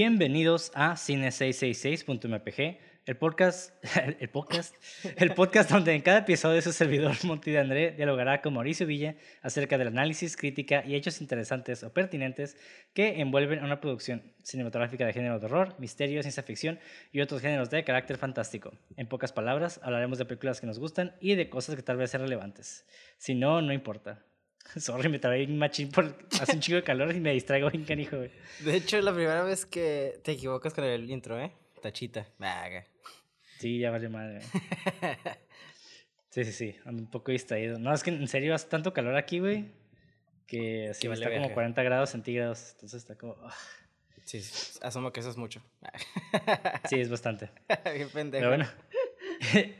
[0.00, 3.84] Bienvenidos a Cine666.mpg, el podcast,
[4.20, 4.76] el podcast,
[5.16, 9.16] el podcast donde en cada episodio su servidor Monty de André dialogará con Mauricio Villa
[9.42, 12.56] acerca del análisis, crítica y hechos interesantes o pertinentes
[12.94, 16.78] que envuelven a una producción cinematográfica de género de horror, misterio, ciencia ficción
[17.10, 18.72] y otros géneros de carácter fantástico.
[18.96, 22.12] En pocas palabras, hablaremos de películas que nos gustan y de cosas que tal vez
[22.12, 22.86] sean relevantes.
[23.16, 24.27] Si no, no importa.
[24.76, 26.04] Sorry, me trabé un machín por
[26.40, 28.30] hace un chico de calor y me distraigo bien canijo, güey.
[28.60, 31.52] De hecho, es la primera vez que te equivocas con el intro, ¿eh?
[31.82, 32.26] Tachita.
[32.38, 32.86] Vaga.
[33.58, 34.40] Sí, ya vale madre.
[36.30, 37.78] Sí, sí, sí, ando un poco distraído.
[37.78, 39.72] No, es que en serio hace tanto calor aquí, güey,
[40.46, 41.54] que así Que vale está como verga.
[41.54, 43.36] 40 grados centígrados, entonces está como...
[44.24, 45.62] Sí, sí, asumo que eso es mucho.
[46.88, 47.50] Sí, es bastante.
[47.94, 48.44] Bien pendejo.
[48.44, 48.68] Pero bueno,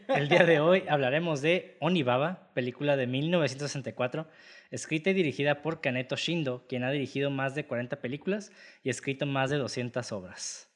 [0.08, 4.26] el día de hoy hablaremos de Onibaba, película de 1964,
[4.70, 8.52] escrita y dirigida por Kaneto Shindo, quien ha dirigido más de 40 películas
[8.82, 10.68] y escrito más de 200 obras.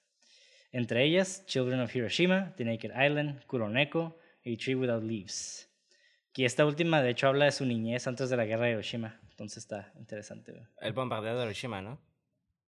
[0.71, 5.69] Entre ellas, Children of Hiroshima, The Naked Island, Kuroneko y Tree Without Leaves.
[6.33, 9.21] Que esta última, de hecho, habla de su niñez antes de la guerra de Hiroshima.
[9.31, 10.55] Entonces está interesante.
[10.81, 12.01] El bombardeo de Hiroshima, ¿no?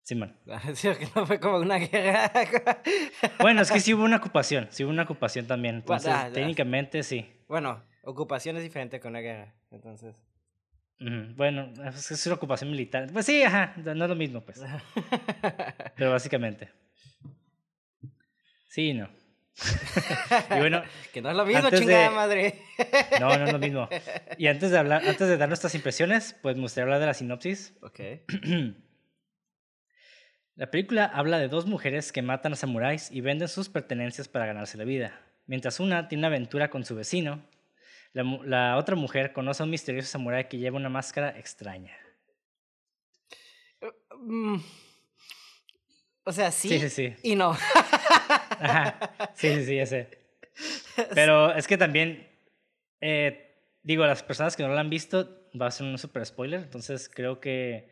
[0.03, 0.37] Simón.
[0.75, 2.31] Sí, que no fue como una guerra.
[3.41, 5.83] Bueno, es que sí hubo una ocupación, sí hubo una ocupación también.
[5.87, 6.33] Bueno, Entonces, ah, ah.
[6.33, 7.27] técnicamente sí.
[7.49, 9.55] bueno, ocupación es diferente que una guerra.
[9.71, 10.23] Entonces.
[10.99, 13.09] Bueno, es una ocupación militar.
[13.13, 14.61] Pues sí, ajá, no es lo mismo, pues.
[15.97, 16.71] Pero básicamente.
[18.69, 19.09] Sí, y no.
[20.51, 22.63] y bueno, que no es lo mismo, chingada de- madre.
[23.21, 23.89] no, no es lo mismo.
[24.39, 27.15] Y antes de hablar, antes de dar nuestras impresiones, pues me gustaría hablar de la
[27.15, 27.75] sinopsis.
[27.83, 28.01] Ok.
[30.57, 34.47] La película habla de dos mujeres que matan a samuráis y venden sus pertenencias para
[34.47, 35.21] ganarse la vida.
[35.47, 37.43] Mientras una tiene una aventura con su vecino,
[38.15, 41.95] la, la otra mujer conoce a un misterioso samurái que lleva una máscara extraña.
[44.17, 44.57] Mm.
[46.27, 47.15] O sea, sí, Sí, sí, sí.
[47.23, 47.51] y no.
[47.51, 48.99] Ajá.
[49.35, 50.09] Sí, sí, sí, ya sé.
[51.15, 52.27] Pero es que también,
[53.01, 56.61] eh, digo, las personas que no la han visto, va a ser un super spoiler.
[56.61, 57.91] Entonces creo que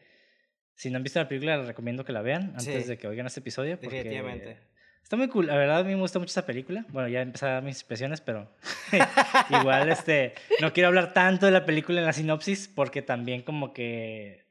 [0.75, 2.89] si no han visto la película, les recomiendo que la vean antes Sí.
[2.89, 3.79] de que oigan este episodio.
[3.79, 4.59] Porque Definitivamente.
[5.03, 5.47] Está muy cool.
[5.47, 6.87] La verdad, a mí me gusta mucho esta película.
[6.89, 8.51] Bueno, ya dar mis impresiones, pero
[9.51, 13.73] igual este, no quiero hablar tanto de la película en la sinopsis porque también como
[13.73, 14.47] que...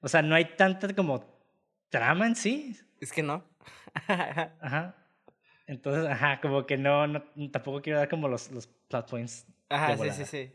[0.00, 1.24] O sea, no hay tanta como
[1.88, 2.76] trama en sí.
[3.00, 3.44] Es que no.
[4.60, 4.94] Ajá.
[5.66, 7.22] Entonces, ajá, como que no, no
[7.52, 9.46] tampoco quiero dar como los, los plot points.
[9.68, 10.52] Ajá, sí, sí, sí.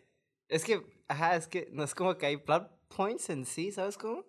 [0.49, 3.95] Es que, ajá, es que no es como que hay plot points en sí, ¿sabes
[3.95, 4.25] cómo?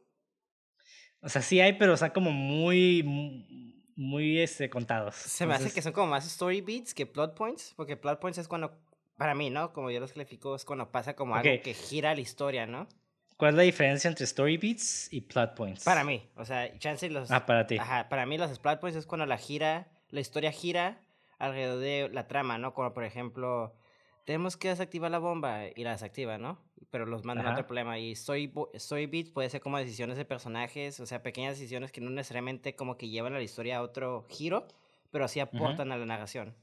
[1.21, 5.15] O sea, sí hay, pero están como muy, muy, muy, este, contados.
[5.15, 8.39] Se me hace que son como más story beats que plot points, porque plot points
[8.39, 8.73] es cuando,
[9.17, 9.73] para mí, ¿no?
[9.73, 12.89] Como yo los clasifico, es cuando pasa como algo que gira la historia, ¿no?
[13.37, 15.85] ¿Cuál es la diferencia entre story beats y plot points?
[15.85, 17.31] Para mí, o sea, chance los...
[17.31, 17.79] Ah, para ti.
[17.79, 21.01] Ajá, para mí los plot points es cuando la gira, la historia gira
[21.39, 22.75] alrededor de la trama, ¿no?
[22.75, 23.75] Como por ejemplo,
[24.25, 26.59] tenemos que desactivar la bomba y la desactiva, ¿no?
[26.91, 27.59] Pero los mandan a Ajá.
[27.59, 27.99] otro problema.
[27.99, 31.93] Y story, bo- story beats puede ser como decisiones de personajes, o sea, pequeñas decisiones
[31.93, 34.67] que no necesariamente como que llevan a la historia a otro giro,
[35.11, 36.55] pero sí aportan a la narración.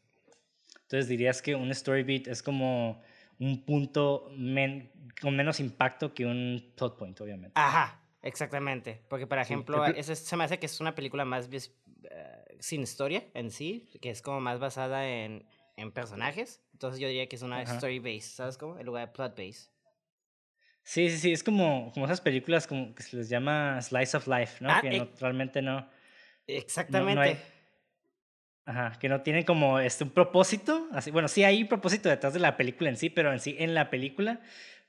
[0.83, 3.01] Entonces dirías que un story beat es como
[3.39, 4.91] un punto men-
[5.21, 7.53] con menos impacto que un plot point, obviamente.
[7.55, 9.01] Ajá, exactamente.
[9.09, 11.49] Porque, por Sí, ejemplo, que- eso es- se me hace que es una película más
[11.53, 15.45] eh, sin historia en sí, que es como más basada en,
[15.77, 16.61] en personajes.
[16.81, 17.75] Entonces yo diría que es una Ajá.
[17.75, 18.79] story base, ¿sabes cómo?
[18.79, 19.69] En lugar de plot base.
[20.81, 24.27] Sí, sí, sí, es como, como esas películas como que se les llama Slice of
[24.27, 24.71] Life, ¿no?
[24.71, 25.87] Ah, que no- realmente no...
[26.47, 27.21] Exactamente.
[27.21, 27.37] hay-
[28.65, 30.87] Ajá, que no tienen como este, un propósito.
[30.91, 33.55] Así, bueno, sí hay un propósito detrás de la película en sí, pero en sí,
[33.59, 34.39] en la película,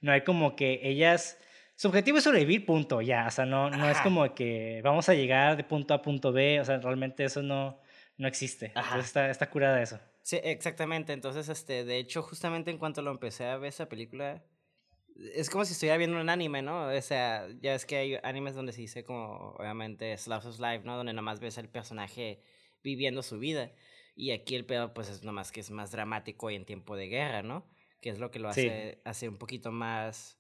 [0.00, 1.38] no hay como que ellas.
[1.74, 3.26] Su objetivo es sobrevivir, punto, ya.
[3.26, 6.32] O sea, no, no es como que vamos a llegar de punto A a punto
[6.32, 6.58] B.
[6.58, 7.78] O sea, realmente eso no,
[8.16, 8.72] no existe.
[8.74, 8.80] Ajá.
[8.94, 10.00] Entonces está, está curada eso.
[10.22, 11.12] Sí, exactamente.
[11.12, 14.44] Entonces, este, de hecho, justamente en cuanto lo empecé a ver esa película,
[15.34, 16.86] es como si estuviera viendo un anime, ¿no?
[16.86, 20.82] O sea, ya es que hay animes donde se dice como, obviamente, Slice of Life,
[20.84, 20.96] ¿no?
[20.96, 22.40] Donde nomás ves al personaje
[22.82, 23.72] viviendo su vida.
[24.14, 27.08] Y aquí el pedo, pues, es nomás que es más dramático y en tiempo de
[27.08, 27.66] guerra, ¿no?
[28.00, 28.60] Que es lo que lo Sí.
[28.68, 30.38] hace, hace un poquito más...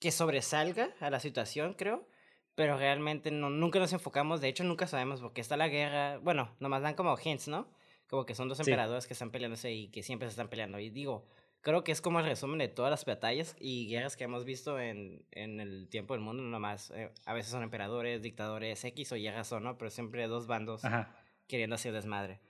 [0.00, 2.06] que sobresalga a la situación, creo.
[2.54, 6.18] Pero realmente no, nunca nos enfocamos, de hecho nunca sabemos por qué está la guerra.
[6.18, 7.68] Bueno, nomás dan como hints, ¿no?
[8.14, 8.62] Como que son dos Sí.
[8.62, 10.78] emperadores que están peleándose y que siempre se están peleando.
[10.78, 11.26] Y digo,
[11.62, 14.78] creo que es como el resumen de todas las batallas y guerras que hemos visto
[14.78, 16.42] en, en el tiempo del mundo.
[16.42, 19.76] Nomás, eh, a veces son emperadores, dictadores, X o Y razón, ¿no?
[19.78, 21.16] Pero siempre dos bandos Ajá.
[21.48, 22.40] queriendo hacer desmadre.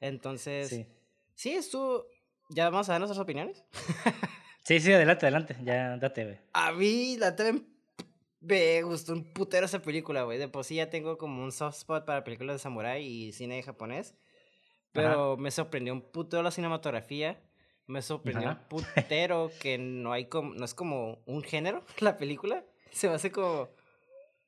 [0.00, 0.86] Entonces, Sí.
[1.34, 2.06] sí, estuvo...
[2.50, 3.64] ¿Ya vamos a dar nuestras opiniones?
[4.66, 5.56] Sí, sí, adelante, adelante.
[5.62, 6.38] Ya, date, güey.
[6.54, 7.60] A mí la TV
[8.40, 10.38] Me gustó un putero esa película, güey.
[10.38, 13.62] De por sí ya tengo como un soft spot para películas de samurai y cine
[13.62, 14.14] japonés.
[14.94, 17.38] Pero me sorprendió un putero la cinematografía.
[17.86, 22.64] Me sorprendió un putero que no hay como, no es como un género la película.
[22.90, 23.68] Se me hace como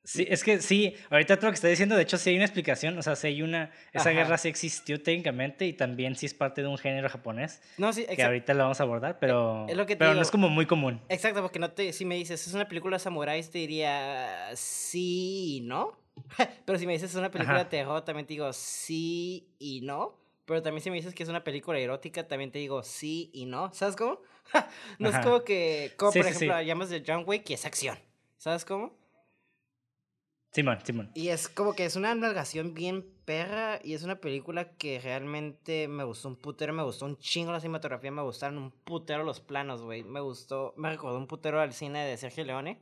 [0.07, 2.45] Sí, es que sí, ahorita todo lo que está diciendo, de hecho sí hay una
[2.45, 6.33] explicación, o sea, sí hay una, esa guerra sí existió técnicamente y también sí es
[6.33, 7.61] parte de un género japonés.
[7.77, 10.31] No, sí, Que ahorita lo vamos a abordar, pero, es lo que pero no es
[10.31, 11.01] como muy común.
[11.09, 15.57] Exacto, porque no te, si me dices, es una película de samuráis, te diría sí
[15.57, 15.99] y no.
[16.65, 20.15] pero si me dices, es una película de terror, también te digo sí y no.
[20.47, 23.45] Pero también si me dices que es una película erótica, también te digo sí y
[23.45, 23.69] no.
[23.73, 24.21] ¿Sabes cómo?
[24.97, 27.99] no es como que, como por ejemplo, llamas de John Wick y es acción.
[28.37, 28.93] ¿Sabes cómo?
[30.53, 31.11] Simón, Simón.
[31.15, 35.89] Y es como que es una amalgación bien perra y es una película que realmente
[35.89, 39.41] me gustó un putero, me gustó un chingo la cinematografía, me gustaron un putero los
[39.41, 40.05] planos, güey.
[40.05, 42.81] Me gustó, me recordó un putero al cine de Sergio Leone.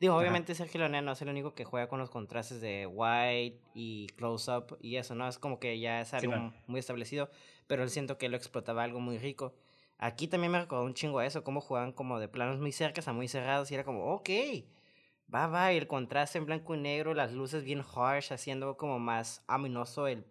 [0.00, 3.60] Digo, obviamente Sergio Leone no es el único que juega con los contrastes de white
[3.74, 5.28] y close-up y eso, ¿no?
[5.28, 7.28] Es como que ya es algo muy establecido,
[7.66, 9.54] pero él siento que él lo explotaba algo muy rico.
[9.98, 13.08] Aquí también me recordó un chingo a eso, cómo juegan como de planos muy cercas
[13.08, 14.30] a muy cerrados y era como, ok,
[15.32, 18.98] va, va, y el contraste en blanco y negro, las luces bien harsh, haciendo como
[18.98, 20.24] más ominoso el,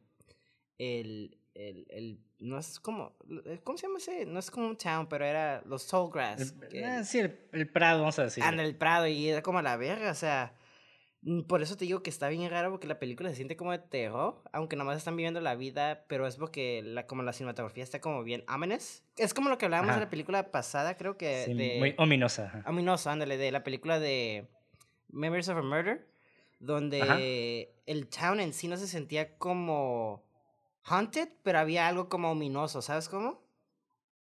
[0.80, 3.16] el, el, el no es como,
[3.46, 4.26] eh, ¿cómo se llama ese?
[4.26, 6.56] No es como un town, pero era los Tallgrass.
[6.72, 7.20] Eh, sí,
[7.52, 8.44] el, Prado, vamos a decir.
[8.44, 10.54] Anda, el Prado, y era como la verga, o sea,
[11.22, 13.74] mm, por eso te digo que está bien raro porque la película se siente como
[13.74, 17.84] de terror, aunque nomás están viviendo la vida, pero es porque la, como la cinematografía
[17.84, 19.04] está como bien ominous.
[19.18, 21.44] Es como lo que hablábamos de la película pasada, creo que.
[21.46, 22.64] Sí, muy ominosa.
[22.66, 24.48] Ominosa, ándale, de la película de
[25.10, 26.08] Memories of a Murder,
[26.60, 30.29] donde el town en sí no se sentía como
[30.84, 33.42] haunted, pero había algo como ominoso, ¿sabes cómo?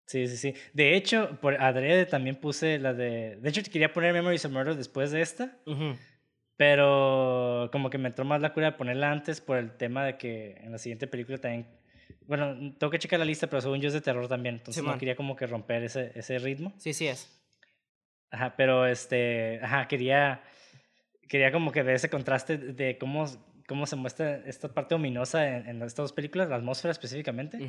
[0.06, 0.54] Sí, sí, sí.
[0.74, 3.38] De hecho, por adrede también puse la de...
[3.42, 5.58] De hecho, quería poner Memories of Murder después de esta.
[6.56, 10.18] Pero como que me entró más la cura de ponerla antes por el tema de
[10.18, 11.68] que en la siguiente película también...
[12.26, 14.56] Bueno, tengo que checar la lista, pero según yo es de terror también.
[14.56, 16.74] Entonces no quería como que romper ese, ese ritmo.
[16.78, 17.30] Sí, sí es.
[18.32, 19.60] Ajá, pero este...
[19.62, 20.42] Ajá, quería
[21.28, 23.26] quería como que ver ese contraste de cómo,
[23.68, 27.60] cómo se muestra esta parte ominosa en, en estas dos películas, la atmósfera específicamente.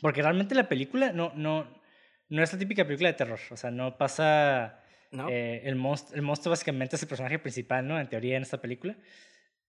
[0.00, 1.66] Porque realmente la película no, no,
[2.28, 3.38] no es la típica película de terror.
[3.50, 4.82] O sea, no pasa...
[5.30, 7.98] Eh, el, monstruo, el monstruo básicamente es el personaje principal, ¿no?
[7.98, 8.96] En teoría en esta película.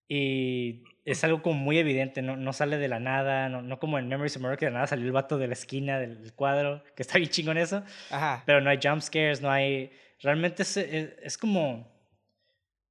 [0.08, 4.00] Y es algo como muy evidente, no, no sale de la nada, no, no como
[4.00, 6.84] en Memories of Murder, que de nada salió el vato de la esquina del cuadro,
[6.96, 7.84] que está bien chingón eso.
[8.10, 8.44] Ajá.
[8.46, 9.92] Pero no hay jump scares, no hay...
[10.22, 11.99] Realmente es, es como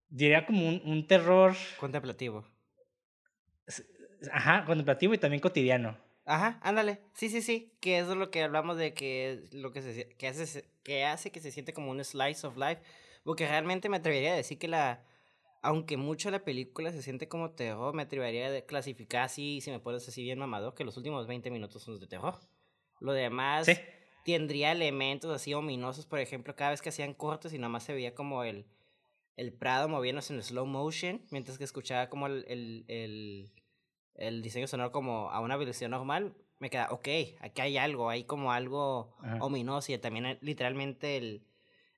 [0.08, 1.54] diría como un, un terror...
[1.78, 2.44] Contemplativo.
[4.32, 5.96] Ajá, contemplativo y también cotidiano.
[6.24, 7.00] Ajá, ándale.
[7.14, 7.72] Sí, sí, sí.
[7.80, 11.30] Que eso es lo que hablamos de que lo que, se, que, hace, que hace
[11.30, 12.82] que se siente como un slice of life.
[13.24, 15.04] Porque realmente me atrevería a decir que la.
[15.62, 19.80] Aunque mucho la película se siente como terror, me atrevería a clasificar así, si me
[19.80, 22.38] puedes decir bien mamado, que los últimos 20 minutos son de terror.
[23.00, 23.66] Lo demás
[24.24, 28.14] tendría elementos así ominosos, por ejemplo, cada vez que hacían cortes y nomás se veía
[28.14, 28.66] como el
[29.38, 33.52] el Prado moviéndose en slow motion, mientras que escuchaba como el, el, el,
[34.16, 37.08] el diseño sonoro como a una velocidad normal, me queda, ok,
[37.40, 41.46] aquí hay algo, hay como algo ominoso y también eh, literalmente el,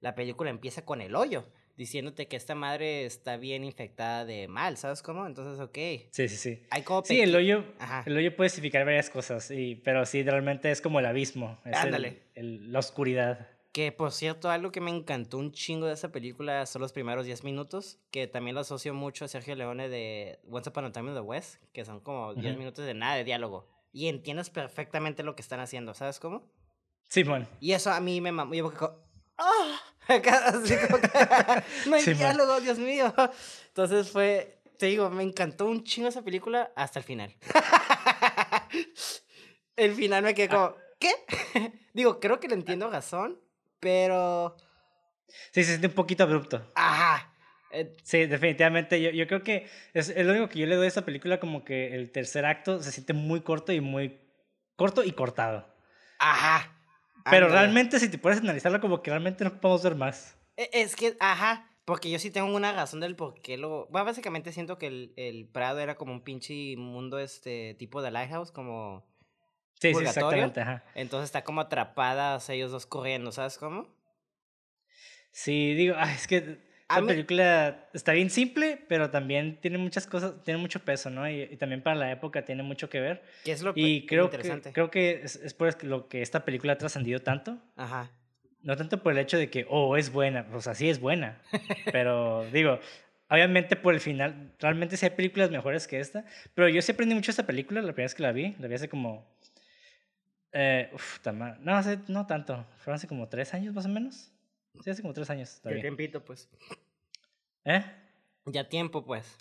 [0.00, 4.76] la película empieza con el hoyo, diciéndote que esta madre está bien infectada de mal,
[4.76, 5.26] ¿sabes cómo?
[5.26, 6.10] Entonces, ok.
[6.10, 6.62] Sí, sí, sí.
[6.68, 7.64] Hay como sí, el hoyo,
[8.04, 11.74] el hoyo puede significar varias cosas, y, pero sí, realmente es como el abismo, es
[11.74, 12.20] Ándale.
[12.34, 13.48] El, la oscuridad.
[13.72, 17.24] Que por cierto, algo que me encantó un chingo de esa película son los primeros
[17.24, 21.10] 10 minutos, que también lo asocio mucho a Sergio Leone de Once Upon a Time
[21.10, 23.68] in the West, que son como 10 minutos de nada de diálogo.
[23.92, 26.50] Y entiendes perfectamente lo que están haciendo, ¿sabes cómo?
[27.08, 27.46] Sí, bueno.
[27.60, 28.54] Y eso a mí me mamó.
[28.54, 28.72] Yo
[29.38, 29.80] ¡ah!
[30.08, 31.08] Así como que,
[31.88, 33.14] no hay diálogo, Dios mío.
[33.68, 37.36] Entonces fue, te digo, me encantó un chingo esa película hasta el final.
[39.76, 41.12] el final me quedé como, ¿qué?
[41.92, 43.38] digo, creo que le entiendo razón
[43.80, 44.56] pero...
[45.52, 46.64] Sí, se siente un poquito abrupto.
[46.74, 47.32] Ajá.
[47.72, 49.00] Eh, sí, definitivamente.
[49.00, 51.64] Yo, yo creo que es, lo único que yo le doy a esta película, como
[51.64, 54.20] que el tercer acto se siente muy corto y muy...
[54.76, 55.66] Corto y cortado.
[56.18, 56.76] Ajá.
[57.30, 60.36] Pero realmente si te puedes analizarlo, como que realmente no podemos ver más.
[60.56, 63.86] E, es que, ajá, porque yo sí tengo una razón del por qué lo...
[63.88, 68.10] Bueno, básicamente siento que el, el Prado era como un pinche mundo este tipo de
[68.10, 69.09] Lighthouse, como
[69.80, 70.60] Sí, sí, exactamente.
[70.60, 70.84] Ajá.
[70.94, 73.88] Entonces está como atrapada, o sea, ellos dos corriendo, ¿sabes cómo?
[75.32, 76.58] Sí, digo, es que
[76.88, 81.28] la película está bien simple, pero también tiene muchas cosas, tiene mucho peso, ¿no?
[81.30, 83.22] Y, también para la época tiene mucho que ver.
[83.44, 84.70] ¿Qué es lo y creo interesante?
[84.70, 87.58] Que, creo que es, es por lo que esta película ha trascendido tanto.
[87.76, 88.10] Ajá.
[88.62, 91.40] No tanto por el hecho de que, oh, es buena, o sea, sí es buena,
[91.92, 92.78] pero digo,
[93.30, 97.14] obviamente por el final, realmente sí hay películas mejores que esta, pero yo sí aprendí
[97.14, 99.26] mucho esta película, la primera vez que la vi, la vi hace como,
[100.52, 104.32] eh, uf, no, hace, no tanto, fueron hace como tres años más o menos,
[104.82, 105.60] sí, hace como tres años.
[105.62, 105.82] Todavía.
[105.82, 106.48] tiempito, pues.
[107.64, 107.84] ¿Eh?
[108.46, 109.36] Ya tiempo, pues.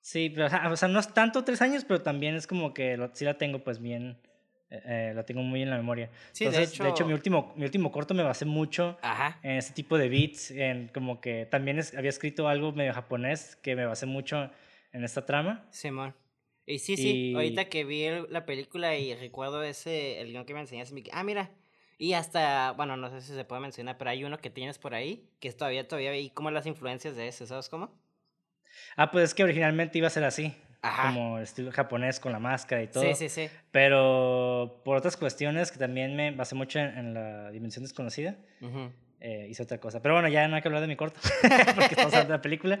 [0.00, 3.12] Sí, pero, o sea, no es tanto tres años, pero también es como que lo,
[3.12, 4.20] sí la tengo pues bien
[4.68, 6.10] eh, eh, la tengo muy en la memoria.
[6.32, 7.06] Sí, Entonces, de, hecho...
[7.06, 8.98] mi, último, mi último corto me basé mucho
[9.42, 13.76] en ese tipo de beats, en como que también había escrito algo medio japonés que
[13.76, 14.50] me basé mucho
[14.92, 15.64] en esta trama.
[15.70, 16.14] Simón.
[16.66, 20.60] Y sí, sí, ahorita que vi la película y recuerdo ese, el guion que me
[20.60, 21.50] enseñaste, ah, mira,
[21.98, 24.94] y hasta, bueno, no sé si se puede mencionar, pero hay uno que tienes por
[24.94, 27.90] ahí, que es todavía, todavía, y como las influencias de ese, ¿sabes cómo?
[28.96, 30.54] Ah, pues es que originalmente iba a ser así
[31.02, 33.02] como estilo japonés con la máscara y todo.
[33.02, 33.48] Sí, sí, sí.
[33.70, 38.36] Pero por otras cuestiones que también me basé mucho en, la dimensión desconocida,
[39.20, 40.02] eh, hice otra cosa.
[40.02, 41.20] Pero bueno, ya no hay que hablar de mi corto,
[41.74, 42.80] porque estamos hablando de la película.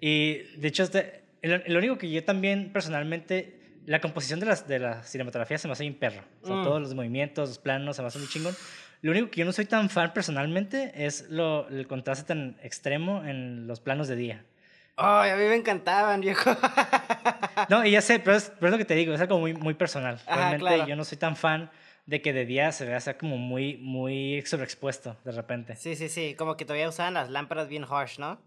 [0.00, 4.78] Y de hecho, este, el, único que yo también personalmente, la composición de, las, de
[4.78, 6.22] la cinematografía se me hace bien perro.
[6.42, 6.64] O sea, mm.
[6.64, 8.54] todos los movimientos, los planos, se me hace muy chingón.
[9.02, 13.24] Lo único que yo no soy tan fan personalmente es lo, el contraste tan extremo
[13.24, 14.44] en los planos de día.
[14.96, 16.50] Ay, a mí me encantaban, viejo.
[17.68, 19.52] no, y ya sé, pero es, pero es, lo que te digo, es algo muy,
[19.52, 20.18] muy personal.
[20.26, 21.70] Realmente yo no soy tan fan
[22.06, 25.76] de que de día se vea sea como muy, muy sobreexpuesto de repente.
[25.76, 28.40] Sí, sí, sí, como que todavía usaban las lámparas bien harsh, ¿no?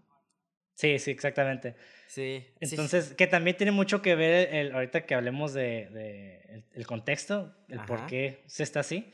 [0.80, 1.76] Sí, sí, exactamente.
[2.06, 2.46] Sí.
[2.58, 7.54] Entonces, que también tiene mucho que ver el, ahorita que hablemos de, de el, contexto,
[7.68, 9.12] el por qué se está así.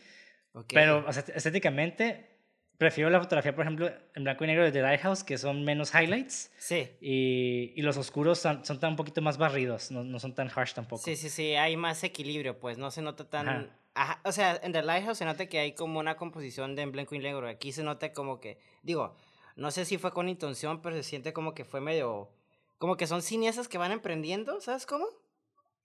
[0.68, 2.36] Pero o sea, estéticamente
[2.78, 5.92] prefiero la fotografía, por ejemplo, en blanco y negro de The Lighthouse, que son menos
[5.92, 6.52] highlights.
[6.56, 6.88] Sí.
[7.00, 10.48] Y, y los oscuros son, son, tan un poquito más barridos, no, no, son tan
[10.54, 11.02] harsh tampoco.
[11.02, 13.70] Sí, sí, sí, hay más equilibrio, pues no se nota tan...
[13.94, 14.20] Ajá.
[14.24, 17.14] O sea, en The Lighthouse se nota que hay como una composición de en blanco
[17.14, 17.48] y negro.
[17.48, 19.16] Aquí se nota como que, digo,
[19.56, 22.30] no sé si fue con intención, pero se siente como que fue medio...
[22.78, 25.06] Como que son cineastas que van emprendiendo, ¿sabes cómo?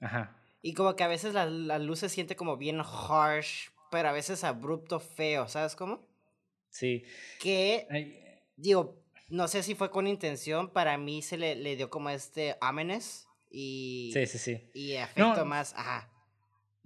[0.02, 0.38] Ajá.
[0.62, 4.12] Y como que a veces la, la luz se siente como bien harsh, pero a
[4.12, 6.06] veces abrupto, feo, ¿sabes cómo?
[6.70, 7.04] Sí.
[7.40, 12.10] Que, digo, no sé si fue con intención, para mí se le, le dio como
[12.10, 14.12] este amenes y...
[14.14, 14.70] Sí, sí, sí.
[14.74, 16.10] Y efecto más, ajá.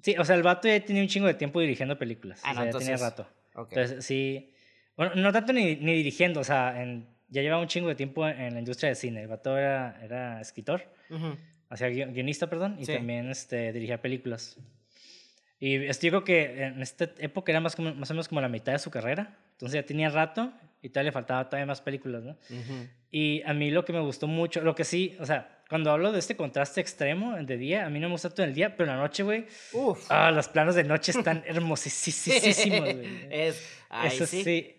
[0.02, 2.40] Sí, o sea, el vato ya tenía un chingo de tiempo dirigiendo películas.
[2.44, 3.28] Ah, o sea, ya tenía rato.
[3.56, 4.54] Entonces, sí.
[4.98, 8.28] Bueno, no tanto ni, ni dirigiendo, o sea, en, ya llevaba un chingo de tiempo
[8.28, 9.22] en, la industria del cine.
[9.24, 10.84] El vato era, era escritor,
[11.70, 14.58] o sea, guionista, perdón, y también este, dirigía películas.
[15.60, 18.42] Y esto, yo creo que en esta época era más, como, más o menos como
[18.42, 19.38] la mitad de su carrera.
[19.54, 22.38] Entonces ya tenía rato y todavía le faltaba todavía más películas, ¿no?
[23.10, 26.12] Y a mí lo que me gustó mucho, lo que sí, o sea, cuando hablo
[26.12, 28.92] de este contraste extremo de día, a mí no me gusta todo el día, pero
[28.92, 29.46] en la noche, güey,
[30.10, 33.28] ah, los planos de noche están hermosísimos, güey.
[33.32, 34.75] Es, Eso sí.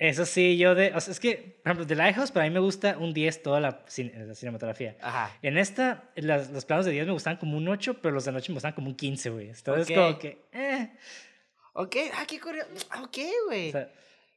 [0.00, 0.94] Eso sí, yo de...
[0.94, 3.60] O sea, es que, por ejemplo, The Lighthouse para mí me gusta un 10 toda
[3.60, 4.96] la, cinematografía.
[5.02, 5.36] Ajá.
[5.42, 8.50] En esta, los planos de 10 me gustan como un 8, pero los de noche
[8.50, 9.50] me gustan como un 15, güey.
[9.50, 10.46] Entonces, como que...
[10.52, 10.90] Eh.
[11.74, 12.70] Ok, ah, qué curioso.
[13.02, 13.74] Ok, güey.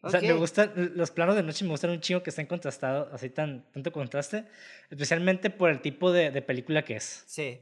[0.02, 3.08] O sea, me gustan, los planos de noche me gustan un chingo que estén contrastados,
[3.14, 4.44] así tan, tanto contraste,
[4.90, 7.24] especialmente por el tipo de, de película que es.
[7.26, 7.62] Sí.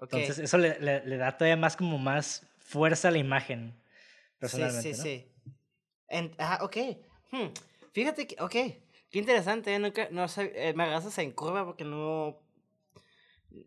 [0.00, 3.72] Entonces, eso le, le, da todavía más como más fuerza a la imagen,
[4.40, 5.35] personalmente, Sí, sí, sí.
[6.38, 6.76] Ah, ok.
[7.30, 7.48] Hmm.
[7.92, 9.78] Fíjate que, ok, qué interesante, ¿eh?
[9.78, 12.40] nunca, no sé, eh, me agarras en curva porque no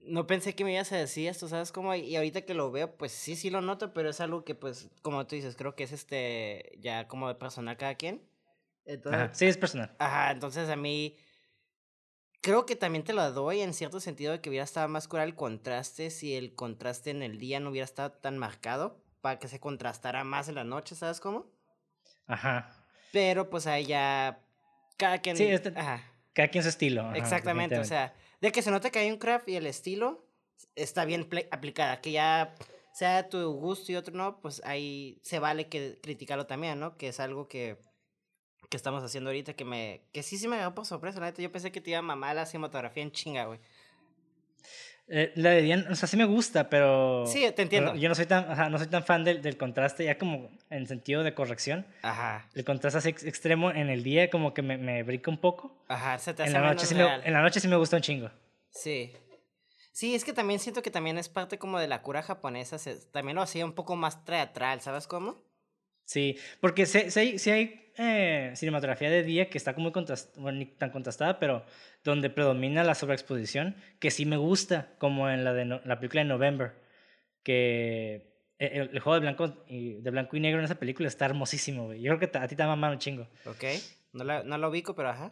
[0.04, 1.96] no pensé que me ibas a decir esto, ¿sabes cómo?
[1.96, 4.90] Y ahorita que lo veo, pues sí, sí lo noto, pero es algo que, pues,
[5.02, 8.22] como tú dices, creo que es este, ya como de personal cada quien.
[8.86, 9.96] Entonces, sí, es personal.
[10.00, 11.18] Ajá, entonces a mí,
[12.42, 15.24] creo que también te lo doy en cierto sentido de que hubiera estado más cura
[15.24, 19.48] el contraste si el contraste en el día no hubiera estado tan marcado, para que
[19.48, 21.52] se contrastara más en la noche, ¿sabes cómo?
[22.30, 22.74] Ajá.
[23.12, 24.40] Pero pues ahí ya,
[24.96, 25.36] cada quien...
[25.36, 26.02] Sí, este, ajá.
[26.32, 27.14] cada quien su estilo.
[27.14, 30.26] Exactamente, o sea de que se nota que hay un craft y el estilo
[30.76, 32.56] está bien aplicada, que ya
[32.94, 36.98] sea tu gusto y otro no, pues ahí se vale que criticarlo también, ¿no?
[36.98, 37.78] Que es algo que,
[38.70, 41.52] que estamos haciendo ahorita que me que sí sí me agarró por sorpresa, la Yo
[41.52, 43.60] pensé que te iba a mamar la cinematografía en chinga, güey.
[45.12, 47.26] Eh, la de Diane, o sea, sí me gusta, pero...
[47.26, 47.96] Sí, te entiendo.
[47.96, 51.24] Yo no soy tan, no soy tan fan del, del, contraste, ya como en sentido
[51.24, 51.86] de corrección.
[52.04, 52.48] Ajá.
[52.54, 55.76] El contraste así extremo en el día como que me, me brinca un poco.
[55.88, 57.96] Ajá, se te hace en la noche sí me, En la noche sí me gusta
[57.96, 58.30] un chingo.
[58.70, 59.14] Sí.
[59.92, 62.78] Sí, es que también siento que también es parte como de la cura japonesa,
[63.12, 65.44] también lo hacía un poco más teatral, ¿sabes cómo?
[66.10, 70.90] Sí, porque si, si hay, eh, cinematografía de día que está como bueno, ni tan
[70.90, 71.64] contrastada, pero
[72.04, 76.28] donde predomina la sobreexposición, que sí me gusta, como en la de la película de
[76.30, 76.74] November,
[77.44, 81.08] que eh, el, el juego de blanco, y, de blanco y negro en esa película
[81.08, 82.02] está hermosísimo, güey.
[82.02, 83.28] Yo creo que a ti te mamar un chingo.
[83.46, 83.66] Ok.
[84.14, 85.32] No, la, no lo ubico, pero ajá.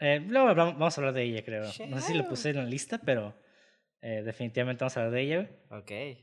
[0.00, 1.62] Eh, luego hablamos- vamos a hablar de ella, creo.
[1.64, 3.34] No sé si lo puse en la lista, pero
[4.02, 5.36] eh, definitivamente vamos a hablar de ella,
[5.70, 5.80] güey.
[5.80, 6.18] Ok.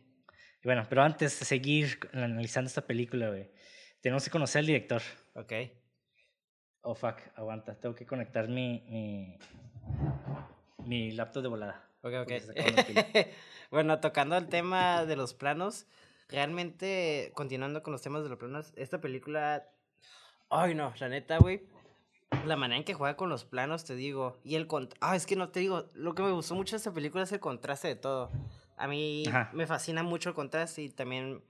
[0.61, 3.49] Y bueno, pero antes de seguir analizando esta película, güey,
[4.01, 5.01] tenemos que conocer al director.
[5.35, 5.53] Ok.
[6.81, 7.75] Oh, fuck, aguanta.
[7.75, 9.37] Tengo que conectar mi, mi,
[10.85, 11.89] mi laptop de volada.
[12.01, 12.31] Ok, ok.
[13.71, 15.85] bueno, tocando el tema de los planos,
[16.29, 19.65] realmente, continuando con los temas de los planos, esta película.
[20.49, 21.61] Ay, no, la neta, güey.
[22.45, 24.39] La manera en que juega con los planos, te digo.
[24.43, 24.67] Y el
[24.99, 25.85] Ah, es que no te digo.
[25.93, 28.29] Lo que me gustó mucho de esta película es el contraste de todo.
[28.79, 29.49] A mí Ajá.
[29.53, 31.43] me fascina mucho el contraste y también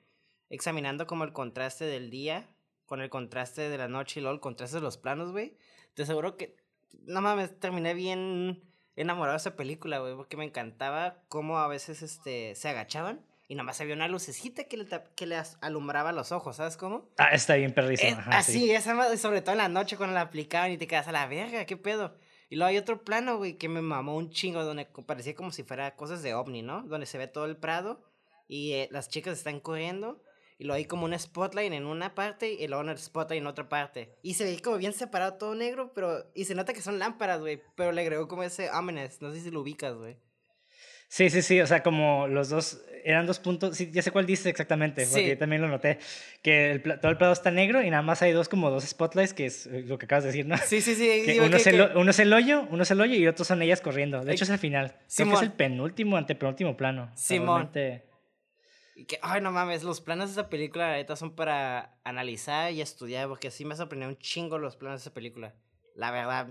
[0.49, 2.47] examinando como el contraste del día
[2.87, 5.55] con el contraste de la noche y luego el contraste de los planos, güey.
[5.93, 6.57] Te aseguro que.
[7.03, 8.63] No mames, terminé bien
[8.95, 13.53] enamorado de esa película, güey, porque me encantaba cómo a veces este, se agachaban y
[13.53, 17.09] nomás había una lucecita que le, que le alumbraba los ojos, ¿sabes cómo?
[17.17, 18.19] Ah, está bien perrísimo.
[18.19, 18.71] Eh, así, sí.
[18.71, 21.65] esa sobre todo en la noche cuando la aplicaban y te quedas a la verga,
[21.65, 22.15] ¿qué pedo?
[22.49, 25.63] Y luego hay otro plano, güey, que me mamó un chingo, donde parecía como si
[25.63, 26.83] fuera cosas de ovni, ¿no?
[26.83, 28.03] Donde se ve todo el prado
[28.47, 30.23] y eh, las chicas están corriendo
[30.57, 33.69] y luego hay como un spotlight en una parte y luego un spotlight en otra
[33.69, 34.17] parte.
[34.23, 36.29] Y se ve como bien separado todo negro, pero...
[36.35, 39.39] Y se nota que son lámparas, güey, pero le agregó como ese ominous, no sé
[39.39, 40.17] si lo ubicas, güey.
[41.09, 44.27] Sí, sí, sí, o sea, como los dos, eran dos puntos, sí, ya sé cuál
[44.27, 45.29] dices exactamente, porque Sí.
[45.29, 45.97] yo también lo noté,
[46.43, 49.33] que el, todo el plano está negro y nada más hay dos, como dos spotlights,
[49.33, 50.55] que es lo que acabas de decir, ¿no?
[50.57, 51.23] Sí, sí, sí.
[51.25, 53.27] Que uno, que- es el, que- uno es el hoyo, uno es el hoyo y
[53.27, 54.23] otros son ellas corriendo.
[54.23, 54.87] De hecho, es el final.
[54.89, 55.43] Creo que es Simón.
[55.43, 57.11] el penúltimo, antepenúltimo plano.
[57.15, 57.71] Simón.
[57.73, 62.81] que, ay, no mames, los planos de esa película, la neta, son para analizar y
[62.81, 65.55] estudiar, porque sí me sorprendió un chingo los planos de esa película.
[65.95, 66.47] La verdad,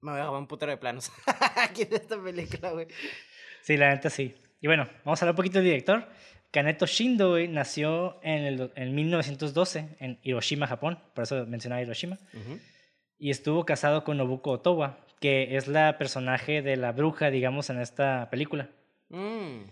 [0.00, 1.12] me voy a robar un putero de planos
[1.56, 2.86] aquí de esta película, güey.
[3.66, 4.32] Sí, la neta sí.
[4.60, 6.06] Y bueno, vamos a hablar un poquito del director.
[6.52, 11.00] Kaneto Shindo nació en, el, do- en 1912 en Hiroshima, Japón.
[11.14, 12.16] Por eso mencionaba Hiroshima.
[13.18, 17.80] Y estuvo casado con Nobuko Otowa, que es la personaje de la bruja, digamos, en
[17.80, 18.68] esta película.
[19.08, 19.62] Mm,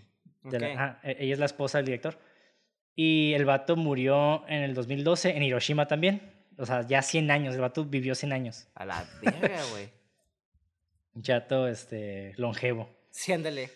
[0.49, 0.73] De la- ok.
[0.75, 2.19] ajá, e- ella es la esposa del director.
[2.97, 6.21] Y el vato murió en el 2012 en Hiroshima también.
[6.57, 7.55] O sea, ya 100 años.
[7.55, 8.67] El vato vivió 100 años.
[8.75, 9.89] A la verga, güey.
[11.15, 12.89] Un chato este, longevo.
[13.09, 13.69] Sí, ándale.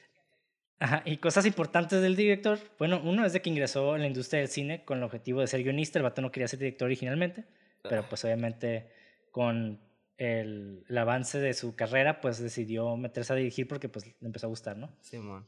[0.80, 2.58] Ajá, y cosas importantes del director.
[2.78, 5.48] Bueno, uno es de que ingresó en la industria del cine con el objetivo de
[5.48, 6.00] ser guionista.
[6.00, 7.44] El vato no quería ser director originalmente,
[7.82, 8.90] pero pues obviamente
[9.32, 9.82] con
[10.18, 14.48] el, el avance de su carrera, pues decidió meterse a dirigir porque pues le empezó
[14.48, 14.90] a gustar, ¿no?
[15.02, 15.46] Simón.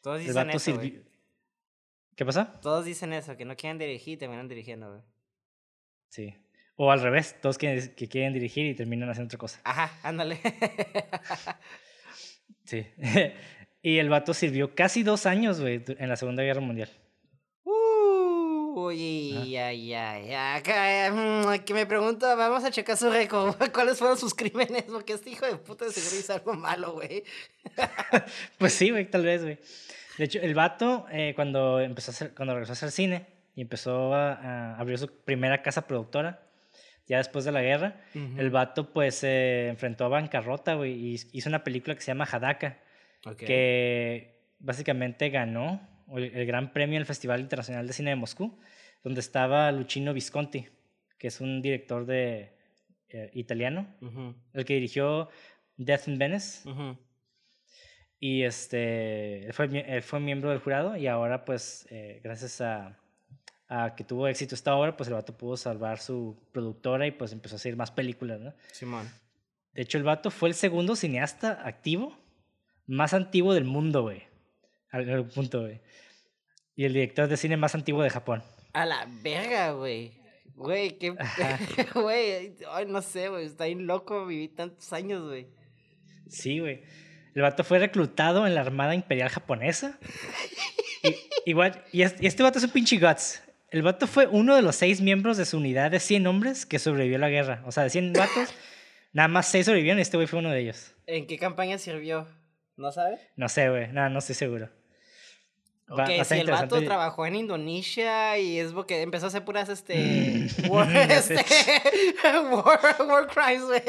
[0.00, 0.90] Todos El dicen vato eso, güey.
[0.90, 1.04] sirvió...
[2.16, 2.60] ¿Qué pasa?
[2.60, 5.02] Todos dicen eso, que no quieren dirigir y terminan dirigiendo, güey.
[6.08, 6.34] Sí.
[6.76, 9.60] O al revés, todos quieren, que quieren dirigir y terminan haciendo otra cosa.
[9.64, 10.40] Ajá, ándale.
[12.64, 12.86] Sí.
[13.82, 16.88] y el vato sirvió casi dos años, güey, en la Segunda Guerra Mundial.
[18.74, 24.16] Uy, ay, ay, acá, mm, que me pregunta, vamos a checar su récord, ¿cuáles fueron
[24.16, 24.84] sus crímenes?
[24.84, 27.24] Porque este hijo de puta de seguro hizo algo malo, güey.
[28.58, 29.58] Pues sí, güey, tal vez, güey.
[30.16, 33.62] De hecho, el vato, eh, cuando, empezó a hacer, cuando regresó a hacer cine y
[33.62, 36.40] empezó a, a abrir su primera casa productora,
[37.06, 41.48] ya después de la guerra, el vato pues se enfrentó a bancarrota, güey, y hizo
[41.48, 42.78] una película que se llama Hadaka,
[43.36, 45.80] que básicamente ganó
[46.16, 48.58] el, gran premio del Festival Internacional de Cine de Moscú,
[49.02, 50.66] donde estaba Luchino Visconti,
[51.18, 52.52] que es un director de,
[53.08, 53.86] eh, italiano,
[54.52, 55.28] el que dirigió
[55.76, 56.68] Death in Venice.
[58.18, 62.96] Y este, él fue, él fue miembro del jurado y ahora pues eh, gracias a,
[63.68, 67.32] a que tuvo éxito esta obra, pues el vato pudo salvar su productora y pues
[67.32, 68.54] empezó a hacer más películas, ¿no?
[68.70, 69.10] Simón.
[69.72, 72.21] De hecho, el vato fue el segundo cineasta activo
[72.86, 74.22] más antiguo del mundo, güey.
[74.90, 75.80] Al punto, güey.
[76.74, 78.42] Y el director de cine más antiguo de Japón.
[78.72, 80.12] A la verga, güey.
[80.54, 81.14] Güey, qué...
[81.94, 85.46] Güey, ay, no sé, güey, está bien loco, viví tantos años, güey.
[86.28, 86.82] Sí, güey.
[87.34, 89.98] El vato fue reclutado en la Armada Imperial Japonesa.
[91.04, 93.42] Y- igual, y, es- y este vato es un pinche guts.
[93.70, 96.78] El vato fue uno de los seis miembros de su unidad de 100 hombres que
[96.78, 97.62] sobrevivió a la guerra.
[97.66, 98.54] O sea, de 100 vatos,
[99.12, 100.94] nada más seis sobrevivieron y este güey fue uno de ellos.
[101.08, 102.28] ¿En qué campaña sirvió?
[102.76, 103.20] ¿No sabes?
[103.36, 103.88] No sé, güey.
[103.92, 104.68] Nada, no estoy seguro.
[105.90, 109.26] Va- Ok, va a estar si el vato trabajó en Indonesia y es porque empezó
[109.26, 110.46] a hacer puras, este...
[110.70, 111.34] War, este
[112.50, 113.82] war, war crimes, güey.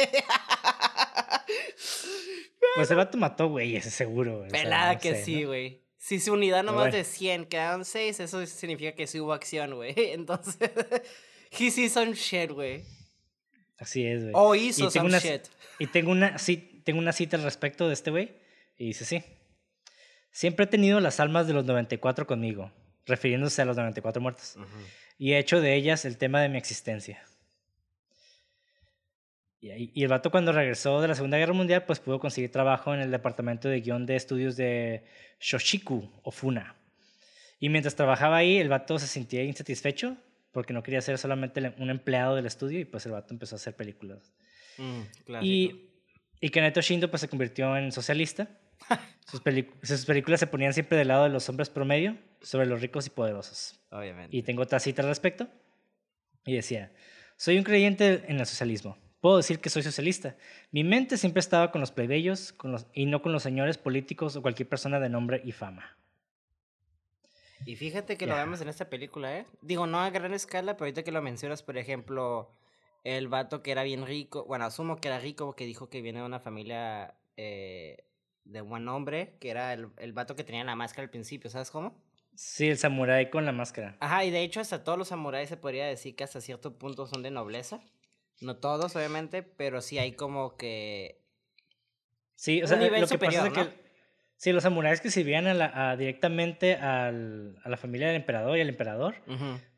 [2.75, 4.37] Pues el vato mató güeyes, seguro.
[4.39, 4.47] güey.
[4.47, 5.47] O sea, Pelada no que sé, sí, ¿no?
[5.49, 5.81] güey.
[5.97, 6.97] Si su unidad nomás bueno.
[6.97, 9.93] de 100 quedaron 6, eso significa que sí hubo acción, güey.
[9.95, 10.57] Entonces,
[11.51, 12.83] he sí some shit, güey.
[13.77, 14.33] Así es, güey.
[14.35, 15.43] O hizo Y some una- shit.
[15.79, 18.33] Y tengo una, sí, tengo una cita al respecto de este güey.
[18.83, 19.23] Y dice, sí.
[20.29, 22.69] Siempre he tenido las almas de los 94 conmigo.
[23.05, 24.57] refiriéndose a los 94 muertos.
[25.17, 27.23] Y he hecho de ellas el tema de mi existencia.
[29.61, 32.99] Y, el vato cuando regresó de la Segunda Guerra Mundial, pues pudo conseguir trabajo en
[32.99, 35.05] el departamento de guion de estudios de
[35.39, 36.75] Shoshiku o Funa.
[37.61, 40.17] Y mientras trabajaba ahí, el vato se sentía insatisfecho
[40.51, 43.57] porque no quería ser solamente un empleado del estudio y pues el vato empezó a
[43.57, 44.33] hacer películas.
[44.77, 45.01] Mm,
[45.41, 45.89] y,
[46.41, 48.49] y Kaneto Shindo pues se convirtió en socialista.
[49.25, 49.41] sus,
[49.83, 53.09] sus películas se ponían siempre del lado de los hombres promedio sobre los ricos y
[53.09, 53.79] poderosos.
[53.91, 54.35] Obviamente.
[54.35, 55.47] Y tengo otra cita al respecto.
[56.45, 56.91] Y decía,
[57.37, 60.35] soy un creyente en el socialismo Puedo decir que soy socialista.
[60.71, 64.35] Mi mente siempre estaba con los plebeyos con los, y no con los señores políticos
[64.35, 65.97] o cualquier persona de nombre y fama.
[67.65, 69.45] Y fíjate que lo vemos en esta película, ¿eh?
[69.61, 72.51] Digo, no a gran escala, pero ahorita que lo mencionas, por ejemplo,
[73.05, 76.19] el vato que era bien rico, bueno, asumo que era rico porque dijo que viene
[76.19, 78.03] de una familia eh,
[78.45, 81.71] de buen hombre, que era el, el vato que tenía la máscara al principio, ¿sabes
[81.71, 82.01] cómo?
[82.35, 83.95] Sí, el samurái con la máscara.
[83.99, 87.05] Ajá, y de hecho hasta todos los samuráis se podría decir que hasta cierto punto
[87.05, 87.79] son de nobleza.
[88.41, 91.21] No todos, obviamente, pero sí hay como que.
[92.35, 93.83] Sí, o sea, lo que pasa es que.
[94.35, 98.67] Sí, los samuráis que sirvían a directamente al, a la familia del emperador y al
[98.67, 99.15] emperador,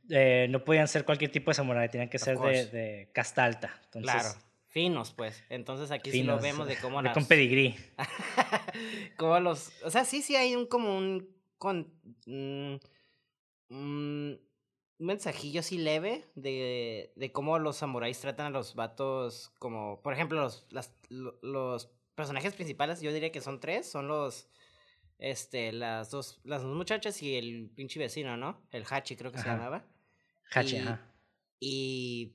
[0.10, 3.80] eh, no podían ser cualquier tipo de samurái, tenían que ser de, de, casta alta.
[3.84, 4.30] Entonces, claro,
[4.76, 5.42] finos, pues.
[5.48, 7.14] Entonces aquí sí lo vemos de cómo las...
[7.14, 7.78] Con pedigrí.
[9.18, 9.72] como los...
[9.86, 11.34] O sea, sí, sí hay un como un...
[11.58, 11.94] Con,
[12.26, 12.76] mm,
[13.70, 14.34] mm,
[14.98, 20.12] un mensajillo así leve de, de cómo los samuráis tratan a los vatos como, por
[20.12, 24.50] ejemplo, los, las, los personajes principales, yo diría que son tres, son los,
[25.20, 28.62] este, las dos, las dos muchachas y el pinche vecino, ¿no?
[28.72, 29.86] El Hachi creo que se llamaba.
[30.52, 31.02] Hachi, ajá.
[31.62, 32.34] Y,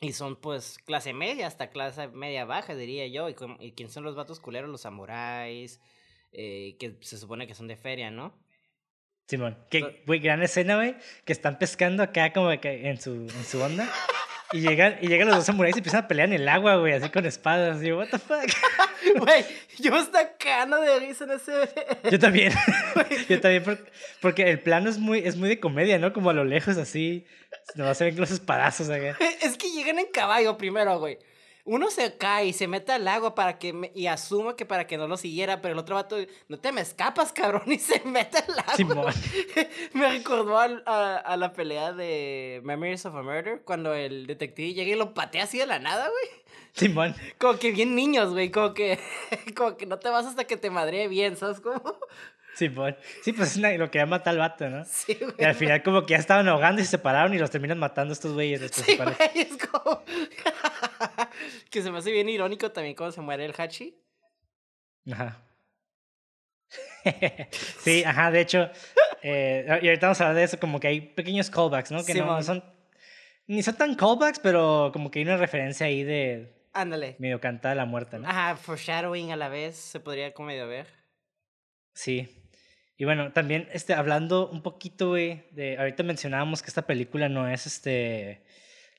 [0.00, 3.28] y son pues clase media hasta clase media baja, diría yo.
[3.28, 5.80] Y, y quién son los vatos culeros, los samuráis,
[6.32, 8.34] eh, que se supone que son de feria, ¿no?
[9.28, 13.44] Simón, que, güey, gran escena, güey, que están pescando acá como que en su, en
[13.44, 13.88] su onda.
[14.52, 16.92] Y llegan, y llegan los dos samuráis y empiezan a pelear en el agua, güey,
[16.92, 17.82] así con espadas.
[17.82, 18.44] Y yo, what the fuck.
[19.18, 19.44] Güey,
[19.78, 21.52] yo está cagando de risa en ese.
[22.10, 22.52] Yo también.
[23.28, 23.64] yo también,
[24.20, 26.12] porque, el plano es muy, es muy de comedia, ¿no?
[26.12, 27.26] Como a lo lejos, así.
[27.76, 29.16] Nomás se ven los espadazos acá.
[29.40, 31.18] Es que llegan en caballo primero, güey
[31.64, 34.96] uno se cae y se mete al agua para que y asumo que para que
[34.96, 36.16] no lo siguiera, pero el otro vato,
[36.48, 39.12] no te me escapas, cabrón, y se mete al agua.
[39.92, 44.92] me recordó a, a, la pelea de Memories of a Murder, cuando el detective llega
[44.92, 46.40] y lo patea así de la nada, güey.
[46.72, 47.14] Simón.
[47.38, 48.98] Como que bien niños, güey, como que,
[49.56, 51.98] como que no te vas hasta que te madre bien, ¿sabes cómo?
[52.54, 54.84] Sí, pues, sí, pues es lo que ya mata al vato, ¿no?
[54.84, 55.34] Sí, güey.
[55.38, 58.12] Y al final como que ya estaban ahogando y se separaron y los terminan matando
[58.12, 58.70] estos güeyes.
[58.72, 60.02] Sí, güey, es como...
[61.70, 63.96] que se me hace bien irónico también cuando se muere el Hachi.
[65.10, 65.42] Ajá.
[67.80, 68.70] sí, ajá, de hecho,
[69.22, 72.04] eh, y ahorita vamos a hablar de eso, como que hay pequeños callbacks, ¿no?
[72.04, 72.62] Que no, son,
[73.46, 76.68] ni son tan callbacks, pero como que hay una referencia ahí de...
[76.72, 77.16] Ándale.
[77.18, 78.28] Medio cantada la muerte, ¿no?
[78.28, 80.86] Ajá, foreshadowing a la vez, se podría como medio ver.
[81.94, 82.39] Sí.
[83.00, 87.48] Y bueno, también este, hablando un poquito, güey, de, ahorita mencionábamos que esta película no
[87.48, 88.42] es este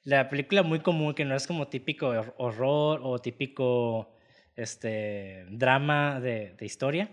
[0.04, 4.12] la película muy común, que no es como típico horror o típico
[4.56, 7.12] este, drama de, de historia.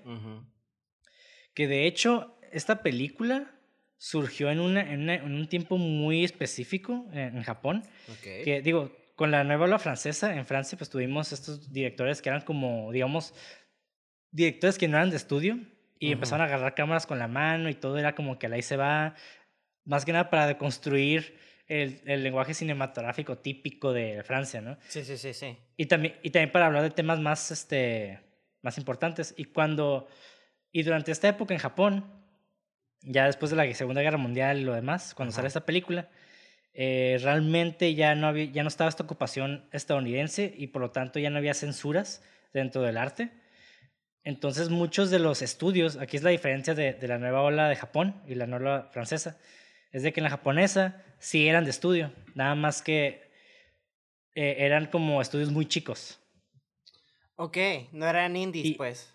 [1.53, 3.55] Que de hecho, esta película
[3.99, 7.83] surgió en, una, en, un tiempo muy específico en, Japón.
[8.23, 12.41] Que digo, con la nueva ola francesa, en Francia, pues tuvimos estos directores que eran
[12.47, 13.35] como, digamos,
[14.31, 15.59] directores que no eran de estudio
[15.99, 18.77] y empezaron a agarrar cámaras con la mano y todo era como que ahí se
[18.77, 19.15] va,
[19.85, 24.79] más que nada para deconstruir el, el, lenguaje cinematográfico típico de Francia, ¿no?
[24.89, 25.57] Sí, sí, sí, sí.
[25.77, 28.21] Y también, y también para hablar de temas más, este,
[28.63, 29.35] más importantes.
[29.37, 30.09] Y cuando,
[30.73, 32.05] y durante esta época en Japón,
[33.03, 36.09] ya después de la Segunda Guerra Mundial y lo demás, cuando sale esta película,
[36.73, 41.19] eh, realmente ya no, había, ya no estaba esta ocupación estadounidense y por lo tanto
[41.19, 43.31] ya no había censuras dentro del arte.
[44.29, 47.77] Entonces muchos de los estudios, aquí es la diferencia de, de la nueva ola de
[47.77, 49.39] Japón y la nueva ola francesa,
[49.91, 53.33] es de que en la japonesa sí eran de estudio, nada más que
[54.35, 56.21] eh, eran como estudios muy chicos.
[57.37, 57.57] Ok,
[57.93, 59.15] no eran indies, pues.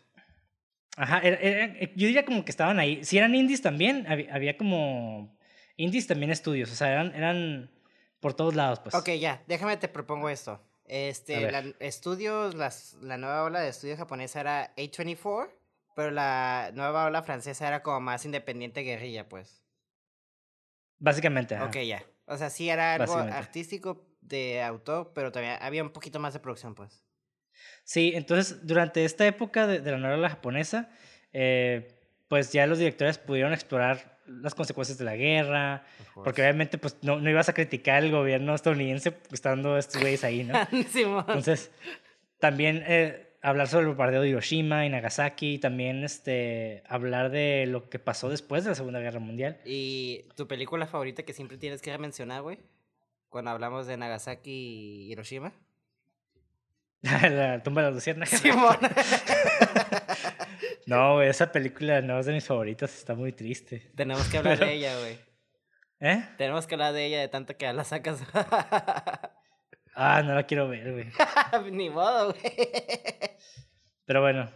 [0.97, 3.03] Ajá, yo diría como que estaban ahí.
[3.03, 5.37] Si eran indies también, había, como
[5.77, 7.69] indies también estudios, o sea, eran, eran
[8.19, 8.95] por todos lados, pues.
[8.95, 10.59] Ok, ya, déjame te propongo esto.
[10.85, 15.49] Este, la, estudios, las, la nueva ola de estudios japonesa era A24,
[15.95, 19.63] pero la nueva ola francesa era como más independiente guerrilla, pues.
[20.99, 21.59] Básicamente.
[21.61, 22.03] Ok, ya.
[22.25, 26.39] O sea, sí era algo artístico de autor, pero también había un poquito más de
[26.39, 27.03] producción, pues.
[27.83, 30.89] Sí, entonces durante esta época de, la novela japonesa,
[31.33, 31.95] eh,
[32.27, 37.19] pues ya los directores pudieron explorar las consecuencias de la guerra, porque obviamente pues no,
[37.19, 40.55] no, ibas a criticar el gobierno estadounidense estando estos güeyes ahí, ¿no?
[40.71, 41.71] Entonces,
[42.39, 47.65] también eh, hablar sobre el bombardeo de Hiroshima y Nagasaki, y también este, hablar de
[47.67, 49.59] lo que pasó después de la Segunda Guerra Mundial.
[49.65, 52.59] ¿Y tu película favorita que siempre tienes que mencionar, güey?
[53.29, 55.53] Cuando hablamos de Nagasaki y Hiroshima.
[57.03, 58.41] la tumba de la luciérnagas.
[60.85, 63.91] no, güey, esa película no es de mis favoritas, está muy triste.
[63.95, 65.17] Tenemos que hablar de ella, güey.
[65.99, 66.23] ¿Eh?
[66.37, 68.21] Tenemos que hablar de ella de tanto que la sacas.
[69.95, 71.11] ah, no la quiero ver, güey.
[71.71, 72.53] Ni modo, güey.
[74.05, 74.49] Pero bueno.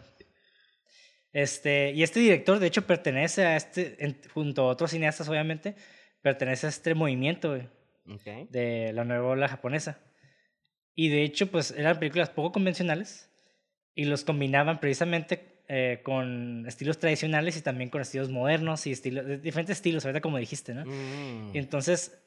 [1.32, 5.76] Este, y este director, de hecho, pertenece a este, junto a otros cineastas, obviamente,
[6.22, 7.68] pertenece a este movimiento, güey.
[8.48, 9.98] De la nueva ola japonesa.
[10.98, 13.30] Y de hecho, pues eran películas poco convencionales
[13.94, 19.40] y los combinaban precisamente eh, con estilos tradicionales y también con estilos modernos y estilos,
[19.40, 20.84] diferentes estilos, ahorita como dijiste, ¿no?
[20.84, 21.52] Mm.
[21.54, 22.18] entonces,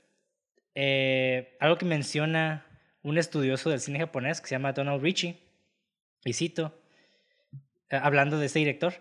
[0.74, 2.66] eh, algo que menciona
[3.04, 5.38] un estudioso del cine japonés que se llama Donald Ritchie,
[6.24, 6.82] y cito,
[7.90, 8.94] eh, hablando de ese director,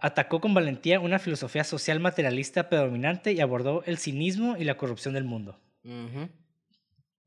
[0.00, 5.14] atacó con valentía una filosofía social materialista predominante y abordó el cinismo y la corrupción
[5.14, 5.60] del mundo.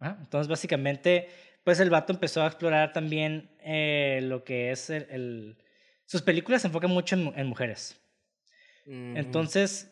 [0.01, 1.29] Ah, entonces, básicamente,
[1.65, 5.57] pues el vato empezó a explorar también eh, lo que es el,
[6.05, 7.99] Sus películas se enfocan mucho en, mujeres.
[8.85, 9.91] Entonces,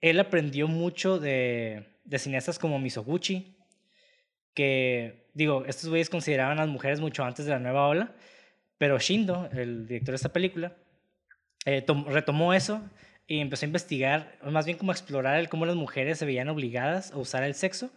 [0.00, 3.56] él aprendió mucho de, de cineastas como Misoguchi,
[4.54, 8.14] que, digo, estos güeyes consideraban a las mujeres mucho antes de la nueva ola,
[8.78, 10.76] pero Shindo, el director de esta película,
[11.66, 12.80] eh, retomó eso
[13.26, 16.48] y empezó a investigar, más bien como a explorar el cómo las mujeres se veían
[16.48, 17.90] obligadas a usar el sexo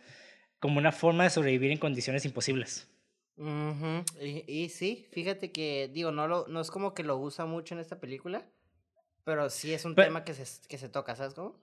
[0.60, 2.88] como una forma de sobrevivir en condiciones imposibles.
[4.20, 7.82] y, sí, fíjate que, digo, no, lo, no es como que lo usa mucho en
[7.82, 8.46] esta película,
[9.24, 11.62] pero sí es un tema que se, que se toca, ¿sabes cómo?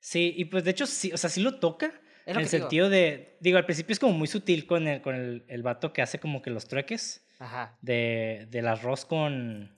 [0.00, 1.92] Sí, y pues de hecho sí, o sea, sí lo toca,
[2.26, 5.44] en el sentido de, digo, al principio es como muy sutil con el, con el,
[5.48, 7.76] el vato que hace como que los trueques Ajá.
[7.80, 9.76] De, del arroz con,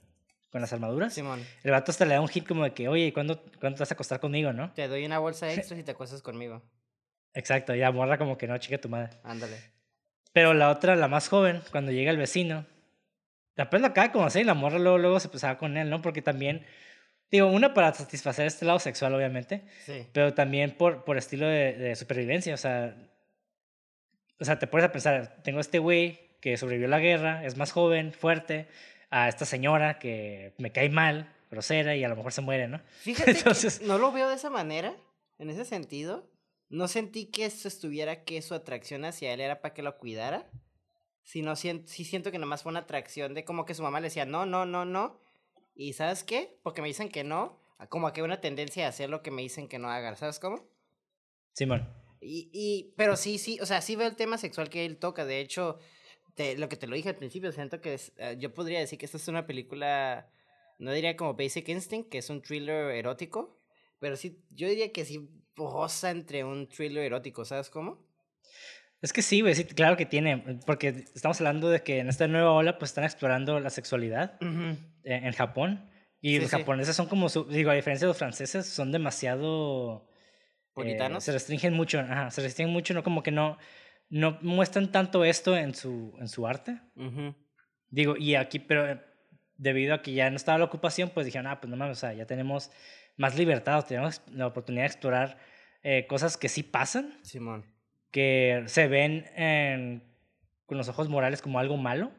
[0.50, 1.14] con las armaduras.
[1.14, 1.42] Simón.
[1.62, 3.90] El vato hasta le da un hit como de que, oye, ¿cuándo, ¿cuándo te vas
[3.90, 4.72] a acostar conmigo, no?
[4.74, 6.62] Te doy una bolsa extra si te acuestas conmigo.
[7.34, 9.10] Exacto, ya morra como que no, chica tu madre.
[9.24, 9.56] Ándale.
[10.32, 12.64] Pero la otra, la más joven, cuando llega el vecino,
[13.56, 16.00] después lo acaba de conocer y la morra luego, luego se pasaba con él, ¿no?
[16.00, 16.64] Porque también,
[17.30, 20.06] digo, una para satisfacer este lado sexual, obviamente, sí.
[20.12, 22.96] pero también por, por estilo de, de supervivencia, o sea,
[24.40, 27.56] o sea, te pones a pensar, tengo este güey que sobrevivió a la guerra, es
[27.56, 28.68] más joven, fuerte,
[29.10, 32.80] a esta señora que me cae mal, grosera y a lo mejor se muere, ¿no?
[33.00, 34.94] Fíjate Entonces, no lo veo de esa manera,
[35.38, 36.28] en ese sentido,
[36.68, 40.50] no sentí que eso estuviera, que su atracción hacia él era para que lo cuidara.
[41.22, 44.26] Sino sí, siento que nomás fue una atracción de como que su mamá le decía,
[44.26, 45.20] no, no, no, no.
[45.74, 46.58] Y ¿sabes qué?
[46.62, 49.42] Porque me dicen que no, como que hay una tendencia a hacer lo que me
[49.42, 50.68] dicen que no haga, ¿sabes cómo?
[51.54, 51.88] Simón.
[52.20, 55.24] Y, y, pero sí, sí, o sea, sí veo el tema sexual que él toca.
[55.24, 55.78] De hecho,
[56.34, 59.06] te, lo que te lo dije al principio, siento que eh, yo podría decir que
[59.06, 60.30] esta es una película,
[60.78, 63.58] no diría como Basic Instinct, que es un thriller erótico,
[63.98, 68.04] pero sí, yo diría que sí posa entre un thriller erótico, ¿sabes cómo?
[69.04, 72.26] Es que sí, güey, sí, claro que tiene, porque estamos hablando de que en esta
[72.26, 75.90] nueva ola pues están explorando la sexualidad en, Japón
[76.22, 80.08] y los japoneses son como, digo, a diferencia de los franceses, son demasiado...
[80.76, 83.58] Eh, se restringen mucho, ajá, se restringen mucho, no como que no,
[84.08, 86.80] no muestran tanto esto en su, en su arte.
[87.90, 89.00] Digo, y aquí, pero
[89.56, 92.00] debido a que ya no estaba la ocupación, pues dijeron, ah, pues no mames, o
[92.00, 92.70] sea, ya tenemos
[93.16, 95.38] más libertad, tenemos la oportunidad de explorar
[95.82, 97.18] eh, cosas que sí pasan.
[97.22, 97.64] Simón.
[98.10, 100.02] Que se ven
[100.66, 102.12] con los ojos morales como algo malo.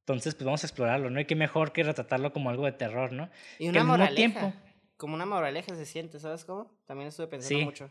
[0.00, 1.20] Entonces, pues vamos a explorarlo, ¿no?
[1.20, 3.28] Y qué mejor que retratarlo como algo de terror, ¿no?
[3.58, 4.14] Y una moraleja.
[4.14, 4.52] Tiempo,
[4.96, 6.72] como una moraleja se siente, ¿sabes cómo?
[6.86, 7.90] También estuve pensando mucho.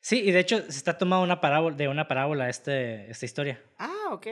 [0.00, 3.62] Sí, y de hecho se está tomando una parábola, de una parábola este, esta historia.
[3.78, 4.28] Ah, ok.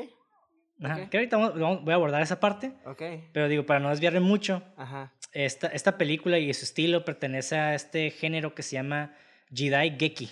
[0.82, 2.72] Ajá, Que ahorita voy a abordar esa parte.
[2.86, 3.02] Ok.
[3.32, 5.12] Pero digo, para no desviarme mucho, Ajá.
[5.44, 9.14] Esta, esta película y su estilo pertenece a este género que se llama
[9.54, 10.28] Jidai Geki.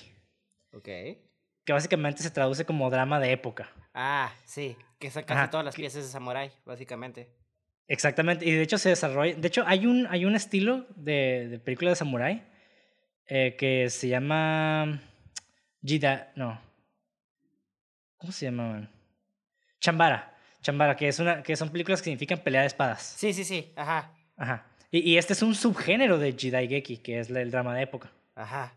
[0.73, 0.85] Ok.
[1.65, 3.71] Que básicamente se traduce como drama de época.
[3.95, 4.77] Ah, sí.
[4.99, 7.29] Que casi todas las piezas de samurai, básicamente.
[7.87, 8.45] Exactamente.
[8.47, 9.37] Y de hecho se desarrolla.
[9.37, 12.43] De hecho, hay un, hay un estilo de, de película de samurai
[13.27, 15.01] eh, que se llama.
[15.85, 16.33] Jida.
[16.35, 16.61] No.
[18.17, 18.91] ¿Cómo se llama,
[19.79, 20.37] Chambara.
[20.63, 23.03] Chambara, que, es una, que son películas que significan pelea de espadas.
[23.03, 23.73] Sí, sí, sí.
[23.77, 24.13] Ajá.
[24.37, 24.67] Ajá.
[24.91, 28.13] Y, y este es un subgénero de Jidaigeki, que es el drama de época.
[28.35, 28.75] Ajá.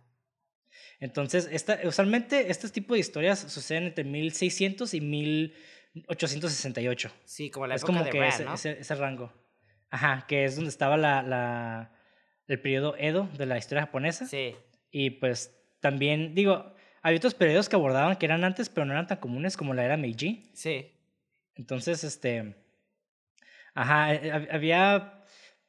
[0.99, 7.11] Entonces, esta, usualmente este tipo de historias suceden entre 1600 y 1868.
[7.25, 8.45] Sí, como la época es como que ese,
[8.79, 9.33] ese, rango.
[9.89, 11.91] Ajá, que es donde estaba la, la,
[12.47, 14.25] el periodo Edo de la historia japonesa.
[14.25, 14.55] Sí.
[14.91, 19.07] Y pues también, digo, había otros periodos que abordaban que eran antes, pero no eran
[19.07, 20.51] tan comunes como la era Meiji.
[20.53, 20.91] Sí.
[21.55, 22.55] Entonces, este.
[23.73, 25.18] Ajá, eh, hab- había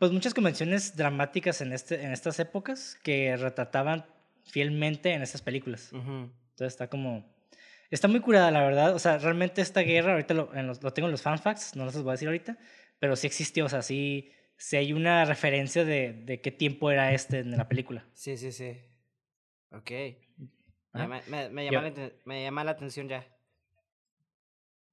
[0.00, 4.04] pues muchas convenciones dramáticas en, este, en estas épocas que retrataban
[4.44, 5.90] fielmente en estas películas.
[5.92, 7.24] Entonces está como.
[7.90, 8.94] Está muy curada, la verdad.
[8.94, 11.84] O sea, realmente esta guerra, ahorita lo, en los- lo tengo en los fanfacts, no
[11.84, 12.56] los voy a decir ahorita,
[12.98, 17.12] pero sí existió, o sea, sí, sí hay una referencia de, de qué tiempo era
[17.12, 18.06] este en la película.
[18.14, 18.78] Sí, sí, sí.
[19.72, 19.90] Ok.
[20.94, 23.26] Me, me- me Yo- llama la, me llama la atención ya.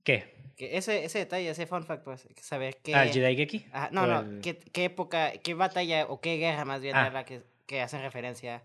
[0.08, 0.34] ¿Qué?
[0.56, 2.96] Que ese, ese detalle, ese fun fact, pues, saber qué...
[2.96, 3.66] Ah, el Jedi Geki.
[3.74, 7.10] Ajá, no, no, el- ¿qué, qué época, qué batalla o qué guerra más bien Ah.
[7.10, 8.64] la que, que hacen referencia.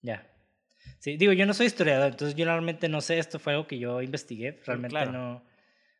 [0.00, 0.26] Ya.
[1.00, 3.78] Sí, digo, yo no soy historiador, entonces yo realmente no sé, esto fue algo que
[3.78, 5.10] yo investigué, realmente claro.
[5.12, 5.44] no.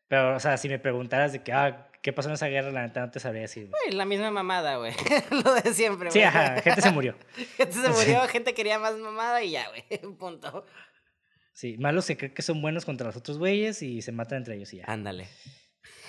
[0.07, 2.71] Pero, o sea, si me preguntaras de que, ah, ¿qué pasó en esa guerra?
[2.71, 3.69] La neta no te sabría decir.
[3.69, 3.95] güey.
[3.95, 4.93] La misma mamada, güey.
[5.43, 6.27] Lo de siempre, Sí, güey.
[6.27, 7.15] ajá, gente se murió.
[7.57, 10.15] Gente se murió, gente quería más mamada y ya, güey.
[10.15, 10.65] Punto.
[11.61, 14.55] Sí, malos que creen que son buenos contra los otros güeyes y se matan entre
[14.55, 14.85] ellos y ya.
[14.87, 15.27] Ándale.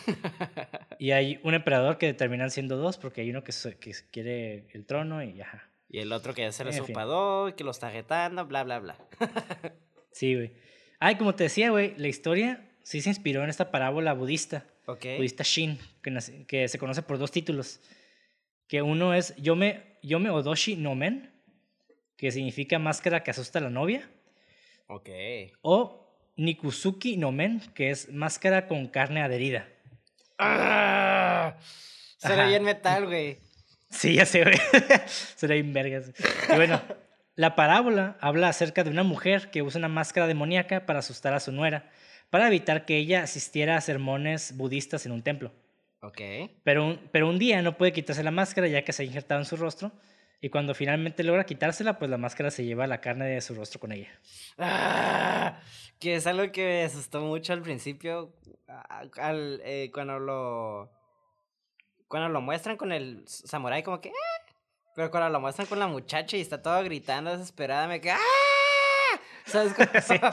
[0.98, 4.08] Y hay un emperador que terminan siendo dos porque hay uno que, se- que se
[4.10, 5.68] quiere el trono y ajá.
[5.90, 6.82] Y el otro que se lo En fin.
[6.84, 8.96] usurpador, y que lo está retando, bla, bla, bla.
[10.12, 10.52] Sí, güey.
[11.00, 15.04] Ay, como te decía, güey, la historia sí se inspiró en esta parábola budista, Ok.
[15.18, 17.80] budista Shin, que, nace- que se conoce por dos títulos.
[18.68, 21.30] Que uno es Yome, Yome Odoshi no Men,
[22.16, 24.08] que significa máscara que asusta a la novia,
[24.94, 25.08] Ok.
[25.62, 26.02] o
[26.36, 29.66] Nikusuki no Men, que es máscara con carne adherida.
[30.38, 31.56] ¡Ah!
[32.22, 32.46] Ajá.
[32.46, 33.38] bien metal, güey.
[33.90, 34.56] Sí, ya sé, güey.
[35.06, 36.12] Será bien vergas.
[36.50, 36.80] Y bueno,
[37.36, 41.40] la parábola habla acerca de una mujer que usa una máscara demoníaca para asustar a
[41.40, 41.90] su nuera,
[42.30, 45.52] para evitar que ella asistiera a sermones budistas en un templo.
[46.00, 46.20] Ok.
[46.64, 49.40] Pero un, pero un día no puede quitarse la máscara ya que se ha injertado
[49.40, 49.92] en su rostro,
[50.44, 53.78] y cuando finalmente logra quitársela, pues la máscara se lleva la carne de su rostro
[53.80, 54.08] con ella.
[54.58, 55.60] Ah,
[56.00, 58.34] que es algo que me asustó mucho al principio.
[59.18, 60.90] Al, eh, cuando lo.
[62.08, 64.08] Cuando lo muestran con el samurái, como que.
[64.10, 64.52] "Ah",
[64.96, 68.16] Pero cuando lo muestran con la muchacha y está todo gritando desesperada, me queda.
[68.16, 69.20] ¡Ah!
[69.46, 70.30] ¿Sabes cómo?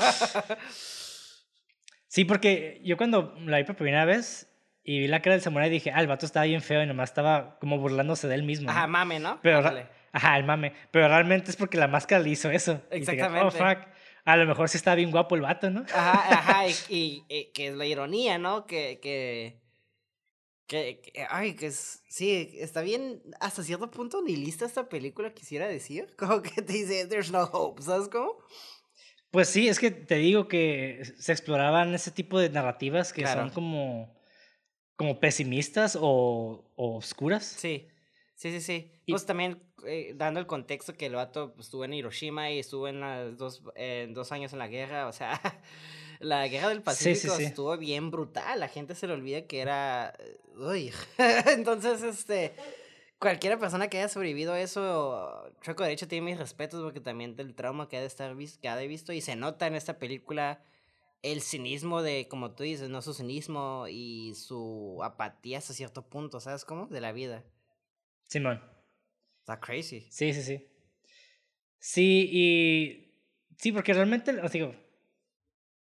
[2.07, 4.47] Sí, porque yo cuando la vi por primera vez
[4.83, 7.11] y vi la cara del samurái dije, ah, el vato estaba bien feo y nomás
[7.11, 8.71] estaba como burlándose de él mismo.
[8.71, 8.87] Ajá, ¿no?
[8.87, 9.39] mame, ¿no?
[9.43, 9.98] Pero, Ándale.
[10.11, 10.73] Ajá, el mame.
[10.91, 12.81] Pero realmente es porque la máscara le hizo eso.
[12.91, 13.57] Y te quedas, oh, Exactamente.
[13.85, 13.93] fuck.
[14.25, 15.81] A lo mejor sí está bien guapo el vato, ¿no?
[15.93, 18.65] Ajá, ajá, y, y- y que es la ironía, ¿no?
[18.67, 19.59] Que, que,
[20.67, 25.67] que, que- ay, que es, sí, está bien, hasta cierto punto nihilista esta película, quisiera
[25.67, 28.33] decir, como que te dice, there's no hope, ¿sabes cómo?
[29.31, 33.41] Pues sí, es que te digo que se exploraban ese tipo de narrativas que Claro.
[33.41, 34.15] son como,
[34.95, 37.45] como pesimistas o, o oscuras.
[37.45, 37.87] Sí,
[38.39, 38.91] sí, sí, sí.
[39.05, 42.59] Y- Pues también eh, dando el contexto que el vato pues, estuvo en Hiroshima y
[42.59, 45.39] estuvo en las dos, eh, dos años en la guerra, o sea,
[46.19, 47.43] la guerra del Sí, sí, Pacífico sí.
[47.43, 50.15] estuvo bien brutal, la gente se le olvida que era...
[50.57, 50.91] Uy,
[51.47, 52.53] entonces, este,
[53.19, 57.53] cualquiera persona que haya sobrevivido a eso, Chueco Derecho tiene mis respetos porque también del
[57.55, 60.61] trauma que ha de estar que ha de visto y se nota en esta película
[61.21, 66.39] el cinismo de, como tú dices, no su cinismo y su apatía hasta cierto punto,
[66.39, 66.87] ¿sabes cómo?
[66.87, 67.43] De la vida.
[68.29, 68.61] Simón.
[69.41, 70.07] Está crazy.
[70.09, 70.65] Sí, sí, sí.
[71.79, 73.13] Sí, y.
[73.57, 74.75] Sí, porque realmente, os digo.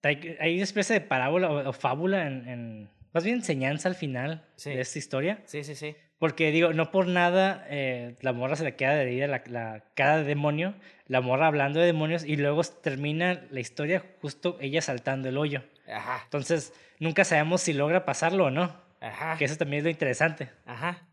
[0.03, 3.97] Hay, hay una especie de parábola o, o fábula en, en- Más bien enseñanza al
[3.97, 4.71] final Sí.
[4.71, 5.43] de esta historia.
[5.47, 5.97] Sí, sí, sí.
[6.19, 10.19] Porque digo, no por nada eh, la morra se le queda de la, la cara
[10.19, 10.75] de demonio,
[11.07, 15.63] la morra hablando de demonios y luego termina la historia justo ella saltando el hoyo.
[15.93, 16.21] Ajá.
[16.25, 18.75] Entonces, nunca sabemos si logra pasarlo o no.
[19.01, 19.37] Ajá.
[19.39, 20.51] Que eso también es lo interesante.
[20.67, 21.08] Ajá.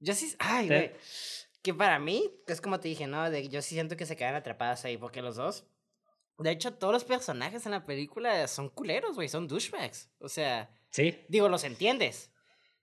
[0.00, 0.34] Yo sí.
[0.38, 0.92] Ay, güey.
[1.62, 3.28] Que para mí, es como te dije, ¿no?
[3.30, 5.64] De, yo sí siento que se quedan atrapadas ahí, porque los dos.
[6.38, 9.28] De hecho, todos los personajes en la película son culeros, güey.
[9.28, 10.10] Son douchebags.
[10.20, 12.32] O sea, Sí, digo, los entiendes.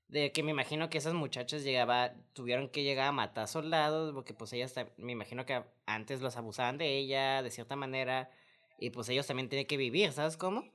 [0.07, 4.36] De que me imagino que esas muchachas llegaba, tuvieron que llegar a matar soldados, porque
[4.36, 8.30] pues ellas, me imagino que antes los abusaban de ella, de cierta manera,
[8.78, 10.72] y pues ellos también tienen que vivir, ¿sabes cómo?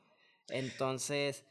[0.49, 1.45] Entonces,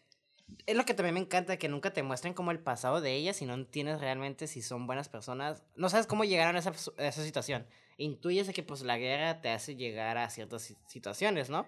[0.66, 3.38] es lo que también me encanta, que nunca te muestren como el pasado de ellas,
[3.38, 7.08] si no entiendes realmente si son buenas personas, no sabes cómo llegaron a esa, a
[7.08, 7.66] esa situación.
[7.98, 11.66] Intuyes de que pues la guerra te hace llegar a ciertas si- situaciones, ¿no?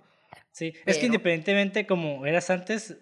[0.51, 0.73] sí.
[0.85, 2.97] Es que independientemente como eras antes,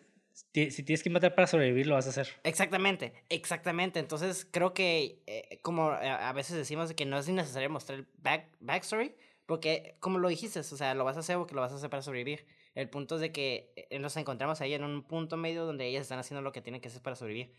[0.53, 2.27] si tienes que matar para sobrevivir, lo vas a hacer.
[2.43, 3.99] Exactamente, exactamente.
[3.99, 8.07] Entonces creo que eh, como a veces decimos de que no es necesario mostrar el
[8.17, 9.15] back, backstory,
[9.45, 11.89] porque como lo dijiste, o sea, lo vas a hacer porque lo vas a hacer
[11.89, 12.45] para sobrevivir.
[12.77, 16.03] El punto es de que eh, nos encontramos ahí en un punto medio donde ellas
[16.03, 17.55] están haciendo lo que tienen que hacer para sobrevivir.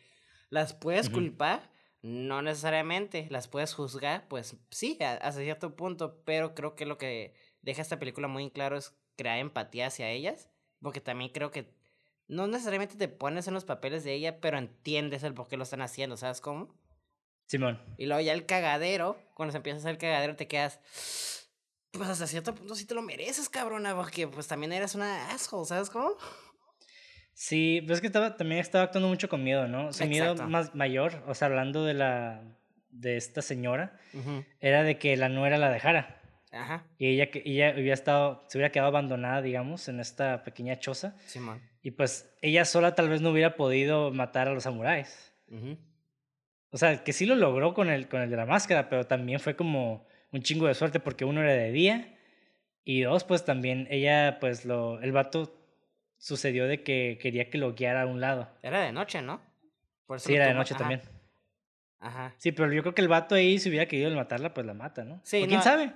[0.48, 1.70] Las puedes culpar
[2.02, 7.34] no necesariamente las puedes juzgar, pues sí, hasta cierto punto, pero creo que lo que
[7.62, 10.48] deja esta película muy en claro es crear empatía hacia ellas,
[10.80, 11.74] porque también creo que
[12.28, 15.64] no necesariamente te pones en los papeles de ella, pero entiendes el por qué lo
[15.64, 16.72] están haciendo, ¿sabes cómo?
[17.46, 17.82] Simón.
[17.96, 21.47] Y luego ya el cagadero, cuando se empieza a hacer el cagadero, te quedas.
[21.92, 25.66] Pues hasta cierto punto sí te lo mereces, cabrona, porque pues también eres una asshole,
[25.66, 26.16] ¿sabes cómo?
[27.32, 29.92] Sí, pero es que estaba, también estaba actuando mucho con miedo, ¿no?
[29.92, 32.42] Su miedo más mayor, o sea, hablando de la
[32.90, 33.98] de esta señora,
[34.60, 36.20] era de que la nuera la dejara.
[36.50, 36.84] Ajá.
[36.98, 41.14] Y ella, ella hubiera estado, se hubiera quedado abandonada, digamos, en esta pequeña choza.
[41.26, 41.62] Simón.
[41.82, 45.32] Y pues ella sola tal vez no hubiera podido matar a los samuráis.
[46.70, 49.40] O sea, que sí lo logró con el, con el de la máscara, pero también
[49.40, 52.14] fue como un chingo de suerte porque uno era de día
[52.84, 55.54] y dos, pues también ella, pues lo, el vato
[56.16, 58.48] sucedió de que quería que lo guiara a un lado.
[58.62, 59.40] Era de noche, ¿no?
[60.16, 61.02] sí, era de noche también.
[62.00, 62.34] Ajá.
[62.38, 65.04] Sí, pero yo creo que el vato ahí, si hubiera querido matarla, pues la mata,
[65.04, 65.20] ¿no?
[65.22, 65.44] Sí.
[65.46, 65.92] quién sabe?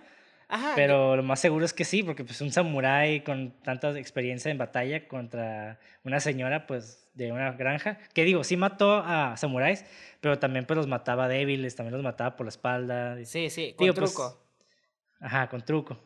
[0.53, 0.75] Ajá.
[0.77, 4.59] Pero lo más seguro es que sí, porque pues un samurái con tanta experiencia en
[4.59, 9.87] batalla contra una señora, pues de una granja, que digo, sí mató a samuráis,
[10.21, 13.17] pero también pues los mataba débiles, también los mataba por la espalda.
[13.25, 14.45] Sí, sí, con pues, truco.
[15.21, 15.99] ajá, con truco.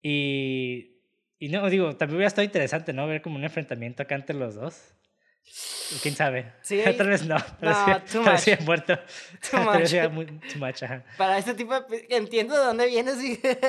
[0.00, 0.96] Y,
[1.38, 3.06] y no, digo, también hubiera estado interesante, ¿no?
[3.06, 4.94] Ver como un enfrentamiento acá entre los dos.
[6.00, 6.52] ¿Quién sabe?
[6.62, 6.80] Sí.
[6.96, 7.36] Tal vez no.
[7.60, 8.60] Pero no, sí, too much.
[8.64, 8.98] muerto.
[9.50, 9.90] Too much.
[10.52, 10.82] too much
[11.16, 12.06] Para este tipo de...
[12.10, 13.18] Entiendo de dónde vienes,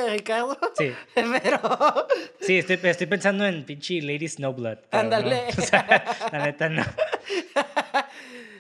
[0.10, 0.58] Ricardo.
[0.78, 0.94] Sí.
[1.14, 2.08] Pero...
[2.40, 4.78] Sí, estoy, estoy pensando en pinche Lady Snowblood.
[4.92, 5.48] Ándale.
[5.58, 5.64] No.
[5.64, 6.84] O sea, la neta no.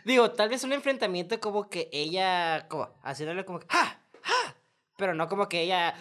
[0.04, 2.68] Digo, tal vez un enfrentamiento como que ella...
[2.68, 3.60] Como, haciéndole como...
[3.70, 3.96] ¡Ah!
[3.96, 4.03] ¡Ah!
[4.98, 5.96] Pero no como que ella...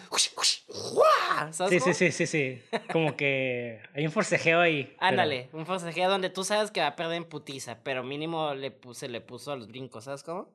[1.69, 2.61] Sí, sí, sí, sí, sí.
[2.91, 4.95] Como que hay un forcejeo ahí.
[4.99, 8.71] Ándale, un forcejeo donde tú sabes que va a perder en putiza, pero mínimo le
[8.71, 10.53] puse, le puso a los brincos, ¿sabes cómo?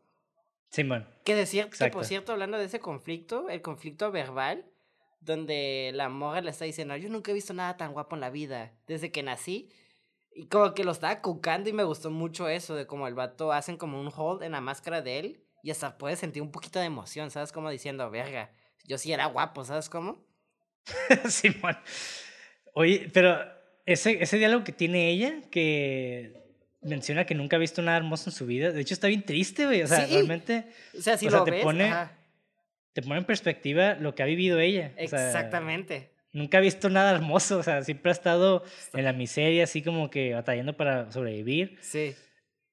[0.71, 1.09] Simón.
[1.25, 4.67] que decir, que por cierto, hablando de ese conflicto, el conflicto verbal,
[5.21, 8.31] donde la morra le está diciendo, yo nunca he visto nada tan guapo en la
[8.31, 9.71] vida, desde que nací.
[10.31, 13.51] Y como que lo estaba cucando y me gustó mucho eso, de como el vato
[13.51, 16.79] hacen como un hold en la máscara de él y hasta puedes sentir un poquito
[16.79, 17.53] de emoción, ¿sabes?
[17.53, 18.51] Como diciendo, verga,
[18.85, 20.25] yo sí era guapo, ¿sabes cómo?
[21.29, 21.77] Simón.
[22.75, 23.39] Oye, pero
[23.87, 26.35] ese, ese diálogo que tiene ella, que
[26.81, 29.67] menciona que nunca ha visto nada hermoso en su vida, de hecho está bien triste,
[29.67, 29.83] güey.
[29.83, 30.67] O sea, realmente.
[30.97, 31.93] O sea, si lo te pone.
[32.93, 34.93] Te pone en perspectiva lo que ha vivido ella.
[34.97, 36.11] Exactamente.
[36.33, 40.11] nunca ha visto nada hermoso, o sea, siempre ha estado en la miseria, así como
[40.11, 41.79] que batallando para sobrevivir.
[41.81, 42.17] Sí.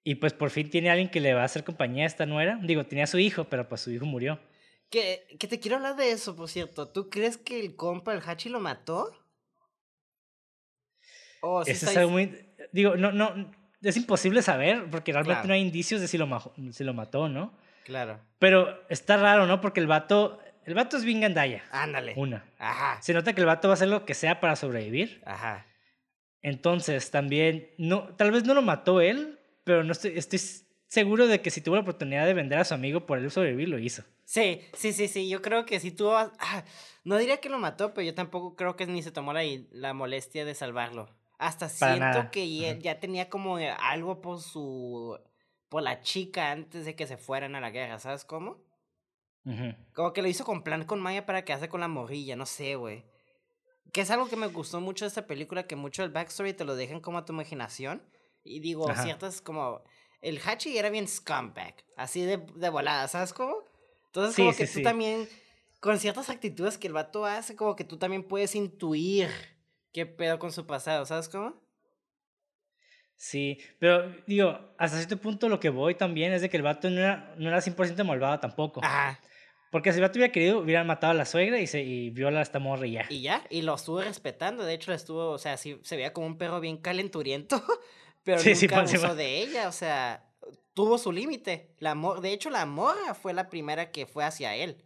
[0.08, 2.60] Y pues por fin tiene alguien que le va a hacer compañía a esta nuera.
[2.62, 4.40] Digo, tenía a su hijo, pero pues su hijo murió.
[4.92, 6.88] Que, que te quiero hablar de eso, por cierto.
[6.88, 9.12] ¿Tú crees que el compa, el Hachi, lo mató?
[11.42, 12.40] Oh, eso es algo muy...
[12.72, 13.52] Digo, no, no,
[13.82, 17.58] es imposible saber, porque realmente no hay indicios de si lo, si lo mató, ¿no?
[17.84, 18.20] Claro.
[18.38, 19.60] Pero está raro, ¿no?
[19.60, 21.64] Porque el vato, el vato es bien gandaya.
[21.72, 22.14] Ándale.
[22.16, 22.46] Una.
[22.60, 23.02] Ajá.
[23.02, 25.24] Se nota que el vato va a hacer lo que sea para sobrevivir.
[25.26, 25.66] Ajá.
[26.44, 30.40] Entonces, también, no, tal vez no lo mató él, pero no estoy, estoy
[30.88, 33.68] seguro de que si tuvo la oportunidad de vender a su amigo por él sobrevivir,
[33.68, 34.04] lo hizo.
[34.24, 35.28] Sí, sí, sí, sí.
[35.28, 36.16] Yo creo que si tuvo.
[36.16, 36.64] Ah,
[37.04, 39.42] no diría que lo mató, pero yo tampoco creo que ni se tomó la,
[39.72, 41.10] la molestia de salvarlo.
[41.38, 45.20] Hasta siento que ya, tenía como algo por su.
[45.68, 48.64] por la chica antes de que se fueran a la guerra, ¿sabes cómo?
[49.94, 52.76] Como que lo hizo con plan con Maya para quedarse con la morrilla, no sé,
[52.76, 53.04] güey.
[53.92, 56.66] Que es algo que me gustó mucho de esta película, que mucho el backstory te
[56.66, 58.02] lo dejan como a tu imaginación.
[58.46, 59.82] Y digo, ciertas como
[60.22, 63.58] el Hachi era bien scumbag, así de, de volada, ¿sabes cómo?
[64.06, 65.28] Entonces, como que tú también,
[65.80, 69.30] con ciertas actitudes que el vato hace, como que tú también puedes intuir
[69.92, 71.60] qué pedo con su pasado, ¿sabes cómo?
[73.16, 76.90] Sí, pero digo, hasta cierto punto lo que voy también es de que el vato
[76.90, 78.82] no era, no era 100% malvado tampoco.
[78.84, 79.20] Ajá.
[79.72, 82.40] Porque si el vato hubiera querido, hubiera matado a la suegra y, se, y viola
[82.40, 83.06] a esta morra y ya.
[83.10, 84.64] Y ya, y lo estuvo respetando.
[84.64, 87.62] De hecho, estuvo, o sea, sí, se veía como un perro bien calenturiento.
[88.26, 90.26] pero nunca abusó de ella, o sea,
[90.74, 91.74] tuvo su límite.
[91.80, 94.84] La de hecho, la morra fue la primera que fue hacia él.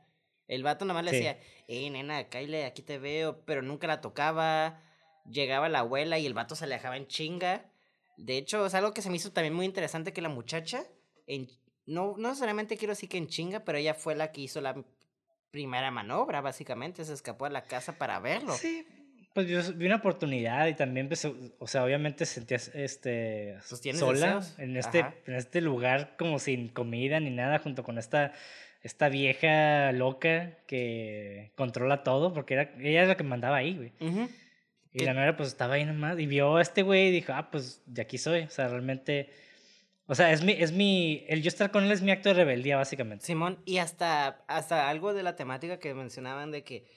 [0.48, 4.82] El vato nomás le decía, eh, nena, Kyle, aquí te veo, pero nunca la tocaba.
[5.26, 7.72] Llegaba la abuela y el vato se alejaba en chinga.
[8.18, 10.84] De hecho, es algo que se me hizo también muy interesante que la muchacha,
[11.26, 11.48] en,
[11.86, 14.76] no, no necesariamente quiero decir que en chinga, pero ella fue la que hizo la
[15.52, 18.54] primera maniobra, básicamente, se escapó de la casa para verlo.
[18.54, 18.86] Sí,
[19.40, 23.58] pues yo vi una oportunidad y también, pues, o sea, obviamente sentías este,
[23.94, 28.34] sola en este, en este lugar como sin comida ni nada, junto con esta,
[28.82, 33.94] esta vieja loca que controla todo, porque era, ella es la que mandaba ahí, güey.
[34.92, 37.50] Y la nuera pues estaba ahí nomás y vio a este güey y dijo, ah,
[37.50, 38.42] pues de aquí soy.
[38.42, 39.30] O sea, realmente,
[40.08, 42.36] O sea, es mi, es mi, el yo estar con él es mi acto de
[42.36, 43.26] rebeldía, básicamente.
[43.26, 46.88] Simón, y hasta, hasta algo de la temática que mencionaban de que,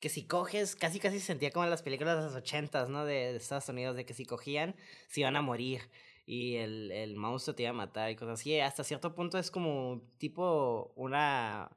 [0.00, 3.04] que si coges, casi casi se sentía como en las películas de los ochentas, ¿no?
[3.04, 4.76] De, de Estados Unidos, de que si cogían,
[5.08, 5.82] se iban a morir
[6.26, 8.58] y el, el monstruo te iba a matar y cosas así.
[8.60, 11.70] Hasta cierto punto es como tipo una...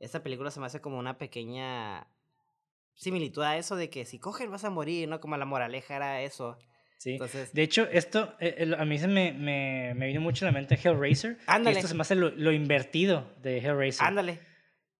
[0.00, 2.06] Esta película se me hace como una pequeña
[2.94, 5.20] similitud a eso de que si cogen vas a morir, ¿no?
[5.20, 6.56] Como la moraleja era eso.
[6.98, 7.12] Sí.
[7.12, 10.52] Entonces, De hecho, esto eh, a mí se me, me, me vino mucho a la
[10.52, 11.32] mente Hellraiser.
[11.32, 11.76] y Ándale.
[11.76, 14.06] esto se me hace lo, lo invertido de Hellraiser.
[14.06, 14.40] ándale.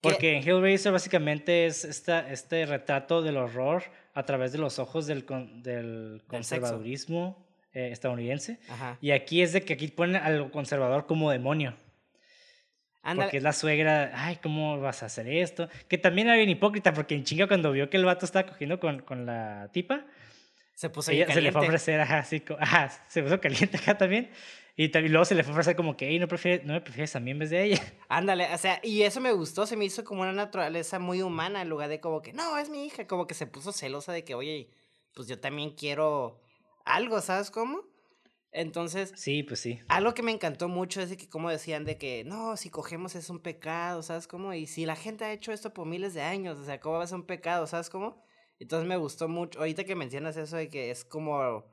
[0.03, 3.83] Que- Porque en Hellraiser básicamente es esta, este retrato del horror
[4.15, 8.59] a través de los ojos del, con- del conservadurismo eh, estadounidense.
[8.69, 8.97] Ajá.
[9.01, 11.75] Y aquí es de que aquí ponen al conservador como demonio.
[13.03, 13.27] Ándale.
[13.27, 15.69] Porque es la suegra, ay, ¿cómo vas a hacer esto?
[15.89, 18.79] Que también era bien hipócrita, porque en chinga cuando vio que el vato estaba cogiendo
[18.81, 20.05] con, con la tipa,
[20.75, 21.77] Se puso ella bien se le fue a caliente.
[21.77, 24.31] ofrecer, ajá, co- ajá, se puso caliente acá también.
[24.83, 27.15] Y, luego se le fue a ofrecer como que, hey, ¿no, prefieres, ¿no me prefieres
[27.15, 27.79] a mí en vez de ella?
[28.09, 31.61] Ándale, o sea, y eso me gustó, se me hizo como una naturaleza muy humana
[31.61, 34.25] en lugar de como que, no, es mi hija, como que se puso celosa de
[34.25, 34.71] que, oye,
[35.15, 36.41] pues yo también quiero
[36.87, 37.83] algo, ¿sabes cómo?
[38.53, 39.81] Entonces, Sí, pues sí.
[39.89, 43.15] algo que me encantó mucho es de que como decían de que, no, si cogemos
[43.17, 44.55] es un pecado, ¿sabes cómo?
[44.55, 47.05] Y si la gente ha hecho esto por miles de años, o sea, ¿cómo va
[47.05, 48.25] a ser un pecado, ¿sabes cómo?
[48.59, 51.67] Entonces me gustó mucho, ahorita que mencionas eso de que es como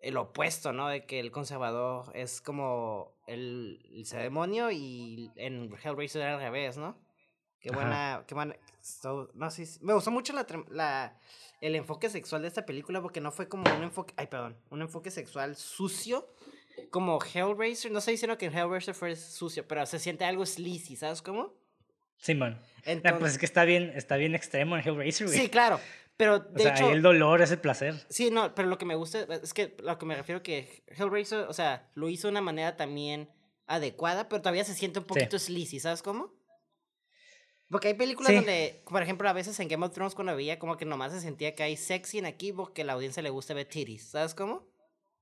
[0.00, 0.88] el opuesto, ¿no?
[0.88, 6.76] De que el conservador es como el, el demonio y en Hellraiser era al revés,
[6.78, 6.98] ¿no?
[7.60, 7.76] Qué Ajá.
[7.76, 11.18] buena, qué buena, so- no, sí, sí, me gustó mucho la, la,
[11.60, 14.80] el enfoque sexual de esta película porque no fue como un enfoque, ay, perdón, un
[14.80, 16.26] enfoque sexual sucio
[16.90, 20.96] como Hellraiser, no estoy diciendo que en Hellraiser fue sucio, pero se siente algo sleazy,
[20.96, 21.52] ¿sabes cómo?
[22.16, 22.58] Simón.
[22.78, 25.38] Ah, Entonces, pues es que está bien, está bien extremo en Hellraiser, güey.
[25.38, 25.78] sí, claro,
[26.20, 26.90] pero o de sea, hecho...
[26.90, 27.94] el dolor es el placer.
[28.10, 31.40] Sí, no, pero lo que me gusta es que lo que me refiero que Hellraiser,
[31.48, 33.30] o sea, lo hizo de una manera también
[33.66, 36.34] adecuada, pero todavía se siente un poquito sleazy, ¿sabes cómo?
[37.70, 38.36] Porque hay películas Sí.
[38.36, 41.20] donde, por ejemplo, a veces en Game of Thrones cuando veía como que nomás se
[41.20, 44.34] sentía que hay sexy en aquí porque a la audiencia le gusta ver titties, ¿sabes
[44.34, 44.68] cómo?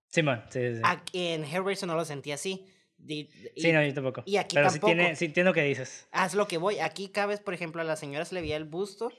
[0.08, 0.74] Sí, sí.
[0.74, 0.80] sí.
[0.82, 2.66] Aquí en Hellraiser no lo sentía así.
[3.06, 4.22] Y- sí, no, yo tampoco.
[4.26, 4.94] y aquí Pero sí, tampoco.
[4.94, 6.08] tiene, sí entiendo que dices.
[6.10, 6.80] Haz lo que voy.
[6.80, 9.12] Aquí cada vez, por ejemplo, a la señora se le veía el busto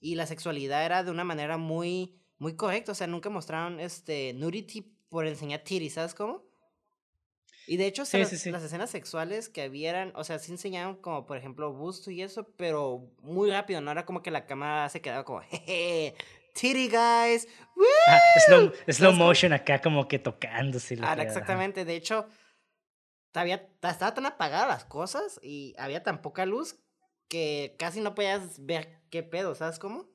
[0.00, 2.92] y la sexualidad era de una manera muy, muy correcta.
[2.92, 6.44] O sea, nunca mostraron este nudity por enseñar titties, ¿sabes cómo?
[7.66, 8.50] Y de hecho, Sí, las, sí, sí.
[8.50, 12.48] las escenas sexuales que habían, o sea, sí enseñaban como, por ejemplo, busto y eso,
[12.56, 16.14] pero muy rápido, no era como que la cámara se quedaba como, jeje,
[16.54, 17.46] titty guys,
[17.76, 17.84] ¡woo!
[18.08, 20.96] Ah, slow, slow motion acá como que tocándose.
[21.02, 21.84] Ah, exactamente.
[21.84, 22.26] De hecho,
[23.34, 26.76] había, estaban tan apagadas las cosas y había tan poca luz
[27.28, 30.06] que casi no podías ver qué pedo, ¿sabes cómo?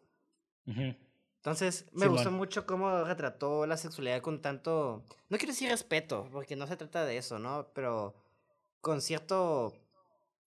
[0.68, 0.96] Ujú.
[1.38, 2.38] Entonces, me gustó Simón.
[2.38, 7.06] mucho cómo retrató la sexualidad con tanto, no quiero decir respeto, porque no se trata
[7.06, 7.68] de eso, ¿no?
[7.74, 8.16] Pero
[8.82, 9.74] con cierto,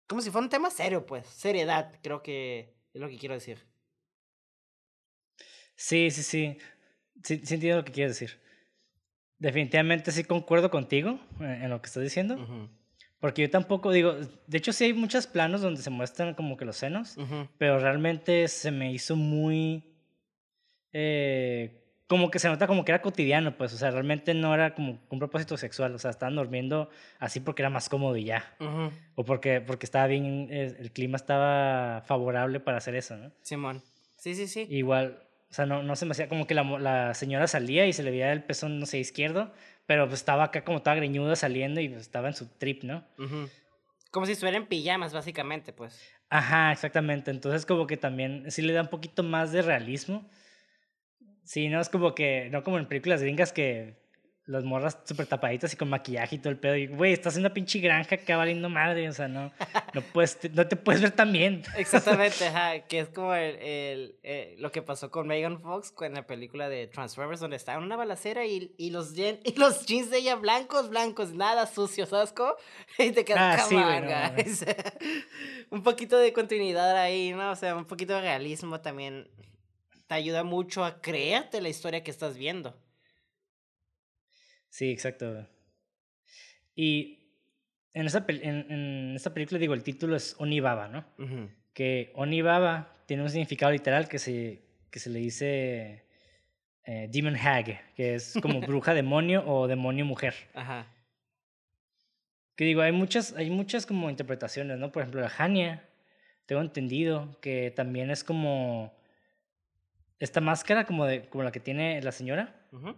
[0.07, 3.59] como si fuera un tema serio, pues, seriedad, creo que es lo que quiero decir.
[5.75, 6.57] Sí, sí, sí.
[7.23, 8.39] Sí, sí entiendo lo que quieres decir.
[9.39, 12.35] Definitivamente sí concuerdo contigo eh, en lo que estás diciendo.
[12.35, 12.69] Ujú,
[13.19, 14.13] Porque yo tampoco digo,
[14.47, 17.17] de hecho sí hay muchos planos donde se muestran como que los senos,
[17.57, 19.83] pero realmente se me hizo muy...
[20.91, 24.75] eh, como que se nota como que era cotidiano, pues, o sea, realmente no era
[24.75, 28.55] como un propósito sexual, o sea, estaban durmiendo así porque era más cómodo y ya,
[29.15, 33.31] o porque, porque estaba bien, el clima estaba favorable para hacer eso, ¿no?
[33.41, 33.81] Simón.
[34.17, 34.67] Sí, sí, sí.
[34.69, 35.17] Igual,
[35.49, 38.03] o sea, no, no se me hacía como que la, la señora salía y se
[38.03, 39.51] le veía el pezón, no sé, izquierdo,
[39.85, 43.05] pero pues estaba acá como toda greñuda saliendo y pues, estaba en su trip, ¿no?
[44.11, 46.01] Como si estuviera en pijamas, básicamente, pues.
[46.29, 47.31] Ajá, exactamente.
[47.31, 50.29] Entonces como que también sí le da un poquito más de realismo.
[51.43, 54.04] Sí, no es como que, no como en películas gringas que
[54.47, 56.75] las morras súper tapaditas y con maquillaje y todo el pedo.
[56.75, 59.51] Y, güey, estás en una pinche granja que va valiendo madre, o sea, no,
[59.93, 61.63] no, puedes, no te puedes ver tan bien.
[61.77, 66.13] Exactamente, ajá, que es como el, el, eh, lo que pasó con Megan Fox con
[66.13, 69.85] la película de Transformers, donde estaba en una balacera y, y, los, jen- y los
[69.87, 72.53] jeans de ella blancos, blancos, nada sucios, ¿sabes cómo?
[72.99, 74.63] Y te quedas, Ah, sí, "Come güey, on, no mames".
[74.63, 74.75] guys".
[75.71, 77.49] un poquito de continuidad ahí, ¿no?
[77.51, 79.27] O sea, un poquito de realismo también
[80.07, 82.77] te ayuda mucho a creerte la historia que estás viendo.
[84.75, 85.47] Sí, exacto.
[86.75, 87.29] Y
[87.93, 91.05] en esta, en, en esta película, digo, el título es Onibaba, ¿no?
[91.17, 91.49] Ujú.
[91.73, 96.03] Que Onibaba tiene un significado literal que se, que se le dice
[96.83, 100.33] eh, Demon Hag, que es como bruja demonio o demonio mujer.
[100.53, 100.87] Ajá.
[102.57, 104.91] Que digo, hay muchas, hay muchas como interpretaciones, ¿no?
[104.91, 105.87] Por ejemplo, la Hania,
[106.47, 108.93] tengo entendido que también es como
[110.19, 112.93] esta máscara como, de, como la que tiene la señora, Ujú.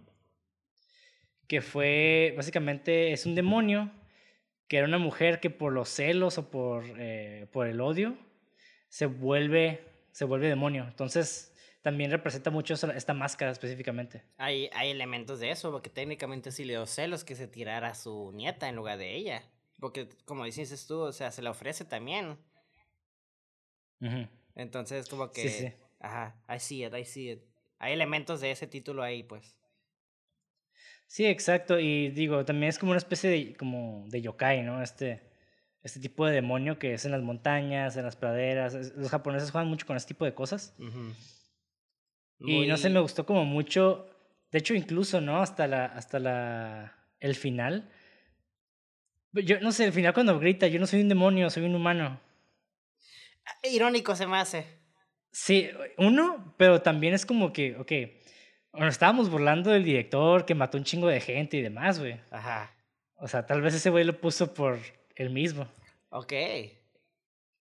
[1.47, 3.91] Que fue, básicamente, es un demonio
[4.67, 8.17] que era una mujer que por los celos o por, eh, por el odio
[8.89, 9.81] se vuelve,
[10.11, 10.85] se vuelve demonio.
[10.87, 14.23] Entonces también representa mucho esta máscara específicamente.
[14.37, 17.95] Hay, hay elementos de eso, porque técnicamente sí le dio celos que se tirara a
[17.95, 19.43] su nieta en lugar de ella.
[19.79, 22.37] Porque, como dices tú, o sea, se le ofrece también.
[24.55, 25.47] Entonces, como que.
[25.47, 25.73] Sí, sí.
[25.99, 27.43] Ajá, I see it, I see it.
[27.79, 29.56] Hay elementos de ese título ahí, pues.
[31.07, 31.79] Sí, exacto.
[31.79, 34.83] Y digo, también es como una especie de, como de yokai, ¿no?
[34.83, 35.21] Este,
[35.81, 38.93] este tipo de demonio que es en las montañas, en las praderas.
[38.95, 40.75] Los japoneses juegan mucho con este tipo de cosas.
[42.39, 44.09] Y no sé, me gustó como mucho.
[44.51, 45.41] De hecho, incluso, ¿no?
[45.41, 47.89] Hasta la, hasta la, el final.
[49.31, 52.19] Yo no sé, el final cuando grita, yo no soy un demonio, soy un humano.
[53.45, 54.65] Ah, irónico se me hace.
[55.31, 57.91] Sí, uno, pero también es como que, ok,
[58.77, 62.19] nos estábamos burlando del director que mató un chingo de gente y demás, güey.
[62.31, 62.71] Ajá.
[63.15, 64.77] O sea, tal vez ese güey lo puso por
[65.15, 65.67] él mismo.
[66.09, 66.33] Ok.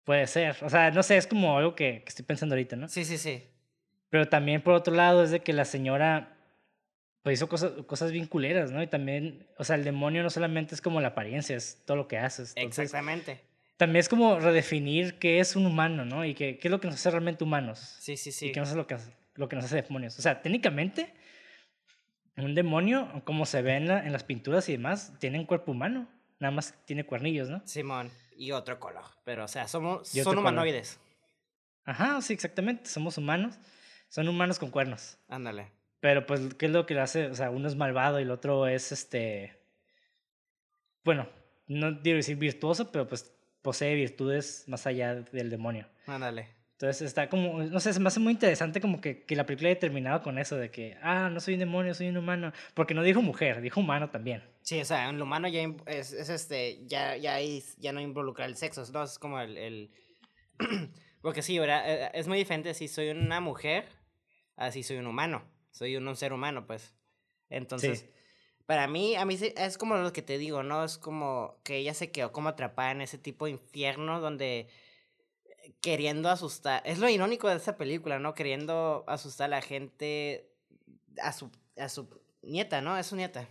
[0.04, 0.56] Puede ser.
[0.62, 2.88] O sea, no sé, es como algo que, que estoy pensando ahorita, ¿no?
[2.88, 3.42] Sí, sí, sí.
[4.10, 6.36] Pero también, por otro lado, es de que la señora
[7.26, 8.80] pues hizo cosas, cosas bien culeras, ¿no?
[8.80, 12.06] Y también, o sea, el demonio no solamente es como la apariencia, es todo lo
[12.06, 12.52] que haces.
[12.54, 13.40] Exactamente.
[13.76, 16.24] También es como redefinir qué es un humano, ¿no?
[16.24, 17.96] Y qué, qué es lo que nos hace realmente humanos.
[17.98, 18.46] Sí, sí, sí.
[18.46, 18.96] Y qué no es lo que,
[19.36, 20.18] lo que nos hace demonios.
[20.18, 21.14] O sea, técnicamente,
[22.36, 26.08] un demonio, como se ve en, en las pinturas y demás, tiene un cuerpo humano.
[26.38, 27.62] Nada más tiene cuernillos, ¿no?
[27.66, 28.10] Simón.
[28.36, 29.04] Y otro color.
[29.24, 31.00] Pero, o sea, somos, son humanoides.
[31.84, 32.90] Ajá, sí, exactamente.
[32.90, 33.58] Somos humanos.
[34.08, 35.18] Son humanos con cuernos.
[35.28, 35.72] Ándale.
[36.00, 37.26] Pero pues, ¿qué es lo que le hace?
[37.26, 39.58] O sea, uno es malvado y el otro es este.
[41.04, 41.28] Bueno,
[41.66, 45.88] no quiero decir virtuoso, pero pues posee virtudes más allá del demonio.
[46.06, 46.48] Ándale.
[46.76, 49.70] Entonces está como, no sé, se me hace muy interesante como que, que la película
[49.70, 52.52] haya terminado con eso de que, ah, no soy un demonio, soy un humano.
[52.74, 54.42] Porque no dijo mujer, dijo humano también.
[54.62, 57.38] Sí, o sea, un humano ya es, es este, ya, ya,
[57.78, 59.02] ya no involucra el sexo, ¿no?
[59.04, 59.56] Es como el...
[59.56, 59.90] el...
[61.22, 61.82] Porque sí, ¿verdad?
[61.86, 63.86] Eh, es muy diferente si soy una mujer,
[64.56, 66.94] así soy un humano soy un, ser humano, pues.
[67.50, 68.08] Entonces,
[68.64, 70.84] para mí, a mí es como lo que te digo, ¿no?
[70.84, 74.68] Es como que ella se quedó como atrapada en ese tipo de infierno donde
[75.80, 78.34] queriendo asustar, es lo irónico de esa película, ¿no?
[78.34, 80.52] Queriendo asustar a la gente,
[81.22, 82.08] a su, a su
[82.42, 82.96] nieta, ¿no?
[82.96, 83.48] Es su nieta.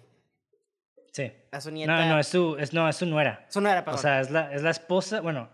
[1.12, 1.32] Sí.
[1.52, 2.06] A su nieta.
[2.06, 3.46] No, no, es su, es, no, es su nuera.
[3.50, 4.00] Su nuera, perdón.
[4.00, 5.50] O sea, es la, es la esposa, bueno,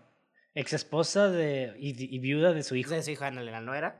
[0.54, 2.90] ex esposa de, y, viuda de su hijo.
[2.90, 3.98] De su hijo, Ana, la nuera.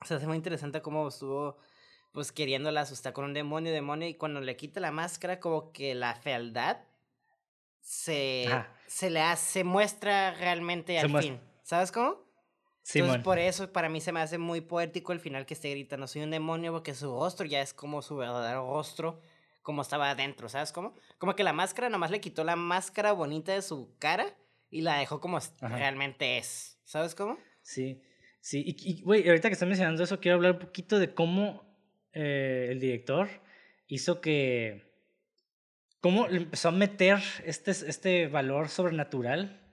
[0.00, 1.58] O sea, es muy interesante cómo estuvo
[2.12, 5.94] pues queriéndola asustar con un demonio, demonio, y cuando le quita la máscara, como que
[5.94, 6.78] la fealdad
[7.80, 8.46] se,
[8.86, 11.40] se le hace, muestra realmente al fin.
[11.68, 12.16] ¿Sabes cómo?
[12.80, 15.68] Sí, Entonces, por eso para mí se me hace muy poético el final que esté
[15.68, 19.20] gritando, soy un demonio, porque su rostro ya es como su verdadero rostro,
[19.60, 20.94] como estaba adentro, ¿sabes cómo?
[21.18, 24.34] Como que la máscara nomás le quitó la máscara bonita de su cara
[24.70, 26.80] y la dejó como realmente es.
[26.84, 27.36] ¿Sabes cómo?
[27.60, 28.00] Sí,
[28.40, 28.64] sí.
[28.66, 31.70] Y, güey, ahorita que estás mencionando eso, quiero hablar un poquito de cómo
[32.14, 33.28] eh, el director
[33.88, 34.90] hizo que...
[36.00, 39.67] ¿Cómo empezó a meter este, este valor sobrenatural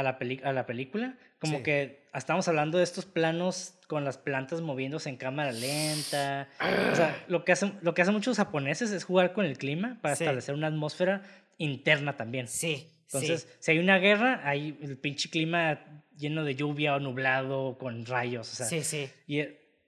[0.00, 1.16] a la, a la película?
[1.38, 6.48] Como que estamos hablando de estos planos con las plantas moviéndose en cámara lenta.
[6.92, 9.98] O sea, lo que, hacen, lo que hacen muchos japoneses es jugar con el clima
[10.02, 11.22] para establecer una atmósfera
[11.58, 12.48] interna también.
[12.48, 12.92] Sí.
[13.04, 15.80] Entonces, si hay una guerra, hay el pinche clima
[16.16, 18.52] lleno de lluvia o nublado con rayos.
[18.52, 19.10] O sea, sí, sí.
[19.26, 19.42] Y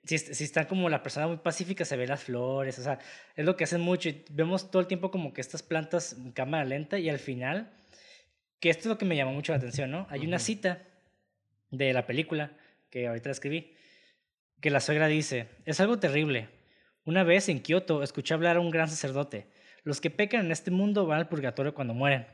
[0.05, 2.99] si, si está como la persona muy pacífica, se ven las flores, o sea,
[3.37, 4.09] es lo que hacen mucho.
[4.09, 7.73] Y vemos todo el tiempo como que estas plantas en cámara lenta y al final,
[8.63, 10.07] que esto es lo que me llamó mucho la atención, ¿no?
[10.09, 10.85] Hay una cita
[11.73, 12.53] de la película,
[12.91, 13.75] que ahorita escribí,
[14.61, 16.49] que la suegra dice, es algo terrible.
[17.05, 19.49] Una vez en Kioto escuché hablar a un gran sacerdote.
[19.83, 22.29] Los que pecan en este mundo van al purgatorio cuando mueren.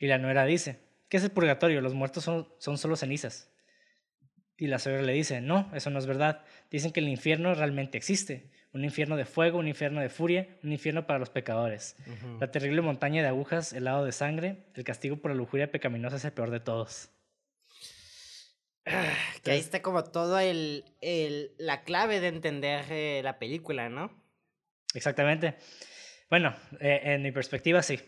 [0.00, 1.80] Y la nuera dice, ¿qué es el purgatorio?
[1.80, 3.48] Los muertos son, son solo cenizas.
[4.58, 6.44] Y la suegra le dice, no, eso no es verdad.
[6.72, 8.50] Dicen que el infierno realmente existe.
[8.72, 11.96] Un infierno de fuego, un infierno de furia, un infierno para los pecadores.
[12.40, 16.16] La terrible montaña de agujas, el lado de sangre, el castigo por la lujuria pecaminosa
[16.16, 17.10] es el peor de todos.
[19.42, 24.10] que ahí está como todo el, el la clave de entender eh, la película, ¿no?
[24.94, 25.56] Exactamente.
[26.30, 28.00] Bueno, eh, en mi perspectiva sí.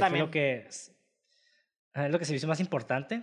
[0.00, 0.24] también.
[0.24, 0.68] lo que,
[1.94, 3.22] lo que se hizo más importante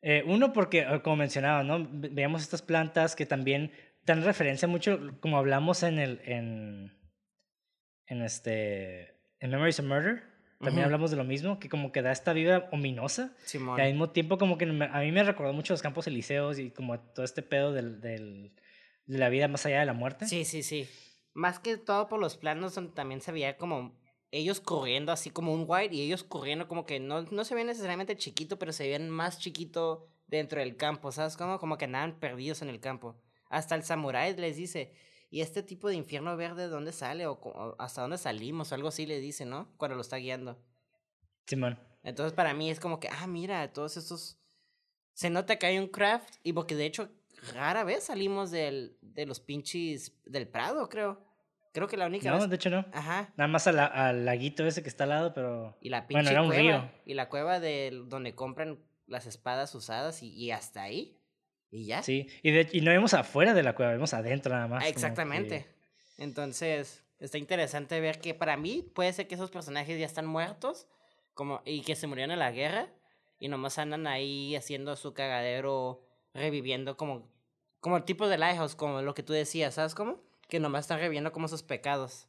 [0.00, 1.86] eh, uno, porque, eh, como mencionaba, ¿no?
[1.90, 3.72] Veamos estas plantas que también
[4.12, 6.98] dan referencia mucho, como hablamos en el, en,
[8.06, 10.22] en este, en Memories of Murder,
[10.60, 13.32] también hablamos de lo mismo, que como que da esta vida ominosa.
[13.52, 16.70] Y al mismo tiempo como que a mí me recordó mucho los campos elíseos y
[16.70, 18.52] como todo este pedo del, del,
[19.06, 20.26] de la vida más allá de la muerte.
[20.26, 20.88] Sí, sí, sí.
[21.32, 23.96] Más que todo por los planos donde también se veía como
[24.32, 27.68] ellos corriendo así como un white y ellos corriendo como que no, no se ven
[27.68, 31.36] necesariamente chiquito, pero se ven más chiquito dentro del campo, ¿sabes?
[31.36, 33.16] Como, como que andaban perdidos en el campo.
[33.48, 34.92] Hasta el samurái les dice,
[35.30, 37.26] ¿y este tipo de infierno verde de dónde sale?
[37.26, 39.68] O, o hasta dónde salimos, o algo así le dice, ¿no?
[39.76, 40.58] Cuando lo está guiando.
[41.46, 41.78] Simón.
[42.02, 44.38] Entonces para mí es como que, ah, mira, todos estos...
[45.14, 47.08] Se nota que hay un craft y porque de hecho
[47.54, 51.20] rara vez salimos del, de los pinches del Prado, creo.
[51.72, 52.48] Creo que la única No, vez...
[52.48, 52.84] de hecho no.
[52.92, 53.32] Ajá.
[53.36, 55.76] Nada más al, al laguito ese que está al lado, pero.
[55.80, 56.62] Y la pinche Bueno, era un cueva.
[56.62, 56.90] río.
[57.04, 61.17] Y la cueva de donde compran las espadas usadas y, y hasta ahí.
[61.70, 62.02] Y ya.
[62.02, 62.28] Sí.
[62.42, 64.86] Y, de, y no vemos afuera de la cueva, vemos adentro nada más.
[64.86, 65.66] Exactamente.
[66.16, 70.26] que- Entonces, está interesante ver que para mí puede ser que esos personajes ya están
[70.26, 70.86] muertos
[71.34, 72.88] como, y que se murieron en la guerra
[73.38, 76.04] y nomás andan ahí haciendo su cagadero,
[76.34, 77.30] reviviendo como,
[77.80, 80.20] como el tipo de Lighthouse, como lo que tú decías, ¿sabes cómo?
[80.48, 82.26] Que nomás están reviviendo como sus pecados.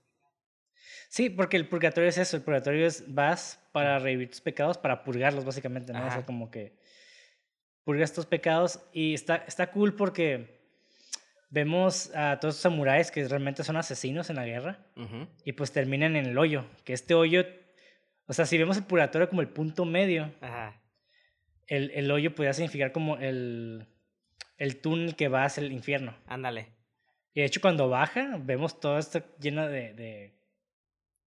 [1.07, 2.37] Sí, porque el purgatorio es eso.
[2.37, 6.05] El purgatorio es vas para revivir tus pecados, para purgarlos, básicamente, ¿no?
[6.05, 6.77] O sea, como que
[7.89, 8.79] purgas tus pecados.
[8.93, 10.61] Y está, está cool porque
[11.49, 14.85] vemos a todos los samuráis que realmente son asesinos en la guerra.
[15.43, 16.65] Y pues terminan en el hoyo.
[16.83, 17.43] Que este hoyo.
[18.27, 20.79] O sea, si vemos el purgatorio como el punto medio, Ajá.
[21.65, 23.87] el, el hoyo podría significar como el,
[24.59, 26.15] el túnel que va hacia el infierno.
[26.27, 26.67] Ándale.
[27.33, 30.35] Y de hecho, cuando baja, vemos todo esto lleno de,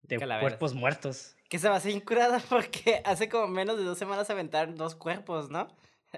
[0.07, 1.35] de, cuerpos muertos.
[1.49, 4.95] Que se va a hacer incurada porque hace como menos de dos semanas aventaron dos
[4.95, 5.67] cuerpos, ¿no?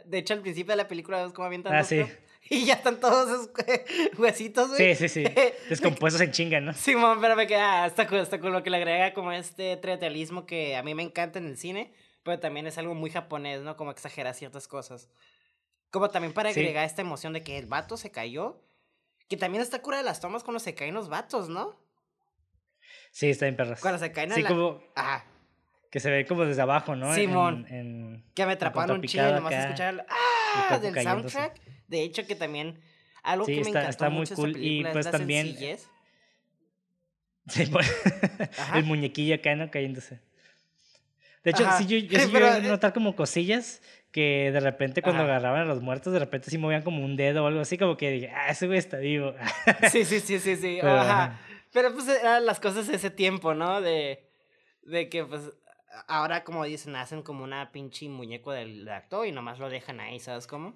[0.03, 2.01] De hecho, al principio de la película vemos cómo avientan Ah, sí.
[2.49, 4.93] Y ya están todos esos hue- huesitos, güey.
[4.95, 5.33] Sí, sí, sí.
[5.69, 6.73] Descompuestos en chinga, ¿no?
[6.73, 10.45] Simón, pero me queda, está cool, está cool lo que le agrega como este triatealismo
[10.45, 11.91] que a mí me encanta en el cine,
[12.21, 13.75] pero también es algo muy japonés, ¿no?
[13.77, 15.09] Como exagerar ciertas cosas.
[15.89, 16.59] Como también para Sí.
[16.59, 18.61] agregar esta emoción de que el vato se cayó,
[19.27, 21.75] que también está cura de las tomas cuando se caen los vatos, ¿no?
[23.11, 23.81] Sí, está bien perras.
[23.81, 24.49] Cuando se caen en Sí, la...
[24.49, 25.25] como Ajá,
[25.95, 27.15] que se ve como desde abajo, ¿no?
[27.15, 27.65] Simón.
[27.69, 30.77] En, que me atraparon un picado nomás escuchar ¡Ah!
[30.77, 31.29] del cayéndose.
[31.37, 31.61] soundtrack.
[31.87, 32.81] De hecho, que también
[33.23, 35.89] algo Sí, que me está- encantó está muy cool, y, pues, es la también- sencillez.
[37.47, 37.81] Sí, por-
[38.57, 38.77] Ajá.
[38.77, 39.71] el muñequillo acá, ¿no?
[39.71, 40.19] Cayéndose.
[41.45, 41.77] De hecho, Ajá.
[41.77, 43.81] sí, yo, yo sí Pero, eh, notar como cosillas
[44.11, 45.31] que de repente cuando Ajá.
[45.31, 47.95] agarraban a los muertos, de repente sí movían como un dedo o algo así, como
[47.95, 49.33] que dije, ah, ese güey está vivo.
[49.93, 50.77] Sí, sí, sí, sí, sí.
[50.81, 51.39] Pero, ajá.
[51.71, 53.79] Pero pues eran las cosas de ese tiempo, ¿no?
[53.79, 54.27] De,
[54.83, 55.41] de que pues
[56.07, 60.19] ahora como dicen, hacen como una pinche muñeco del actor y nomás lo dejan ahí,
[60.19, 60.75] ¿sabes cómo?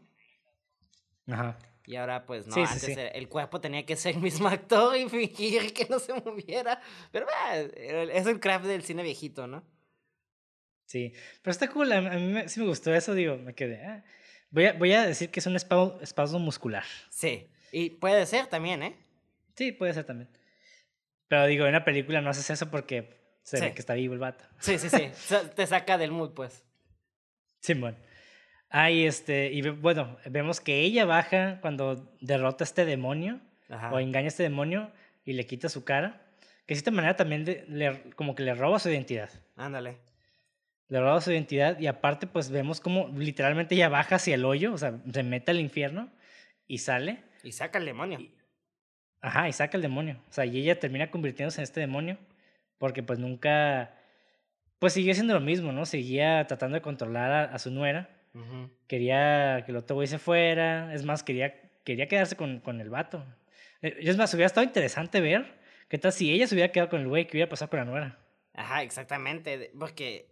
[1.27, 1.57] Ajá.
[1.85, 2.93] Y ahora pues no, Sí, antes sí.
[2.97, 6.81] el cuerpo tenía que ser el mismo actor y fingir que no se moviera.
[7.11, 7.27] Pero
[8.11, 9.63] es el craft del cine viejito, ¿no?
[10.85, 11.13] Sí,
[11.43, 13.85] pero está cool, a, mí me- sí me gustó eso, digo, me quedé.
[13.85, 14.03] ah.
[14.51, 16.83] Voy, a, voy a decir que es un espasmo muscular.
[17.11, 17.47] Sí.
[17.71, 18.95] Y puede ser también, ¿eh?
[19.55, 20.29] Sí, puede ser también.
[21.27, 23.63] Pero digo, en una película no haces eso porque se Sí.
[23.63, 24.43] ve que está vivo el vato.
[24.59, 25.09] Sí, sí, sí.
[25.55, 26.63] Te saca del mood, pues.
[27.61, 27.97] Simón.
[28.69, 33.91] Ah, y este, y bueno, vemos que ella baja cuando derrota a este demonio Ajá.
[33.91, 34.91] o engaña a este demonio
[35.25, 36.21] y le quita su cara.
[36.67, 39.29] Que de cierta manera también le- como que le roba su identidad.
[39.55, 39.97] Ándale.
[40.87, 44.73] Le roba su identidad y aparte pues vemos como literalmente ella baja hacia el hoyo,
[44.73, 46.11] o sea, se mete al infierno
[46.67, 47.23] y sale.
[47.43, 48.19] Y saca el demonio.
[49.21, 50.21] Ajá, y saca el demonio.
[50.29, 52.17] O sea, y ella termina convirtiéndose en este demonio
[52.79, 53.93] porque pues nunca,
[54.79, 55.85] pues siguió siendo lo mismo, ¿no?
[55.85, 58.09] Seguía tratando de controlar a, a su nuera.
[58.87, 60.93] Quería que el otro güey se fuera.
[60.93, 61.53] Es más, quería,
[61.83, 63.23] quería quedarse con, con el vato.
[63.81, 65.59] Eh, Es más, hubiera estado interesante ver
[65.89, 67.85] qué tal si ella se hubiera quedado con el güey, qué hubiera pasado con la
[67.85, 68.19] nuera.
[68.53, 69.71] Ajá, exactamente.
[69.77, 70.31] Porque.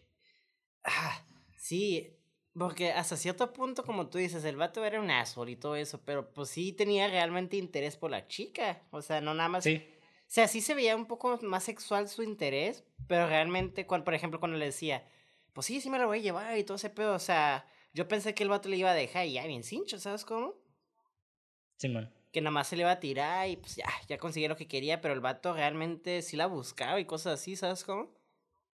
[0.86, 1.22] ah,
[1.58, 2.14] sí.
[2.58, 6.02] Porque hasta cierto punto, como tú dices, el vato era un asshole y todo eso,
[6.04, 8.82] pero pues sí tenía realmente interés por la chica.
[8.90, 9.64] O sea, no nada más.
[9.64, 9.86] Sí,
[10.28, 14.14] O sea, sí se veía un poco más sexual su interés, pero realmente, cuando, por
[14.14, 15.04] ejemplo, cuando le decía,
[15.54, 18.08] pues sí, sí me la voy a llevar y todo ese pedo, o sea, yo
[18.08, 20.54] pensé que el vato le iba a dejar y ya bien cincho, ¿sabes cómo?
[21.78, 22.12] Simón.
[22.34, 24.68] Que nada más se le iba a tirar y pues ya, ya consiguió lo que
[24.68, 28.10] quería, pero el vato realmente sí la buscaba y cosas así, ¿sabes cómo?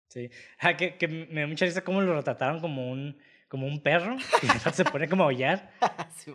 [0.09, 0.31] Sí.
[0.59, 4.17] Ah, que, que me dio mucha risa cómo lo retrataron como un, como un perro.
[4.43, 5.73] Y se pone como a aullar.
[6.17, 6.35] Sí.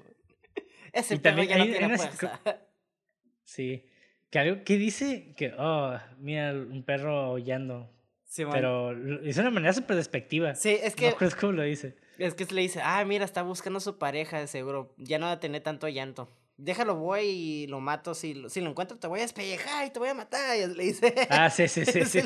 [0.91, 2.39] Ese Y perro también ya no hay- hay tiene unas- fuerza.
[3.43, 3.86] Sí.
[4.30, 7.90] Que algo que dice que, oh, mira, un perro aullando.
[8.26, 8.44] Sí.
[8.52, 10.56] Pero de una manera súper despectiva.
[10.56, 11.96] Sí, es No que, recuerdo cómo lo dice.
[12.18, 14.94] es que le dice, ah, mira, está buscando a su pareja, de seguro.
[14.98, 16.30] Ya no va a tener tanto llanto.
[16.58, 18.14] Déjalo, voy y lo mato.
[18.14, 20.58] Si lo, si lo encuentro, te voy a despellejar y te voy a matar.
[20.58, 21.14] Y le dice.
[21.30, 22.20] Ah, sí, sí, sí, sí.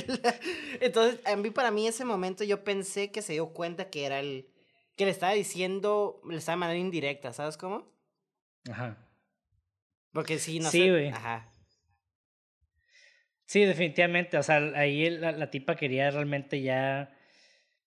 [0.81, 4.19] Entonces, a mí, para mí, ese momento, yo pensé que se dio cuenta que era
[4.19, 4.47] el.
[4.95, 7.87] que le estaba diciendo, le estaba mandando indirecta, ¿sabes cómo?
[8.69, 8.97] Ajá.
[10.11, 11.09] Porque sí, no Sí, güey.
[11.09, 11.48] Ajá.
[13.49, 14.37] Sí, definitivamente.
[14.37, 17.17] O sea, ahí la, la tipa quería realmente ya.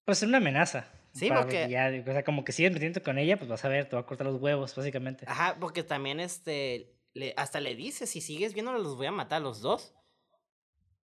[0.05, 0.91] Pues ser una amenaza.
[1.13, 3.89] Sí, porque- Ya, o sea, como que sigues metiendo con ella, pues vas a ver,
[3.89, 5.25] te va a cortar los huevos, básicamente.
[5.29, 9.37] Ajá, porque también este, le, hasta le dice, si sigues viéndolo los voy a matar
[9.37, 9.95] a los dos.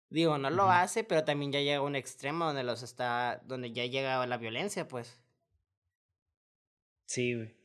[0.09, 3.71] Digo, no lo hace, pero también ya llega a un extremo donde los está, donde
[3.71, 5.21] ya llega la violencia, pues.
[7.05, 7.55] Sí, güey.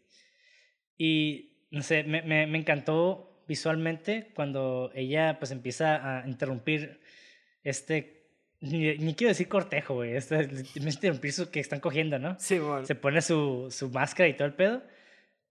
[0.99, 7.01] Y, no sé, me, me, me encantó visualmente cuando ella, pues, empieza a interrumpir
[7.63, 8.23] este.
[8.61, 10.17] Ni, ni quiero decir cortejo, güey.
[10.17, 10.21] A
[10.77, 12.37] interrumpir su, que están cogiendo, ¿no?
[12.39, 14.83] Sí, Se pone su, su máscara y todo el pedo.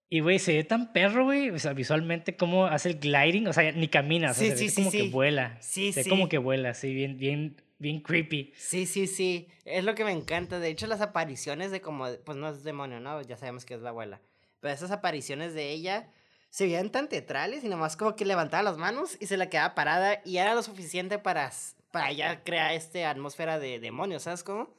[0.10, 1.50] Y, güey, se ve tan perro, güey.
[1.50, 3.48] O sea, visualmente, cómo hace el gliding.
[3.48, 4.32] O sea, ni camina.
[4.32, 4.98] O sea, Sí, se sí, ve sí, como sí.
[4.98, 5.58] que vuela.
[5.60, 6.10] Sí, se ve sí.
[6.10, 8.54] como que vuela, así, bien, bien, bien creepy.
[8.56, 9.48] Sí, sí, sí.
[9.66, 10.60] Es lo que me encanta.
[10.60, 13.22] De hecho, las apariciones de como, pues no es demonio, ¿no?
[13.22, 14.22] Ya sabemos que es la abuela.
[14.60, 16.08] Pero esas apariciones de ella
[16.54, 19.74] se veían tan teatrales y nomás como que levantaba las manos y se la quedaba
[19.74, 21.52] parada y era lo suficiente para,
[21.90, 24.70] para ya crear esta atmósfera de demonio, ¿sabes cómo?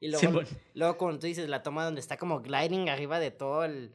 [0.00, 0.40] Y luego,
[0.72, 3.92] luego como tú dices, la toma donde está como gliding arriba de todo el...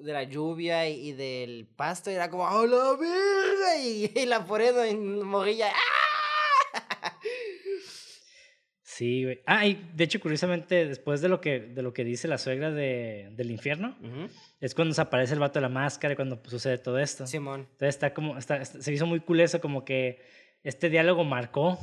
[0.00, 3.78] de la lluvia y, del pasto y era como ¡A la verga!
[3.80, 4.44] Y, y la
[4.84, 6.01] en morrilla ¡ah!
[9.02, 9.40] Sí, güey.
[9.46, 12.70] Ah, y de hecho, curiosamente, después de lo que, de lo que dice la suegra
[12.70, 13.96] de, del infierno,
[14.60, 17.26] es cuando se aparece el vato de la máscara y cuando sucede todo esto.
[17.26, 17.62] Simón.
[17.62, 20.22] Entonces está como, está, está- se hizo muy cool eso, como que
[20.62, 21.80] este diálogo marcó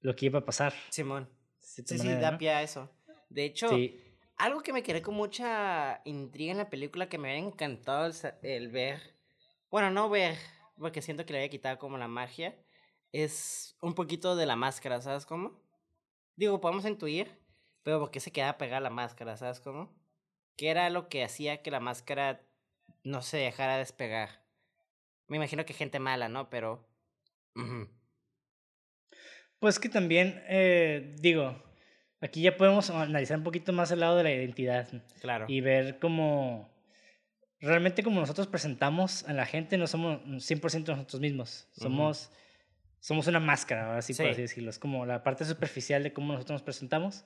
[0.00, 0.72] lo que iba a pasar.
[0.90, 1.28] Simón.
[1.58, 2.38] Sí, sí, da ¿no?
[2.38, 2.88] pie a eso.
[3.28, 4.00] De hecho, Sí,
[4.36, 8.14] algo que me quedé con mucha intriga en la película que me había encantado el,
[8.48, 9.00] el ver,
[9.72, 10.36] bueno, no ver,
[10.78, 12.54] porque siento que le había quitado como la magia,
[13.10, 15.60] es un poquito de la máscara, ¿sabes cómo?
[16.36, 17.38] Digo, podemos intuir,
[17.82, 19.94] pero ¿por qué se queda pegada la máscara, ¿sabes cómo?
[20.56, 22.40] ¿Qué era lo que hacía que la máscara
[23.04, 24.44] no se dejara despegar?
[25.28, 26.50] Me imagino que gente mala, ¿no?
[26.50, 26.86] Pero...
[29.58, 31.62] Pues que también, eh, digo,
[32.20, 34.88] aquí ya podemos analizar un poquito más el lado de la identidad
[35.20, 35.46] Claro.
[35.48, 36.72] y ver cómo
[37.60, 42.30] realmente como nosotros presentamos a la gente, no somos 100% nosotros mismos, somos,
[43.02, 44.30] somos una máscara, ahora sí por Sí.
[44.32, 47.24] así decirlo, es como la parte superficial de cómo nosotros nos presentamos.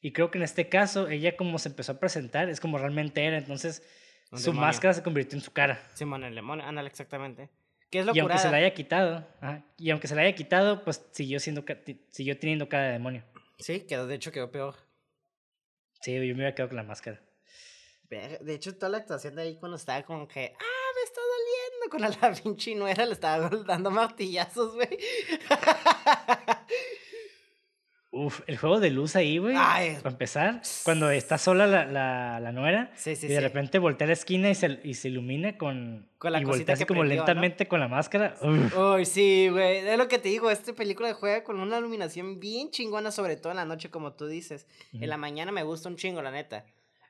[0.00, 3.24] Y creo que en este caso, ella como se empezó a presentar, es como realmente
[3.24, 3.82] era, entonces
[4.30, 4.68] Un su demonio.
[4.68, 5.82] máscara se convirtió en su cara.
[5.94, 7.50] Simón, el demonio, ándale, exactamente.
[7.90, 10.84] ¿Qué es Y aunque se la haya quitado, ajá, y aunque se la haya quitado,
[10.84, 11.64] pues siguió, siendo,
[12.10, 13.24] siguió teniendo cara de demonio.
[13.58, 14.76] Sí, quedó, de hecho quedó peor.
[16.00, 17.20] Sí, yo me hubiera quedado con la máscara.
[18.08, 20.64] De hecho, toda la actuación de ahí cuando estaba como que, ah.
[21.90, 24.98] Con la, la pinche nuera le estaba dando martillazos, güey.
[28.12, 29.54] Uf, el juego de luz ahí, güey.
[29.54, 33.40] Para empezar, cuando está sola la, la, la nuera Sí, sí, y de sí.
[33.40, 36.08] repente voltea a la esquina y se, y se ilumina con.
[36.18, 37.26] Con la y cosita que como prendió, ¿no?
[37.26, 38.34] lentamente con la máscara.
[38.42, 39.76] Uy, sí, güey.
[39.88, 43.52] Es lo que te digo, esta película juega con una iluminación bien chingona, sobre todo
[43.52, 44.66] en la noche, como tú dices.
[44.92, 46.64] En la mañana me gusta un chingo, la neta.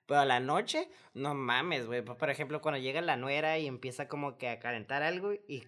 [0.07, 2.03] Pero a la noche, no mames, güey.
[2.03, 5.65] Por ejemplo, cuando llega la nuera y empieza como que a calentar algo y...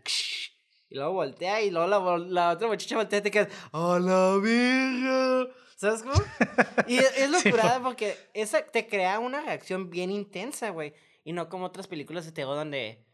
[0.88, 3.48] Y luego voltea y luego la, la otra muchacha voltea y te quedas...
[3.72, 5.50] ¡A la verga!
[5.76, 6.14] ¿Sabes cómo?
[6.86, 10.92] Y es, es Sí, locurada porque esa te crea una reacción bien intensa, güey.
[11.24, 13.06] Y no como otras películas de terror donde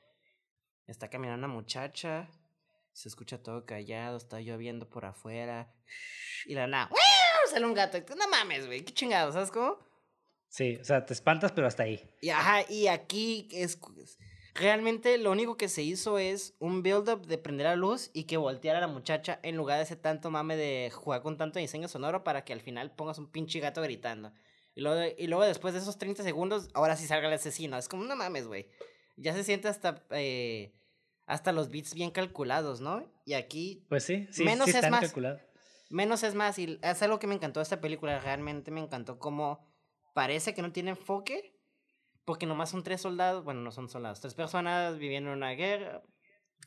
[0.86, 2.28] está caminando una muchacha,
[2.92, 5.72] se escucha todo callado, está lloviendo por afuera,
[6.46, 6.90] y la nada,
[7.50, 7.98] sale un gato.
[8.16, 9.78] No mames, güey, qué chingado, ¿sabes cómo?
[10.48, 12.00] Sí, o sea, te espantas, pero hasta ahí.
[12.20, 13.78] Y ajá, y aquí es
[14.54, 18.36] realmente lo único que se hizo es un build-up de prender la luz y que
[18.36, 21.88] volteara a la muchacha en lugar de ese tanto mame de jugar con tanto diseño
[21.88, 24.32] sonoro para que al final pongas un pinche gato gritando.
[24.74, 27.76] Y luego, y luego después de esos 30 segundos, ahora sí salga el asesino.
[27.76, 28.68] Es como, no mames, güey.
[29.16, 30.72] Ya se siente hasta, eh,
[31.26, 33.04] hasta los beats bien calculados, ¿no?
[33.24, 35.00] Y aquí Pues sí, sí, Menos sí es más.
[35.00, 35.40] calculados.
[35.90, 39.18] Menos es más, y es algo que me encantó de esta película, realmente me encantó
[39.18, 39.67] cómo
[40.18, 41.54] parece que no tiene enfoque,
[42.24, 46.02] porque nomás son tres soldados, bueno, no son soldados, tres personas viviendo en una guerra,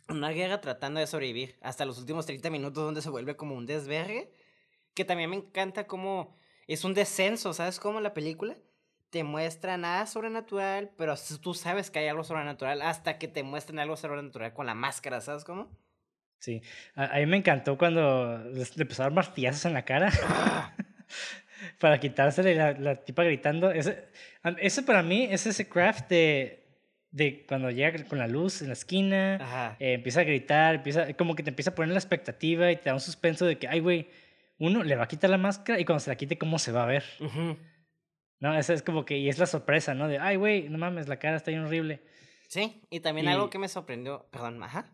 [0.08, 3.66] una guerra tratando de sobrevivir, hasta los últimos 30 minutos donde se vuelve como un
[3.66, 4.32] desvergue,
[4.94, 8.56] que también me encanta cómo es un descenso, ¿sabes cómo la película?
[9.10, 13.80] Te muestra nada sobrenatural, pero tú sabes que hay algo sobrenatural hasta que te muestran
[13.80, 15.78] algo sobrenatural con la máscara, ¿sabes cómo?
[16.40, 16.62] Sí.
[16.96, 20.10] A, a mí me encantó cuando le dar martillazos en la cara.
[21.80, 23.72] para quitársela y la, la tipa gritando.
[23.72, 24.08] Ese,
[24.60, 26.64] eso para mí es ese craft de,
[27.12, 31.36] de cuando llega con la luz en la esquina, eh, empieza a gritar, empieza, como
[31.36, 33.80] que te empieza a poner la expectativa y te da un suspenso de que, ay,
[33.80, 34.10] güey,
[34.60, 36.84] uno le va a quitar la máscara y cuando se la quite, ¿cómo se va
[36.84, 37.04] a ver?
[37.20, 37.58] Ujú.
[38.40, 38.58] ¿No?
[38.58, 40.08] Esa es como que, y es la sorpresa, ¿no?
[40.08, 42.02] De, ay, güey, no mames, la cara está bien horrible.
[42.48, 44.94] Sí, y también algo Y- que me sorprendió, perdón, ajá.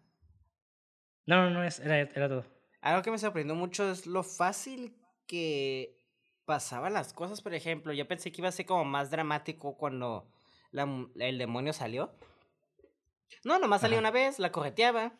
[1.26, 2.45] No, no, no, es, era, era todo.
[2.82, 4.95] algo que me sorprendió mucho es lo fácil
[5.28, 5.96] que
[6.47, 7.91] pasaban las cosas, por ejemplo.
[7.91, 10.25] Yo pensé que iba a ser como más dramático cuando
[11.19, 12.09] el demonio salió.
[13.43, 15.11] No, nomás salía una vez, la correteaba.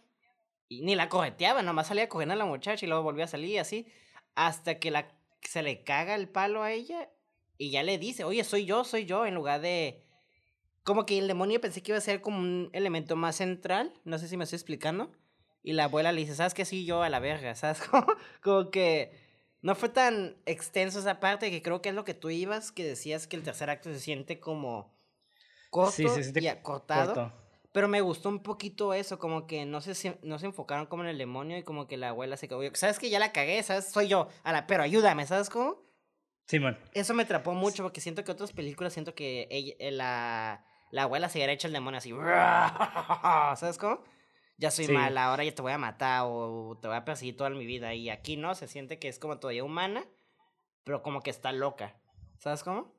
[0.70, 3.60] Y ni la correteaba, nomás salía corriendo a la muchacha y luego volvía a salir
[3.60, 3.88] así.
[4.36, 5.10] Hasta que la,
[5.42, 7.10] se le caga el palo a ella
[7.58, 10.06] y ya le dice, oye, soy yo, soy yo, en lugar de...
[10.84, 14.18] Como que el demonio pensé que iba a ser como un elemento más central, no
[14.18, 15.12] sé si me estoy explicando.
[15.62, 16.64] Y la abuela le dice, ¿sabes qué?
[16.64, 17.82] Sí, yo a la verga, ¿sabes?
[18.42, 19.27] Como, que
[19.62, 22.84] no fue tan extenso esa parte que creo que es lo que tú ibas, que
[22.84, 24.96] decías que el tercer acto se siente como
[25.70, 27.34] corto sí, se y acortado.
[27.72, 31.10] Pero me gustó un poquito eso, como que no se, no se enfocaron como en
[31.10, 32.64] el demonio y como que la abuela se cagó.
[32.74, 33.62] ¿Sabes que ya la cagué?
[33.62, 33.92] ¿Sabes?
[33.92, 34.30] Soy yo.
[34.44, 35.84] A la, pero ayúdame, ¿sabes cómo?
[36.46, 36.80] Sí, man.
[36.94, 41.04] Eso me atrapó mucho porque siento que otras películas, siento que ella, eh, la, la
[41.04, 42.12] abuela se hubiera hecho el demonio así.
[43.60, 44.02] ¿Sabes cómo?
[44.58, 47.52] Ya soy mala, ahora ya te voy a matar o te voy a perseguir toda
[47.52, 47.94] mi vida.
[47.94, 50.04] Y aquí no, se siente que es como todavía humana,
[50.84, 51.96] pero como que está loca.
[52.40, 52.96] ¿Sabes cómo?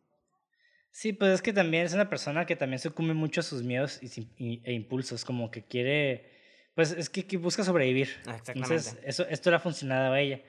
[0.93, 3.63] Sí, pues es que también es una persona que también se come mucho a sus
[3.63, 6.31] miedos e impulsos, como que quiere,
[6.75, 8.09] pues es que, busca sobrevivir.
[8.27, 8.75] Ah, exactamente.
[8.75, 10.43] Entonces, eso, esto le ha funcionado a ella.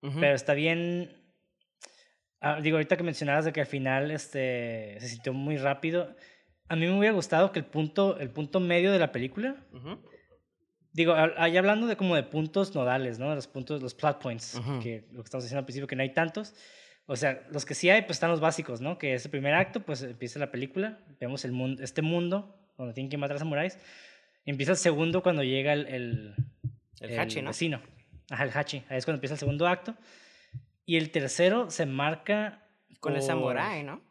[0.00, 1.20] Pero está bien,
[2.40, 6.14] ah, digo, ahorita que mencionabas de que al final este, se sintió muy rápido,
[6.68, 9.56] a mí me hubiera gustado que el punto, el punto medio de la película,
[10.98, 13.34] digo, ahí hablando de como de puntos nodales, ¿no?
[13.34, 16.12] Los puntos, los plot points, que lo que estamos diciendo al principio, que no hay
[16.12, 16.54] tantos.
[17.06, 18.98] O sea, los que sí hay, pues están los básicos, ¿no?
[18.98, 22.92] Que es el primer acto, pues empieza la película, vemos el mundo, este mundo donde
[22.94, 23.78] tienen que matar a samuráis.
[24.44, 26.34] Empieza el segundo cuando llega el, el,
[27.00, 27.50] el, hachi, ¿no?
[27.50, 27.80] vecino.
[28.30, 28.82] Ajá, el hachi.
[28.88, 29.94] Ahí es cuando empieza el segundo acto.
[30.84, 32.64] Y el tercero se marca...
[33.00, 34.02] Con el samurái, ¿no?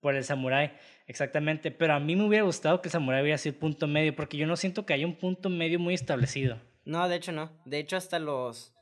[0.00, 0.72] Por el samurái,
[1.08, 1.72] exactamente.
[1.72, 4.36] Pero a mí me hubiera gustado que el samurái hubiera sido el punto medio, porque
[4.36, 6.60] yo no siento que haya un punto medio muy establecido.
[6.84, 7.50] No, de hecho no.
[7.64, 8.72] De hecho hasta los...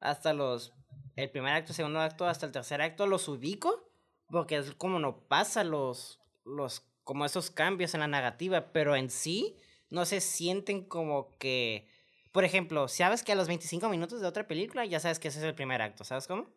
[0.00, 0.72] Hasta los
[1.16, 3.90] el primer acto, segundo acto, hasta el tercer acto los ubico,
[4.28, 9.10] porque es como no pasa los, los, como esos cambios en la narrativa, pero en
[9.10, 9.56] sí
[9.90, 11.88] no se sienten como que,
[12.32, 15.38] por ejemplo, sabes que a los 25 minutos de otra película ya sabes que ese
[15.38, 16.48] es el primer acto, ¿sabes cómo?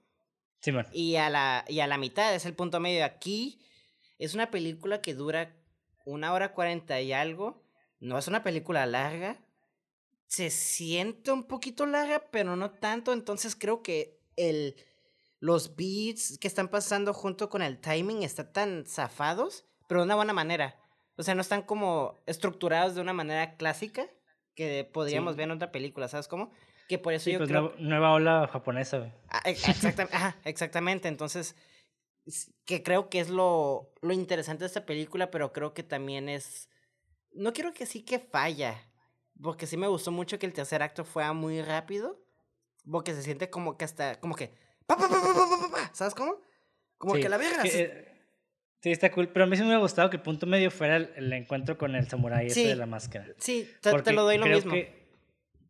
[0.60, 0.88] Sí, man.
[0.94, 3.04] Y a la, y a la mitad es el punto medio.
[3.04, 3.60] Aquí
[4.20, 5.55] es una película que dura
[6.05, 7.64] una hora cuarenta y algo.
[7.99, 9.38] No es una película larga.
[10.28, 13.14] Se siente un poquito larga, pero no tanto.
[13.14, 14.76] Entonces creo que el,
[15.39, 20.16] los beats que están pasando junto con el timing están tan zafados, pero de una
[20.16, 20.80] buena manera.
[21.16, 24.07] O sea, no están como estructurados de una manera clásica
[24.55, 26.51] que podríamos ver en otra película, ¿sabes cómo?
[26.88, 27.74] Que por eso yo pues creo...
[27.80, 31.55] Nueva ola japonesa, ah, exactamente, exactamente, entonces,
[32.66, 36.70] que creo que es lo, lo interesante de esta película, pero creo que también es...
[37.32, 38.90] No quiero que sí que falla,
[39.42, 42.24] porque sí me gustó mucho que el tercer acto fuera muy rápido,
[42.90, 44.54] porque se siente como que hasta, como que,
[45.94, 46.38] ¿sabes cómo?
[46.98, 47.64] Como que la vieja.
[47.66, 48.08] Eh,
[48.82, 50.98] sí, está cool, pero a mí sí me hubiera gustado que el punto medio fuera
[50.98, 53.28] el, encuentro con el samurái ese de la máscara.
[53.40, 54.74] Sí, te, lo doy lo mismo.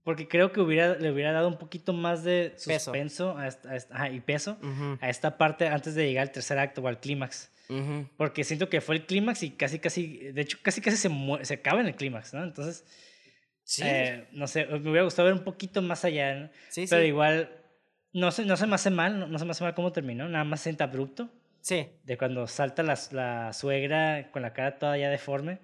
[0.03, 4.19] Porque creo que hubiera, le hubiera dado un poquito más de suspenso A esta, y
[4.19, 4.57] peso
[4.99, 7.51] a esta parte antes de llegar al tercer acto o al clímax.
[8.17, 11.09] Porque siento que fue el clímax y casi, casi, de hecho, casi, casi se,
[11.43, 12.43] se acaba en el clímax, ¿no?
[12.43, 12.85] Entonces,
[13.63, 13.81] Sí.
[13.85, 16.49] Eh, no sé, me hubiera gustado ver un poquito más allá, ¿no?
[16.69, 17.49] Sí, Pero igual,
[18.11, 20.43] no se, no se me hace mal, no, se me hace mal cómo terminó, nada
[20.43, 21.29] más siente abrupto.
[21.61, 21.87] Sí.
[22.03, 25.59] De cuando salta la, la suegra con la cara toda ya deforme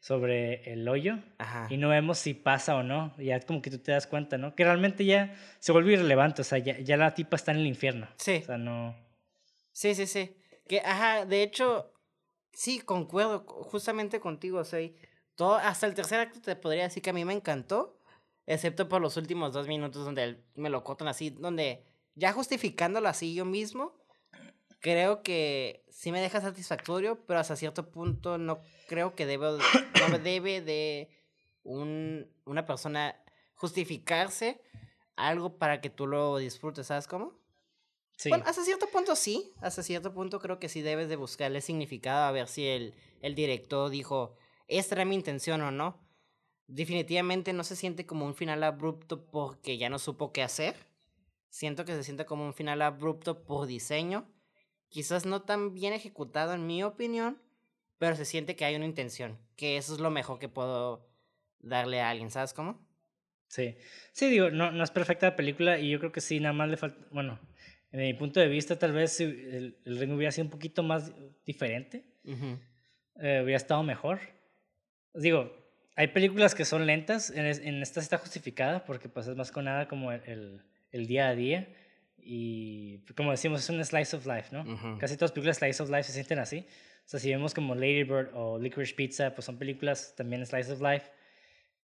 [0.00, 1.66] sobre el hoyo Ajá.
[1.70, 3.14] y no vemos si pasa o no.
[3.18, 4.54] Ya como que tú te das cuenta, ¿no?
[4.54, 7.66] Que realmente ya se vuelve irrelevante, o sea, ya, ya la tipa está en el
[7.66, 8.08] infierno.
[8.16, 8.40] Sí.
[8.42, 8.94] O sea, no.
[9.72, 10.36] Sí, sí, sí.
[10.68, 11.92] Que, ajá, de hecho,
[12.52, 14.88] sí, concuerdo justamente contigo, o sea,
[15.34, 18.00] todo, hasta el tercer acto te podría decir que a mí me encantó,
[18.46, 21.84] excepto por los últimos dos minutos donde me lo cortan así, donde
[22.14, 23.94] ya justificándolo así yo mismo,
[24.80, 29.58] creo que sí me deja satisfactorio, pero hasta cierto punto no creo que debo,
[30.08, 31.10] no debe de
[31.62, 33.16] un, una persona
[33.54, 34.60] justificarse
[35.16, 37.32] algo para que tú lo disfrutes, ¿sabes cómo?
[38.16, 38.28] Sí.
[38.30, 42.24] Bueno, hasta cierto punto sí, hasta cierto punto creo que sí debes de buscarle significado
[42.24, 44.36] a ver si el, el director dijo,
[44.68, 45.98] esta era mi intención o no.
[46.66, 50.74] Definitivamente no se siente como un final abrupto porque ya no supo qué hacer.
[51.48, 54.26] Siento que se siente como un final abrupto por diseño.
[54.96, 57.38] Quizás no tan bien ejecutado en mi opinión,
[57.98, 61.06] pero se siente que hay una intención, que eso es lo mejor que puedo
[61.58, 62.80] darle a alguien, ¿sabes cómo?
[63.46, 63.76] Sí,
[64.12, 66.70] sí, digo, no, no es perfecta la película y yo creo que sí, nada más
[66.70, 67.38] le falta, bueno,
[67.92, 71.12] en mi punto de vista tal vez el, el ring hubiera sido un poquito más
[71.44, 74.18] diferente, eh, hubiera estado mejor,
[75.12, 75.52] digo,
[75.94, 77.44] hay películas que son lentas, en,
[77.82, 81.68] esta está justificada porque pues es más con nada como el, el día a día.
[82.28, 84.62] Y como decimos, es un slice of life, ¿no?
[84.62, 84.98] Ujú.
[84.98, 86.66] Casi todas las películas slice of life se sienten así.
[87.04, 90.72] O sea, si vemos como Lady Bird o Licorice Pizza, pues son películas también slice
[90.72, 91.10] of life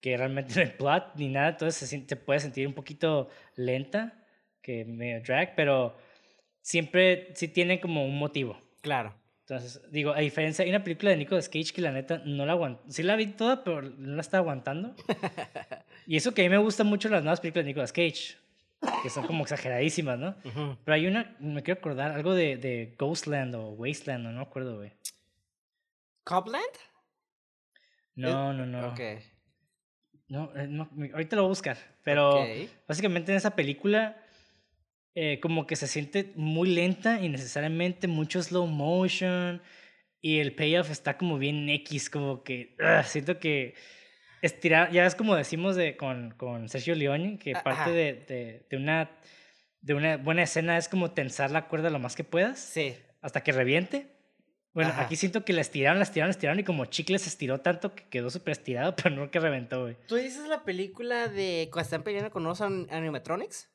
[0.00, 4.24] que realmente no hay plot ni nada, entonces se, se puede sentir un poquito lenta,
[4.62, 5.96] que medio drag, pero
[6.62, 8.60] siempre sí tiene como un motivo.
[8.80, 9.14] Claro.
[9.40, 12.52] Entonces, digo, a diferencia, hay una película de Nicolas Cage que la neta no la
[12.52, 12.84] aguanto.
[12.88, 14.94] Sí la vi toda, pero no la estaba aguantando.
[16.06, 18.36] y eso que a mí me gustan mucho las nuevas películas de Nicolas Cage,
[19.02, 20.36] que son como exageradísimas, ¿no?
[20.84, 24.76] Pero hay una, me quiero acordar, algo de, de Ghostland o Wasteland, no me acuerdo,
[24.76, 24.92] güey.
[26.24, 26.64] ¿Copland?
[28.14, 28.88] No, no, no.
[28.88, 29.00] Ok.
[30.28, 31.78] No, eh, no, ahorita lo voy a buscar.
[32.04, 32.46] Pero
[32.86, 34.16] básicamente en esa película,
[35.14, 39.60] eh, como que se siente muy lenta y necesariamente mucho slow motion.
[40.20, 43.74] Y el payoff está como bien X, como que ugh, siento que
[44.42, 48.66] estirar, ya es como decimos de, con, con Sergio Leone, que Ah, parte de, de,
[48.70, 49.10] de una,
[49.80, 52.96] de una buena escena es como tensar la cuerda lo más que puedas Sí.
[53.20, 54.06] hasta que reviente.
[54.72, 55.02] Bueno, Ajá.
[55.02, 57.92] aquí siento que la estiraron, la estiraron, la estiraron y como chicle se estiró tanto
[57.94, 59.96] que quedó súper estirado, pero no que reventó, güey.
[60.06, 63.68] ¿Tú dices la película de cuando están peleando con an- animatronics?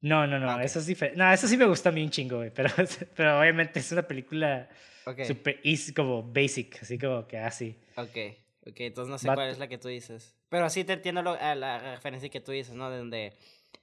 [0.00, 1.16] No, no, no, Ah, eso es diferente.
[1.16, 2.70] No, eso sí me gusta a mí un chingo, güey, pero,
[3.14, 4.68] pero obviamente es una película
[5.06, 5.22] Ok.
[5.24, 7.76] súper easy, como basic, así como que así.
[7.96, 8.16] Ok.
[8.64, 10.36] Ok, entonces no sé cuál es la que tú dices.
[10.48, 12.90] Pero sí te entiendo lo- a la referencia que tú dices, ¿no?
[12.90, 13.32] De donde,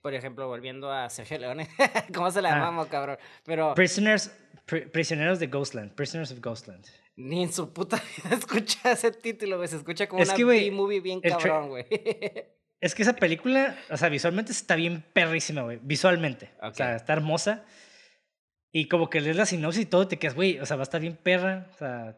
[0.02, 1.68] por ejemplo, volviendo a Sergio Leone.
[2.16, 2.56] ¿Cómo se la Ah.
[2.60, 3.18] llamamos, cabrón?
[3.44, 4.32] Pero Prisoners,
[4.66, 6.86] pri- prisioneros de Ghostland, Prisoners of Ghostland.
[7.18, 9.68] ni en su puta vida escucha ese título, güey.
[9.68, 11.86] Se escucha como Es una B-movie bien cabrón, güey.
[12.82, 16.52] Es que esa película, o sea, visualmente está bien perrísima, güey, visualmente.
[16.62, 16.76] O Ok.
[16.76, 17.66] sea, está hermosa.
[18.72, 20.88] Y como que lees la sinopsis y todo, te quedas, güey, o sea, va a
[20.88, 21.68] estar bien perra.
[21.74, 22.18] O sea,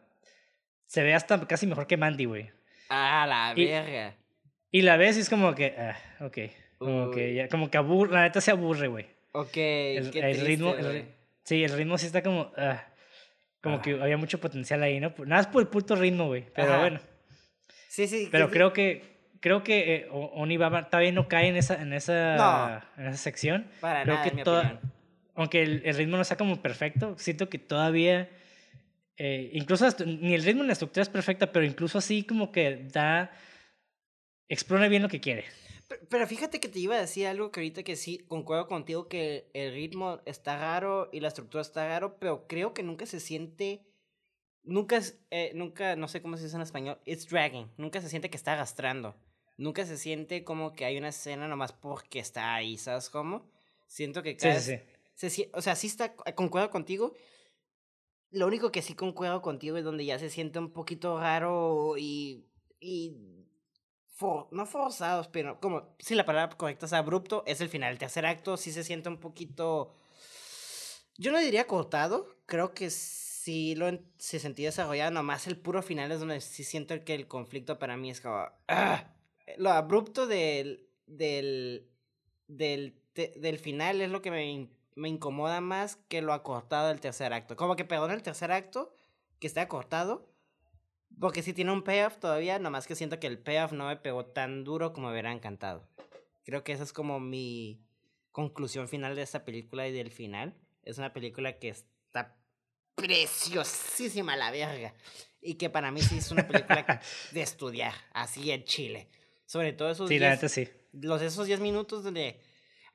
[0.92, 2.50] se ve hasta casi mejor que Mandy, güey.
[2.90, 4.14] ah, la Y- verga.
[4.70, 6.38] Y la ves y es como que, ah, ok.
[6.78, 9.06] Como que, ya, como que aburre, la neta se aburre, güey.
[9.32, 11.04] Ok, El, qué el triste, ritmo, el
[11.44, 12.84] sí, el ritmo sí está como, ah,
[13.62, 13.82] como Ah.
[13.82, 15.14] que había mucho potencial ahí, ¿no?
[15.20, 16.44] Nada más por el puto ritmo, güey.
[16.54, 16.80] Pero Ajá.
[16.80, 17.00] bueno,
[17.88, 18.28] Sí, sí.
[18.30, 19.04] pero sí, creo que,
[19.40, 23.66] creo que eh, Onibaba todavía no cae en esa, en esa, en esa sección.
[23.80, 24.92] Para creo nada, que en mi toda- opinión.
[25.36, 28.28] aunque el, el ritmo no está como perfecto, siento que todavía,
[29.24, 32.88] eh, incluso ni el ritmo ni la estructura es perfecta, pero incluso así como que
[32.92, 33.30] da,
[34.48, 35.44] explora bien lo que quiere.
[35.88, 39.08] Pe- Pero fíjate que te iba a decir algo que ahorita que sí, concuerdo contigo
[39.08, 43.20] que el ritmo está raro y la estructura está raro, pero creo que nunca se
[43.20, 43.82] siente,
[44.64, 45.00] nunca,
[45.30, 48.36] eh, nunca, no sé cómo se dice en español, it's dragging, nunca se siente que
[48.36, 49.14] está arrastrando,
[49.56, 53.48] nunca se siente como que hay una escena nomás porque está ahí, ¿sabes cómo?
[53.86, 54.82] Siento que Sí, cada, sí, sí.
[55.14, 57.14] se sie- o sea, sí está, concuerdo contigo.
[58.32, 62.46] Lo único que sí concuerdo contigo es donde ya se siente un poquito raro y.
[62.80, 63.14] y
[64.08, 65.94] for- no forzados, pero como.
[65.98, 67.44] Sí, la palabra correcta es abrupto.
[67.46, 67.92] Es el final.
[67.92, 69.94] El tercer acto sí se siente un poquito.
[71.18, 72.26] Yo no diría cortado.
[72.46, 73.86] Creo que sí lo
[74.18, 75.10] se sentía desarrollado.
[75.10, 78.46] Nomás el puro final es donde sí siento que el conflicto para mí es como.
[78.68, 79.14] ¡ah!
[79.58, 80.88] Lo abrupto del.
[81.06, 81.90] del.
[82.48, 87.32] del, del final es lo que me, me incomoda más que lo acortado del tercer
[87.32, 87.56] acto.
[87.56, 88.94] Como que perdona el tercer acto,
[89.38, 90.28] que está acortado.
[91.20, 94.24] Porque sí tiene un payoff todavía, nomás que siento que el payoff no me pegó
[94.24, 95.86] tan duro como me hubiera encantado.
[96.44, 97.80] Creo que esa es como mi
[98.30, 100.54] conclusión final de esta película y del final.
[100.82, 102.34] Es una película que está
[102.94, 104.94] preciosísima la verga.
[105.40, 107.00] Y que para mí sí es una película
[107.32, 109.08] de estudiar, así en Chile.
[109.44, 110.68] Sobre todo esos Sí, la 10 neta sí.
[110.92, 112.40] los esos 10 minutos donde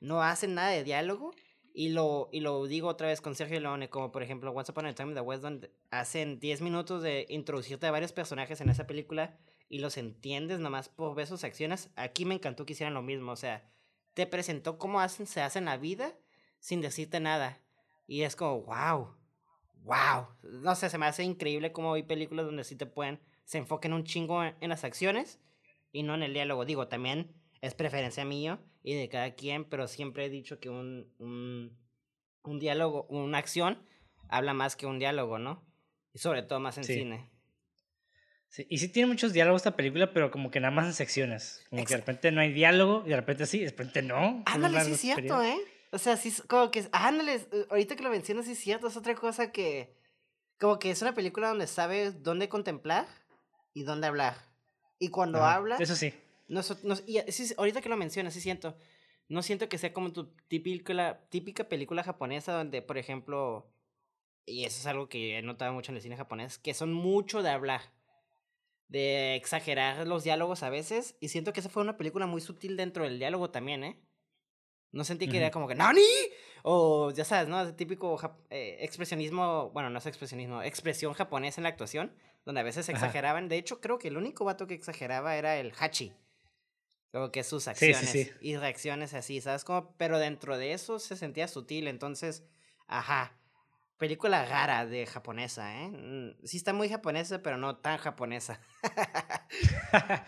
[0.00, 1.34] no hacen nada de diálogo
[1.78, 4.86] y lo, y lo digo otra vez con Sergio Leone, como por ejemplo Once Upon
[4.86, 8.68] a Time in the West, donde hacen 10 minutos de introducirte a varios personajes en
[8.68, 9.38] esa película
[9.68, 11.90] y los entiendes nomás por ver sus acciones.
[11.94, 13.70] Aquí me encantó que hicieran lo mismo, o sea,
[14.14, 16.16] te presentó cómo hacen, se hacen la vida
[16.58, 17.60] sin decirte nada.
[18.08, 19.14] Y es como, wow,
[19.84, 20.26] wow.
[20.42, 23.92] No sé, se me hace increíble cómo hay películas donde sí te pueden, se enfoquen
[23.92, 25.38] un chingo en, en las acciones
[25.92, 26.64] y no en el diálogo.
[26.64, 31.12] Digo, también es preferencia mío y de cada quien, pero siempre he dicho que un,
[31.18, 31.76] un,
[32.42, 33.86] un diálogo, una acción,
[34.30, 35.62] habla más que un diálogo, ¿no?
[36.14, 36.94] Y sobre todo más en Sí.
[36.94, 37.28] cine.
[38.48, 41.66] Sí, Y sí tiene muchos diálogos esta película, pero como que nada más en secciones.
[41.68, 44.42] Como que de repente no hay diálogo y de repente sí, de repente no.
[44.46, 45.42] Ándale, sí es cierto.
[45.42, 45.58] ¿eh?
[45.92, 48.86] O sea, sí, es como que, ándale, eh, ahorita que lo mencionas, sí es cierto,
[48.86, 49.94] es otra cosa que,
[50.58, 53.06] como que es una película donde sabes dónde contemplar
[53.74, 54.36] y dónde hablar.
[54.98, 56.14] Y cuando Ajá, hablas, Eso sí.
[56.48, 58.76] No, so- no- y sí, sí, ahorita que lo mencionas, sí siento.
[59.28, 63.70] No siento que sea como tu típica, típica película japonesa donde, por ejemplo,
[64.46, 67.42] y eso es algo que he notado mucho en el cine japonés, que son mucho
[67.42, 67.82] de hablar,
[68.88, 72.76] de exagerar los diálogos a veces, y siento que esa fue una película muy sutil
[72.78, 74.00] dentro del diálogo también, ¿eh?
[74.90, 76.00] No sentí que era como que ¡Nani!
[76.62, 77.60] O ya sabes, ¿no?
[77.60, 78.18] Ese típico
[78.48, 82.14] eh, expresionismo, bueno, no es expresionismo, expresión japonesa en la actuación,
[82.46, 83.48] donde a veces exageraban.
[83.50, 86.14] De hecho, creo que el único vato que exageraba era el Hachi.
[87.12, 89.64] Como que sus acciones y reacciones así, ¿sabes?
[89.64, 92.44] Como, pero dentro de eso se sentía sutil, entonces,
[92.86, 93.34] ajá.
[93.96, 95.88] Película rara de japonesa, ¿eh?
[95.88, 98.60] Mm, sí está muy japonesa, pero no tan japonesa.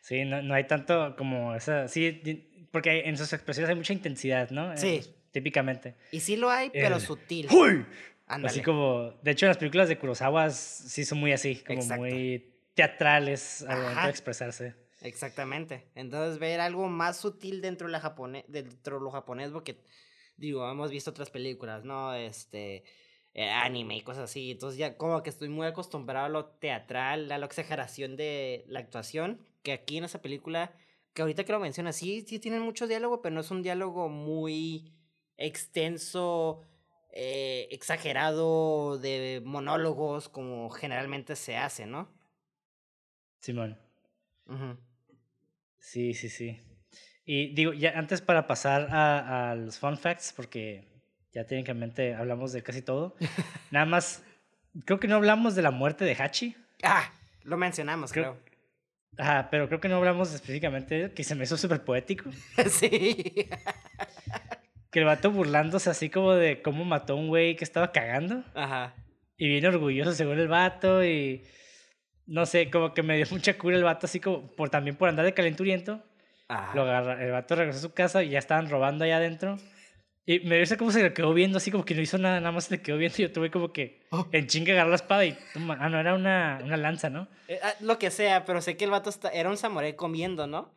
[0.00, 1.86] sí, no, no hay tanto como esa...
[1.86, 4.76] Sí, porque en sus expresiones hay mucha intensidad, ¿no?
[4.76, 5.02] Sí.
[5.30, 5.94] típicamente.
[6.10, 7.46] Y sí lo hay, pero sutil.
[7.52, 7.86] ¡Uy!
[8.26, 9.12] Así como...
[9.22, 14.02] De hecho, las películas de Kurosawa sí son muy así, como muy teatrales al momento
[14.02, 14.81] de expresarse.
[15.02, 15.90] Exactamente.
[15.94, 19.82] Entonces, ver algo más sutil dentro de, la japonés, dentro de lo japonés, porque,
[20.36, 22.14] digo, hemos visto otras películas, ¿no?
[22.14, 22.84] Este
[23.34, 24.50] eh, anime y cosas así.
[24.50, 28.80] Entonces ya como que estoy muy acostumbrado a lo teatral, a la exageración de la
[28.80, 30.74] actuación, que aquí en esa película,
[31.14, 34.08] que ahorita que lo mencionas, sí, sí tienen mucho diálogo, pero no es un diálogo
[34.08, 34.92] muy
[35.38, 36.60] extenso,
[37.10, 42.08] eh, exagerado de monólogos como generalmente se hace, ¿no?
[43.40, 43.78] Simón.
[45.82, 46.58] Sí, sí, sí.
[47.26, 50.88] Y digo, ya antes para pasar a, a los fun facts, porque
[51.32, 53.16] ya técnicamente hablamos de casi todo.
[53.70, 54.22] Nada más,
[54.86, 56.56] creo que no hablamos de la muerte de Hachi.
[56.82, 58.38] Ah, lo mencionamos, creo.
[59.18, 62.30] Ajá, pero creo que no hablamos específicamente, que se me hizo súper poético.
[62.70, 63.48] sí.
[64.90, 68.44] que el vato burlándose así como de cómo mató a un güey que estaba cagando.
[68.54, 68.94] Ajá.
[69.36, 71.44] Y bien orgulloso según el vato y...
[72.32, 75.06] No sé, como que me dio mucha cura el vato así como por, también por
[75.06, 76.02] andar de calenturiento.
[76.48, 76.74] Ajá.
[76.74, 79.58] Lo agarra, el vato regresó a su casa y ya estaban robando allá adentro.
[80.24, 82.52] Y me dice cómo se le quedó viendo, así como que no hizo nada, nada
[82.52, 83.16] más se le quedó viendo.
[83.18, 84.26] Y yo tuve como que oh.
[84.32, 85.36] en chinga agarrar la espada y.
[85.78, 87.28] Ah, no, era una, una lanza, ¿no?
[87.48, 90.74] Eh, ah, lo que sea, pero sé que el vato era un samurái comiendo, ¿no?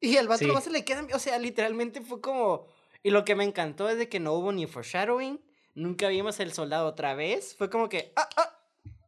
[0.00, 0.62] Y el vato sí.
[0.62, 1.06] se le queda.
[1.12, 2.66] O sea, literalmente fue como.
[3.02, 5.38] Y lo que me encantó es de que no hubo ni foreshadowing.
[5.74, 7.56] Nunca vimos el soldado otra vez.
[7.58, 8.14] Fue como que.
[8.16, 8.63] ¡Ah, ah!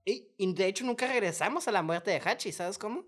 [0.07, 3.05] Y, y de hecho nunca regresamos a la muerte de Hachi, ¿sabes cómo?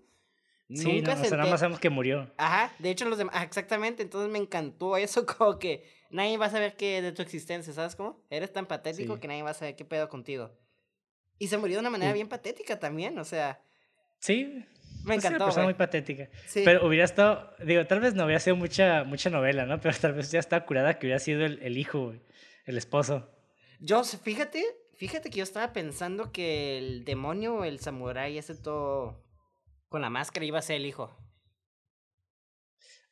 [0.69, 2.31] Sí, nunca no, o sea, nada más sabemos que murió.
[2.37, 3.41] Ajá, de hecho los demás.
[3.43, 7.73] exactamente, entonces me encantó eso, como que nadie va a saber qué de tu existencia,
[7.73, 8.21] ¿sabes cómo?
[8.29, 10.51] Eres tan patético que nadie va a saber qué pedo contigo.
[11.39, 13.61] Y se murió de una manera bien patética también, o sea.
[14.19, 14.65] Sí.
[15.05, 15.27] Me encantó.
[15.27, 16.29] Es una persona muy patética.
[16.45, 16.63] Sí.
[16.65, 19.79] Pero hubiera estado, digo, tal vez no hubiera sido mucha, mucha novela, ¿no?
[19.79, 22.13] Pero tal vez ya estaba curada que hubiera sido el, el hijo,
[22.65, 23.31] el esposo.
[23.79, 24.65] Yo, fíjate,
[24.99, 29.23] fíjate que yo estaba pensando que el demonio, el samurái, ese todo
[29.87, 31.17] con la máscara iba a ser el hijo.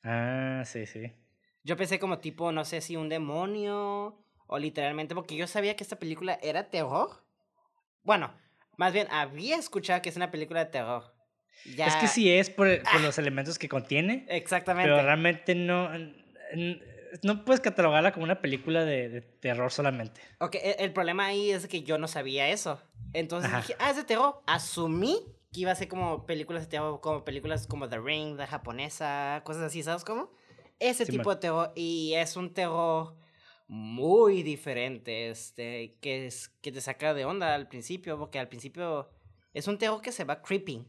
[0.03, 1.14] Ah, sí, sí.
[1.64, 5.84] Yo pensé como tipo, no sé si un demonio o literalmente, porque yo sabía que
[5.84, 7.26] esta película era terror.
[8.03, 8.34] Bueno,
[8.76, 11.15] más bien había escuchado que es una película de terror.
[11.65, 12.99] Es que sí es por, por ah.
[12.99, 14.26] los elementos que contiene.
[14.30, 14.89] Exactamente.
[14.89, 15.89] Pero realmente no,
[17.23, 20.21] no puedes catalogarla como una película de, terror solamente.
[20.39, 22.79] Ok, el, el, problema ahí es que yo no sabía eso.
[23.13, 24.41] Entonces dije, ah, es de terror.
[24.45, 25.19] Asumí
[25.51, 29.41] que iba a ser como películas de terror, como películas como The Ring, la japonesa,
[29.45, 30.31] cosas así, ¿sabes cómo?
[30.79, 33.15] Ese tipo de terror, y es un terror
[33.67, 39.09] muy diferente, este, que, es, que te saca de onda al principio, porque al principio
[39.53, 40.88] es un terror que se va creeping,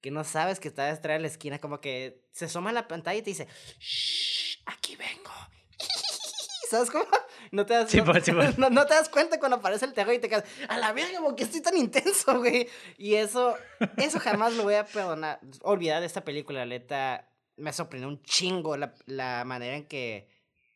[0.00, 2.88] que no sabes que está detrás de la esquina, como que se asoma a la
[2.88, 3.46] pantalla y te dice,
[3.78, 5.30] Shh, aquí vengo.
[6.70, 7.06] ¿Sabes cómo?
[7.52, 8.28] No te, das, pues,
[8.58, 11.20] no, no, te das cuenta cuando aparece el terror y te quedas, a la verga,
[11.22, 12.68] porque estoy tan intenso, güey.
[12.98, 13.56] Y eso,
[13.96, 18.22] eso jamás lo voy a perdonar, olvidar de esta película, la neta me sorprendió un
[18.22, 20.28] chingo la, la manera en que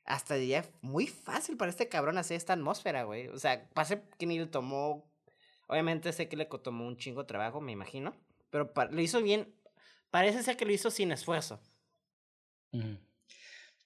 [0.04, 3.28] hasta diría muy fácil para este cabrón hacer esta atmósfera, güey.
[3.28, 5.08] O sea, pase que ni le tomó.
[5.68, 8.14] Obviamente sé que le tomó un chingo de trabajo, me imagino.
[8.50, 9.54] Pero lo hizo bien.
[10.10, 11.60] Parece ser que lo hizo sin esfuerzo.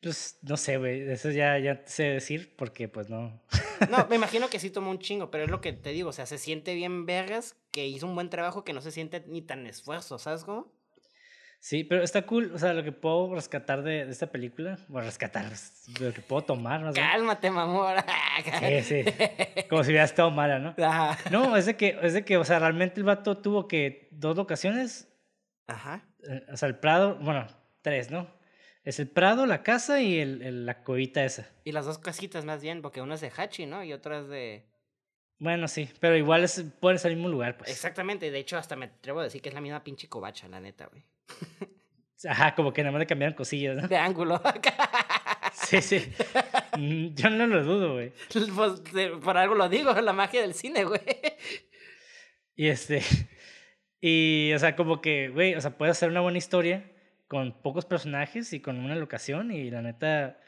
[0.05, 1.10] Pues no sé, güey.
[1.10, 3.40] Eso ya, ya sé decir porque, pues no.
[3.90, 6.10] no, me imagino que sí tomó un chingo, pero es lo que te digo.
[6.10, 9.24] O sea, se siente bien vergas que hizo un buen trabajo que no se siente
[9.26, 10.70] ni tan esfuerzo, ¿sabes cómo?
[11.59, 15.06] Sí, pero está cool, o sea, lo que puedo rescatar de, de esta película, bueno,
[15.06, 15.51] rescatar,
[15.98, 16.93] lo que puedo tomar, ¿no?
[16.93, 17.97] Cálmate, mamor.
[18.82, 19.05] sí, sí,
[19.70, 20.74] como si hubiera estado mala, ¿no?
[21.31, 24.36] No, es de que, es de que, o sea, realmente el vato tuvo que dos
[24.36, 25.09] locaciones.
[25.66, 26.06] Ajá.
[26.28, 27.47] Eh, o sea, el Prado, bueno,
[27.81, 28.28] tres, ¿no?
[28.85, 31.51] Es el Prado, la casa y el, la covita esa.
[31.65, 33.82] Y las dos casitas más bien, porque una es de Hachi, ¿no?
[33.82, 34.66] Y otra es de...
[35.39, 37.70] Bueno, sí, pero igual es, puede ser el mismo lugar, pues.
[37.70, 40.61] Exactamente, de hecho hasta me atrevo a decir que es la misma pinche covacha, la
[40.61, 41.02] neta, güey.
[42.28, 43.89] Ajá, como que nada más le cambiaron cosillas, ¿no?
[43.89, 44.40] De ángulo.
[45.52, 46.12] sí, sí.
[46.78, 48.12] Mm, yo no lo dudo, güey.
[48.55, 48.82] Pues
[49.23, 51.01] por algo lo digo, la magia del cine, güey.
[52.55, 53.02] Y este.
[54.01, 56.94] Y, o sea, como que, güey, o sea, puede hacer una buena historia
[57.35, 60.39] con pocos personajes y con una locación y la neta.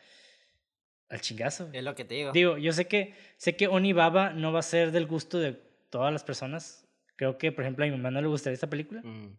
[1.08, 1.68] al chingazo.
[1.72, 2.30] Es lo que te digo.
[2.30, 5.54] Digo, yo sé que, sé que Onibaba no va a ser del gusto de
[5.90, 6.86] todas las personas.
[7.16, 9.02] Creo que, por ejemplo, a mi mamá no le gustaría esta película.
[9.02, 9.36] Mm.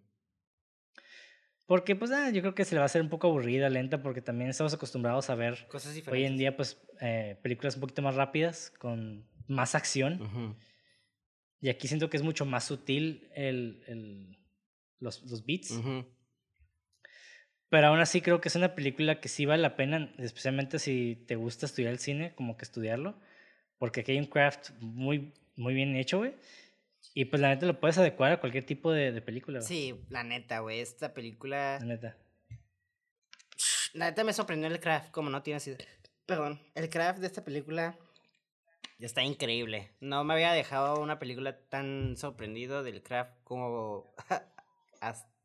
[1.68, 4.02] Porque, pues, ah, yo creo que se le va a hacer un poco aburrida, lenta,
[4.04, 6.12] porque también estamos acostumbrados a ver Cosas diferentes.
[6.22, 10.58] hoy en día, pues, eh, películas un poquito más rápidas, con más acción.
[11.62, 14.38] Y aquí siento que es mucho más sutil el, el,
[15.00, 15.72] los, los beats.
[15.72, 16.06] Ujú.
[17.70, 21.24] Pero aún así creo que es una película que sí vale la pena, especialmente si
[21.28, 23.20] te gusta estudiar el cine, como que estudiarlo.
[23.78, 26.36] Porque aquí hay un craft muy, muy bien hecho, güey.
[27.14, 29.68] Y pues la neta lo puedes adecuar a cualquier tipo de, de película, güey.
[29.68, 30.80] Sí, la neta, güey.
[30.80, 31.78] Esta película.
[31.80, 32.18] La neta.
[33.94, 35.86] La neta me sorprendió el craft, como no tienes idea.
[36.26, 37.98] Perdón, el craft de esta película
[39.00, 39.92] está increíble.
[40.00, 44.14] No me había dejado una película tan sorprendido del craft como.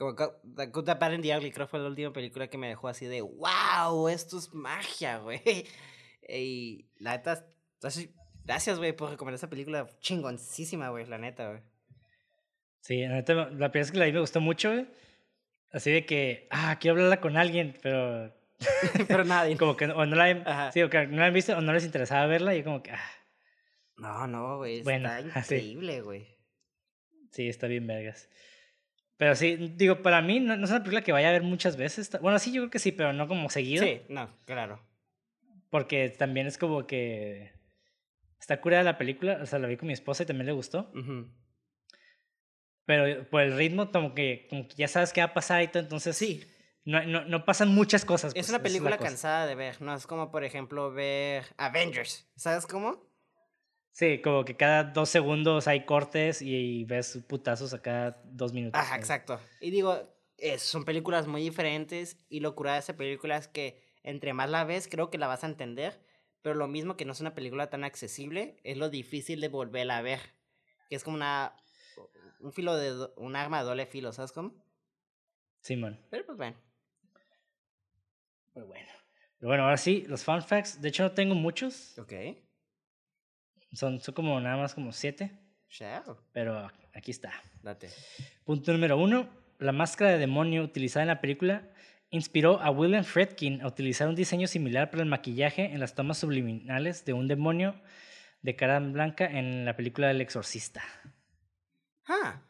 [0.00, 1.52] como Good, Bad and the Ugly.
[1.52, 4.08] Creo fue la última película que me dejó así de ¡Wow!
[4.08, 5.40] Esto es magia, güey.
[6.32, 7.44] Y la neta.
[8.44, 11.60] Gracias, güey, por recomendar esta película chingoncísima, güey, la neta, güey.
[12.82, 14.86] Sí, la neta, la primera vez que la vi me gustó mucho, güey.
[15.72, 18.32] Así de que, ah, quiero hablarla con alguien, pero
[19.08, 19.56] Pero nadie.
[19.56, 20.72] como que o no la, Ajá.
[20.72, 22.92] sí, o que no la han visto o no les interesaba verla y como que,
[22.92, 23.10] ah,
[23.96, 24.82] No, no, güey.
[24.82, 26.28] Bueno, Está increíble, güey.
[27.32, 28.28] sí, está bien vergas.
[29.20, 31.76] Pero sí, digo, para mí no, no es una película que vaya a ver muchas
[31.76, 32.10] veces.
[32.22, 33.84] Bueno, sí, yo creo que sí, pero no como seguido.
[33.84, 34.80] Sí, no, claro.
[35.68, 37.52] Porque también es como que
[38.40, 40.90] está curada la película, o sea, la vi con mi esposa y también le gustó.
[42.86, 45.68] Pero por el ritmo, como que, como que ya sabes qué va a pasar y
[45.68, 46.42] todo, entonces Sí,
[46.86, 48.32] no, no, no pasan muchas cosas.
[48.32, 49.82] es pues, una película cansada de ver.
[49.82, 52.26] No es como, por ejemplo, ver Avengers.
[52.36, 53.09] ¿Sabes cómo?
[54.00, 58.80] Sí, como que cada dos segundos hay cortes y, ves putazos a cada dos minutos.
[58.80, 59.38] Ajá, exacto.
[59.60, 60.08] Y digo,
[60.38, 64.48] eh, son películas muy diferentes y lo curada de esa película es que entre más
[64.48, 66.00] la ves, creo que la vas a entender.
[66.40, 69.98] Pero lo mismo que no es una película tan accesible, es lo difícil de volverla
[69.98, 70.20] a ver.
[70.88, 71.54] Que es como una.
[72.40, 72.88] Un filo de.
[72.88, 74.54] do- Un arma de doble filo, ¿sabes cómo?
[75.60, 76.00] Simón.
[76.08, 76.56] Pero pues bueno.
[78.54, 78.88] Pero bueno.
[79.38, 80.80] Pero bueno, ahora sí, los fun facts.
[80.80, 81.98] De hecho, no tengo muchos.
[81.98, 82.14] Ok.
[83.72, 85.38] Son, son como nada más como siete.
[85.68, 86.18] Chao.
[86.32, 87.32] Pero aquí está.
[87.62, 87.88] Date.
[88.44, 89.28] Punto número uno.
[89.58, 91.68] La máscara de demonio utilizada en la película
[92.10, 96.18] inspiró a William Friedkin a utilizar un diseño similar para el maquillaje en las tomas
[96.18, 97.80] subliminales de un demonio
[98.42, 100.82] de cara blanca en la película El Exorcista.
[102.06, 102.42] Ah.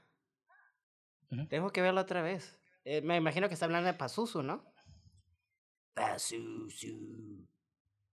[1.49, 2.59] Tengo que verlo otra vez.
[2.85, 4.65] Eh, me imagino que está hablando de Pazuzu, ¿no?
[5.95, 7.47] Pazuzu.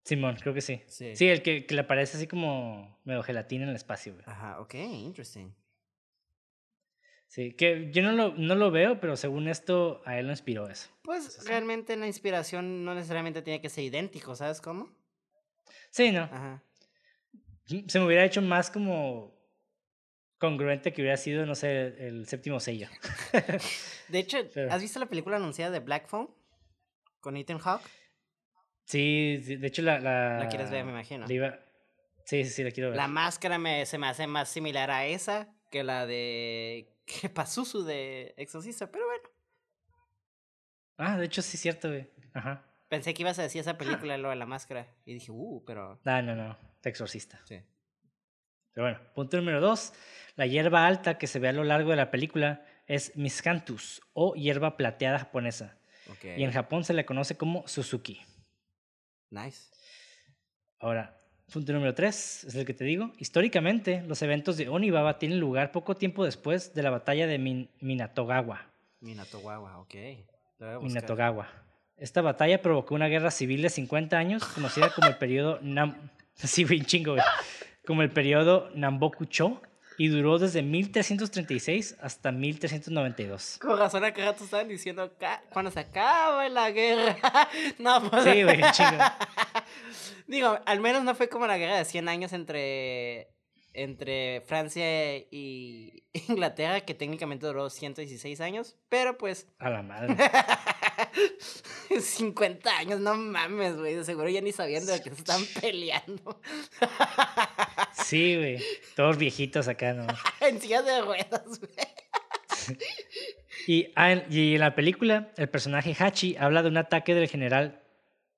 [0.06, 0.80] Simón, creo que sí.
[0.86, 1.16] Sí.
[1.16, 4.24] Sí, el que, que le aparece así como medio gelatina en el espacio, güey.
[4.28, 5.48] Ajá, ok, interesting.
[7.26, 10.68] Sí, que yo no lo, no lo veo, pero según esto, a él lo inspiró
[10.68, 10.90] eso.
[11.02, 14.88] Pues realmente la inspiración no necesariamente tiene que ser idéntico, ¿sabes cómo?
[15.90, 16.22] Sí, no.
[16.22, 16.62] Ajá.
[17.88, 19.34] Se me hubiera hecho más como
[20.38, 22.88] congruente que hubiera sido, no sé, el séptimo sello.
[24.08, 26.30] De hecho, Pero- ¿has visto la película anunciada de Black Phone?
[27.18, 27.82] Con Ethan Hawke.
[28.86, 30.00] Sí, de hecho la...
[30.00, 31.26] La, La quieres ver, me imagino.
[31.30, 31.58] iba-
[32.24, 32.96] Sí, sí, sí, la quiero ver.
[32.96, 37.84] La máscara me, se me hace más similar a esa que la de que Pazuzu
[37.84, 39.28] de Exorcista, pero bueno.
[40.98, 42.08] Ah, de hecho sí es cierto, güey.
[42.32, 42.64] Ajá.
[42.88, 44.86] Pensé que ibas a decir esa película, lo de la máscara.
[45.04, 46.00] Y dije, uh, pero...
[46.04, 46.56] No, no, no.
[46.84, 47.40] Exorcista.
[47.44, 47.60] Sí.
[48.72, 49.92] Pero bueno, punto número dos.
[50.36, 54.34] La hierba alta que se ve a lo largo de la película es Miscanthus o
[54.34, 55.76] hierba plateada japonesa.
[56.10, 56.24] Ok.
[56.36, 58.20] Y en Japón se le conoce como Suzuki.
[59.44, 59.68] Nice.
[60.78, 61.16] Ahora,
[61.52, 63.12] punto número tres, es el que te digo.
[63.18, 67.68] Históricamente, los eventos de Onibaba tienen lugar poco tiempo después de la batalla de Min-
[67.80, 68.66] Minatogawa.
[69.00, 69.94] Minatogawa, ok.
[70.82, 71.48] Minatogawa.
[71.96, 76.10] Esta batalla provocó una guerra civil de 50 años, conocida como el periodo Nam...
[76.34, 77.24] Sí, bien chingo, güey.
[77.86, 79.62] Como el periodo Namboku-cho,
[79.98, 83.58] y duró desde 1336 hasta 1392.
[83.60, 87.16] Con razón acá rato estaban diciendo "Ca- cuando se acaba la guerra.
[87.78, 88.24] no, pues.
[88.24, 89.02] Sí, güey, chingo.
[90.26, 93.28] Digo, al menos no fue como la guerra de 100 años entre,
[93.72, 100.16] entre Francia y Inglaterra, que técnicamente duró 116 años, pero pues A la madre.
[102.00, 106.40] 50 años, no mames, güey, seguro ya ni sabían de lo que se están peleando.
[108.04, 108.62] Sí, güey.
[108.94, 110.06] Todos viejitos acá, ¿no?
[110.40, 112.76] en sillas de ruedas, güey.
[113.66, 117.28] Y, ah, en- y en la película, el personaje Hachi habla de un ataque del
[117.28, 117.82] general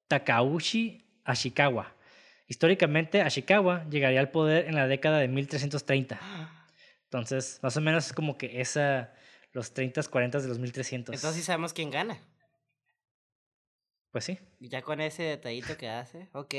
[0.08, 1.94] Takauchi Ashikawa.
[2.46, 6.18] Históricamente, Ashikawa llegaría al poder en la década de 1330.
[7.04, 9.12] Entonces, más o menos es como que esa,
[9.52, 11.14] los 30, 40 de los 1300.
[11.14, 12.18] Entonces sí sabemos quién gana.
[14.10, 14.38] Pues sí.
[14.60, 16.54] Ya con ese detallito que hace, ok.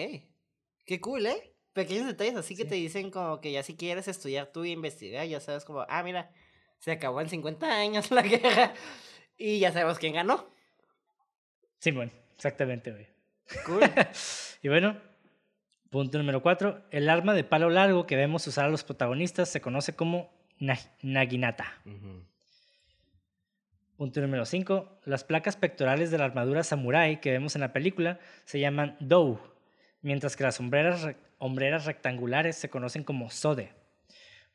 [0.85, 1.53] Qué cool, ¿eh?
[1.73, 5.26] Pequeños detalles así que te dicen como que ya si quieres estudiar tú y investigar,
[5.27, 6.31] ya sabes como, ah, mira,
[6.80, 8.73] se acabó en 50 años la guerra
[9.38, 10.49] y ya sabemos quién ganó.
[11.80, 13.07] Sí, bueno, exactamente, güey.
[13.65, 13.81] Cool.
[14.61, 14.99] Y bueno,
[15.89, 16.84] punto número cuatro.
[16.91, 20.77] El arma de palo largo que vemos usar a los protagonistas se conoce como na-
[21.01, 21.81] naginata.
[21.85, 22.26] Ujú.
[23.99, 25.01] Punto número 5.
[25.03, 29.41] Las placas pectorales de la armadura samurai que vemos en la película se llaman dou,
[30.01, 33.73] mientras que las sombreras, rec- hombreras rectangulares se conocen como sode.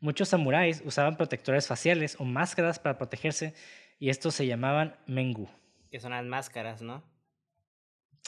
[0.00, 3.52] Muchos samuráis usaban protectores faciales o máscaras para protegerse
[3.98, 5.46] y estos se llamaban mengu.
[5.90, 7.04] Que son las máscaras, ¿no?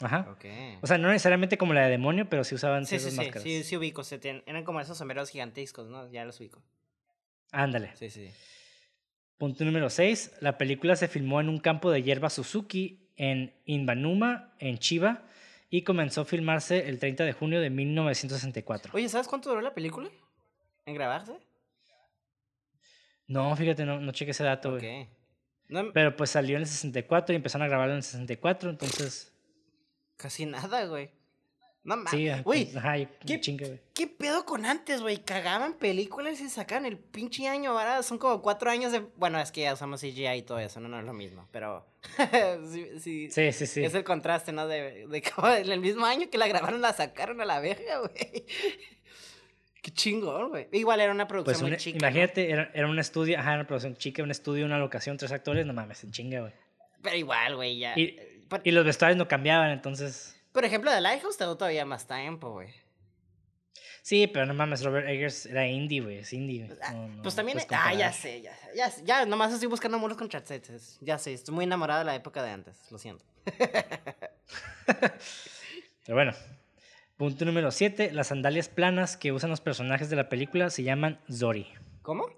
[0.02, 0.28] Ajá.
[0.30, 0.44] Ok.
[0.82, 3.16] O sea, no necesariamente como la de demonio, pero sí usaban Sí, sí, esas sí,
[3.16, 3.43] máscaras.
[3.43, 6.10] sí, sí ubico, se tienen- eran como esos sombreros gigantescos, ¿no?
[6.12, 6.62] Ya los ubico.
[7.52, 7.97] Ándale.
[7.97, 8.30] Sí, sí.
[9.38, 10.38] Punto número 6.
[10.40, 15.24] La película se filmó en un campo de hierba Suzuki en Inbanuma, en Chiba,
[15.68, 18.92] y comenzó a filmarse el 30 de junio de 1964.
[18.94, 20.08] Oye, ¿sabes cuánto duró la película?
[20.86, 21.38] ¿En grabarse?
[23.26, 25.02] No, fíjate, no, no cheque ese dato, güey.
[25.02, 25.08] Ok.
[25.68, 29.34] No, Pero pues salió en el 64 y empezaron a grabarlo en el 64, entonces...
[30.16, 31.10] casi nada, güey.
[31.86, 32.10] No mames.
[32.10, 33.80] Sí, Güey, entonces, ajá, y- ¿qué-.
[33.94, 35.18] ¿Qué pedo con antes, güey?
[35.18, 38.02] Cagaban películas y sacaban el pinche año, ¿verdad?
[38.02, 38.98] Son como cuatro años de...
[39.16, 41.86] Bueno, es que ya usamos CGI y todo eso, no, no es lo mismo, pero...
[42.70, 43.84] sí, sí, Sí, sí, sí.
[43.84, 44.66] Es el contraste, ¿no?
[44.66, 47.98] De, de cómo en el mismo año que la grabaron la sacaron a la verga,
[48.00, 48.44] güey.
[49.80, 50.66] Qué chingón, güey.
[50.72, 51.98] Igual era una producción Pues muy chica.
[52.00, 52.06] ¿no?
[52.08, 55.64] imagínate, era, era un estudio, ajá, una producción chica, un estudio, una locación, tres actores,
[55.64, 56.52] no mames, en chinga, güey.
[57.02, 57.94] Pero igual, güey, ya.
[57.96, 60.35] Y los vestuarios no cambiaban, entonces...
[60.56, 62.70] por ejemplo, The Lighthouse tardó todavía más tiempo, güey.
[64.00, 66.64] Sí, pero no mames, Robert Eggers era indie, güey, es indie.
[66.66, 66.78] güey.
[66.82, 67.58] Ah, No, no, pues también.
[67.68, 68.70] Ah, ya sé, ya sé.
[68.74, 70.96] Ya, ya, nomás estoy buscando muros con chatetes.
[71.02, 73.22] Ya sé, estoy muy enamorada de la época de antes, lo siento.
[76.06, 76.32] Pero bueno,
[77.18, 78.12] punto número 7.
[78.12, 81.66] Las sandalias planas que usan los personajes de la película se llaman Zori.
[82.00, 82.30] ¿Cómo?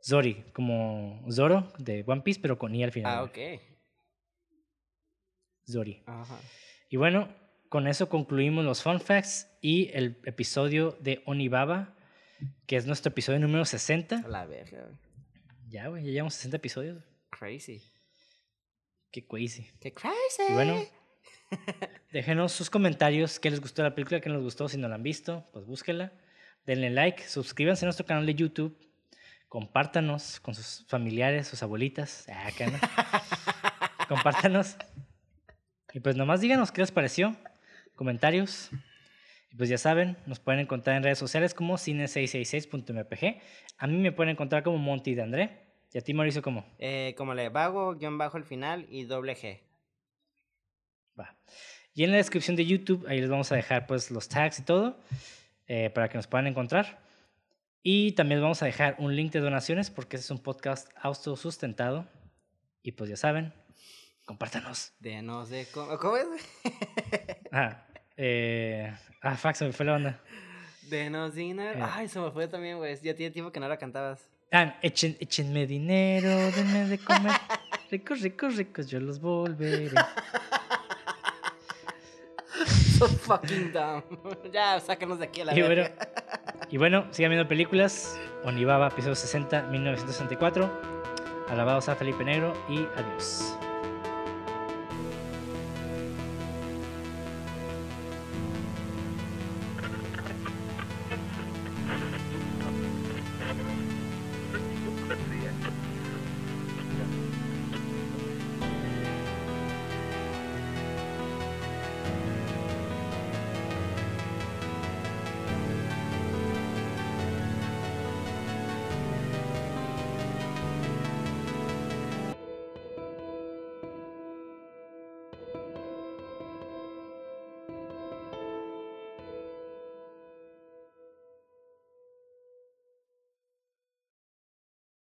[0.00, 3.18] Zori, como Zoro de One Piece, pero con I al final.
[3.18, 3.38] Ah, ok.
[5.68, 6.04] Zori.
[6.06, 6.38] Ajá.
[6.94, 7.28] Y bueno,
[7.70, 11.92] con eso concluimos los fun facts y el episodio de Onibaba,
[12.66, 14.18] que es nuestro episodio número 60.
[14.24, 14.86] A la verga.
[15.68, 17.02] Ya, güey, ya llevamos 60 episodios.
[17.30, 17.82] Crazy.
[19.10, 19.68] Qué crazy.
[19.80, 20.42] Qué crazy.
[20.50, 20.84] Y bueno,
[22.12, 24.94] déjenos sus comentarios, qué les gustó la película, qué no les gustó, si no la
[24.94, 26.12] han visto, pues búsquenla.
[26.64, 28.78] Denle like, suscríbanse a nuestro canal de YouTube,
[29.48, 32.24] compártanos con sus familiares, sus abuelitas.
[32.28, 32.78] Ah, ¿no?
[34.08, 34.76] compártanos.
[35.94, 37.36] Y pues nomás díganos qué les pareció,
[37.94, 38.68] comentarios.
[39.52, 43.40] Y pues ya saben, nos pueden encontrar en redes sociales como cine666.mpg.
[43.78, 45.60] A mí me pueden encontrar como Monty de André.
[45.92, 46.66] Y a ti, Mauricio, como.
[46.80, 49.60] Eh, como le vago, guion bajo el final y doble G.
[51.18, 51.36] Va.
[51.94, 54.62] Y en la descripción de YouTube, ahí les vamos a dejar pues los tags y
[54.64, 54.98] todo
[55.68, 56.98] eh, para que nos puedan encontrar.
[57.84, 60.90] Y también les vamos a dejar un link de donaciones porque este es un podcast
[61.00, 62.04] autosustentado.
[62.82, 63.52] Y pues ya saben,
[64.24, 64.92] compártanos.
[64.98, 65.98] De no sé cómo.
[65.98, 66.26] ¿Cómo es?
[67.56, 67.86] Ah,
[68.16, 68.92] eh,
[69.22, 70.20] ah, fuck, se me fue la onda.
[70.90, 71.78] Denos dinero.
[71.78, 71.88] Eh.
[71.88, 72.96] Ay, se me fue también, güey.
[73.00, 74.28] Ya tiene tiempo que no la cantabas.
[74.50, 77.32] Ah, echen, échenme dinero, denme de comer.
[77.92, 79.90] Ricos, ricos, ricos, yo los volveré.
[82.98, 84.04] So fucking dumb.
[84.52, 85.84] ya, sácanos de aquí a la Y bueno,
[86.70, 88.18] y bueno, sigan viendo películas.
[88.44, 90.70] Onibaba, episodio 60, 1964.
[91.48, 93.56] Alabados a Felipe Negro y adiós.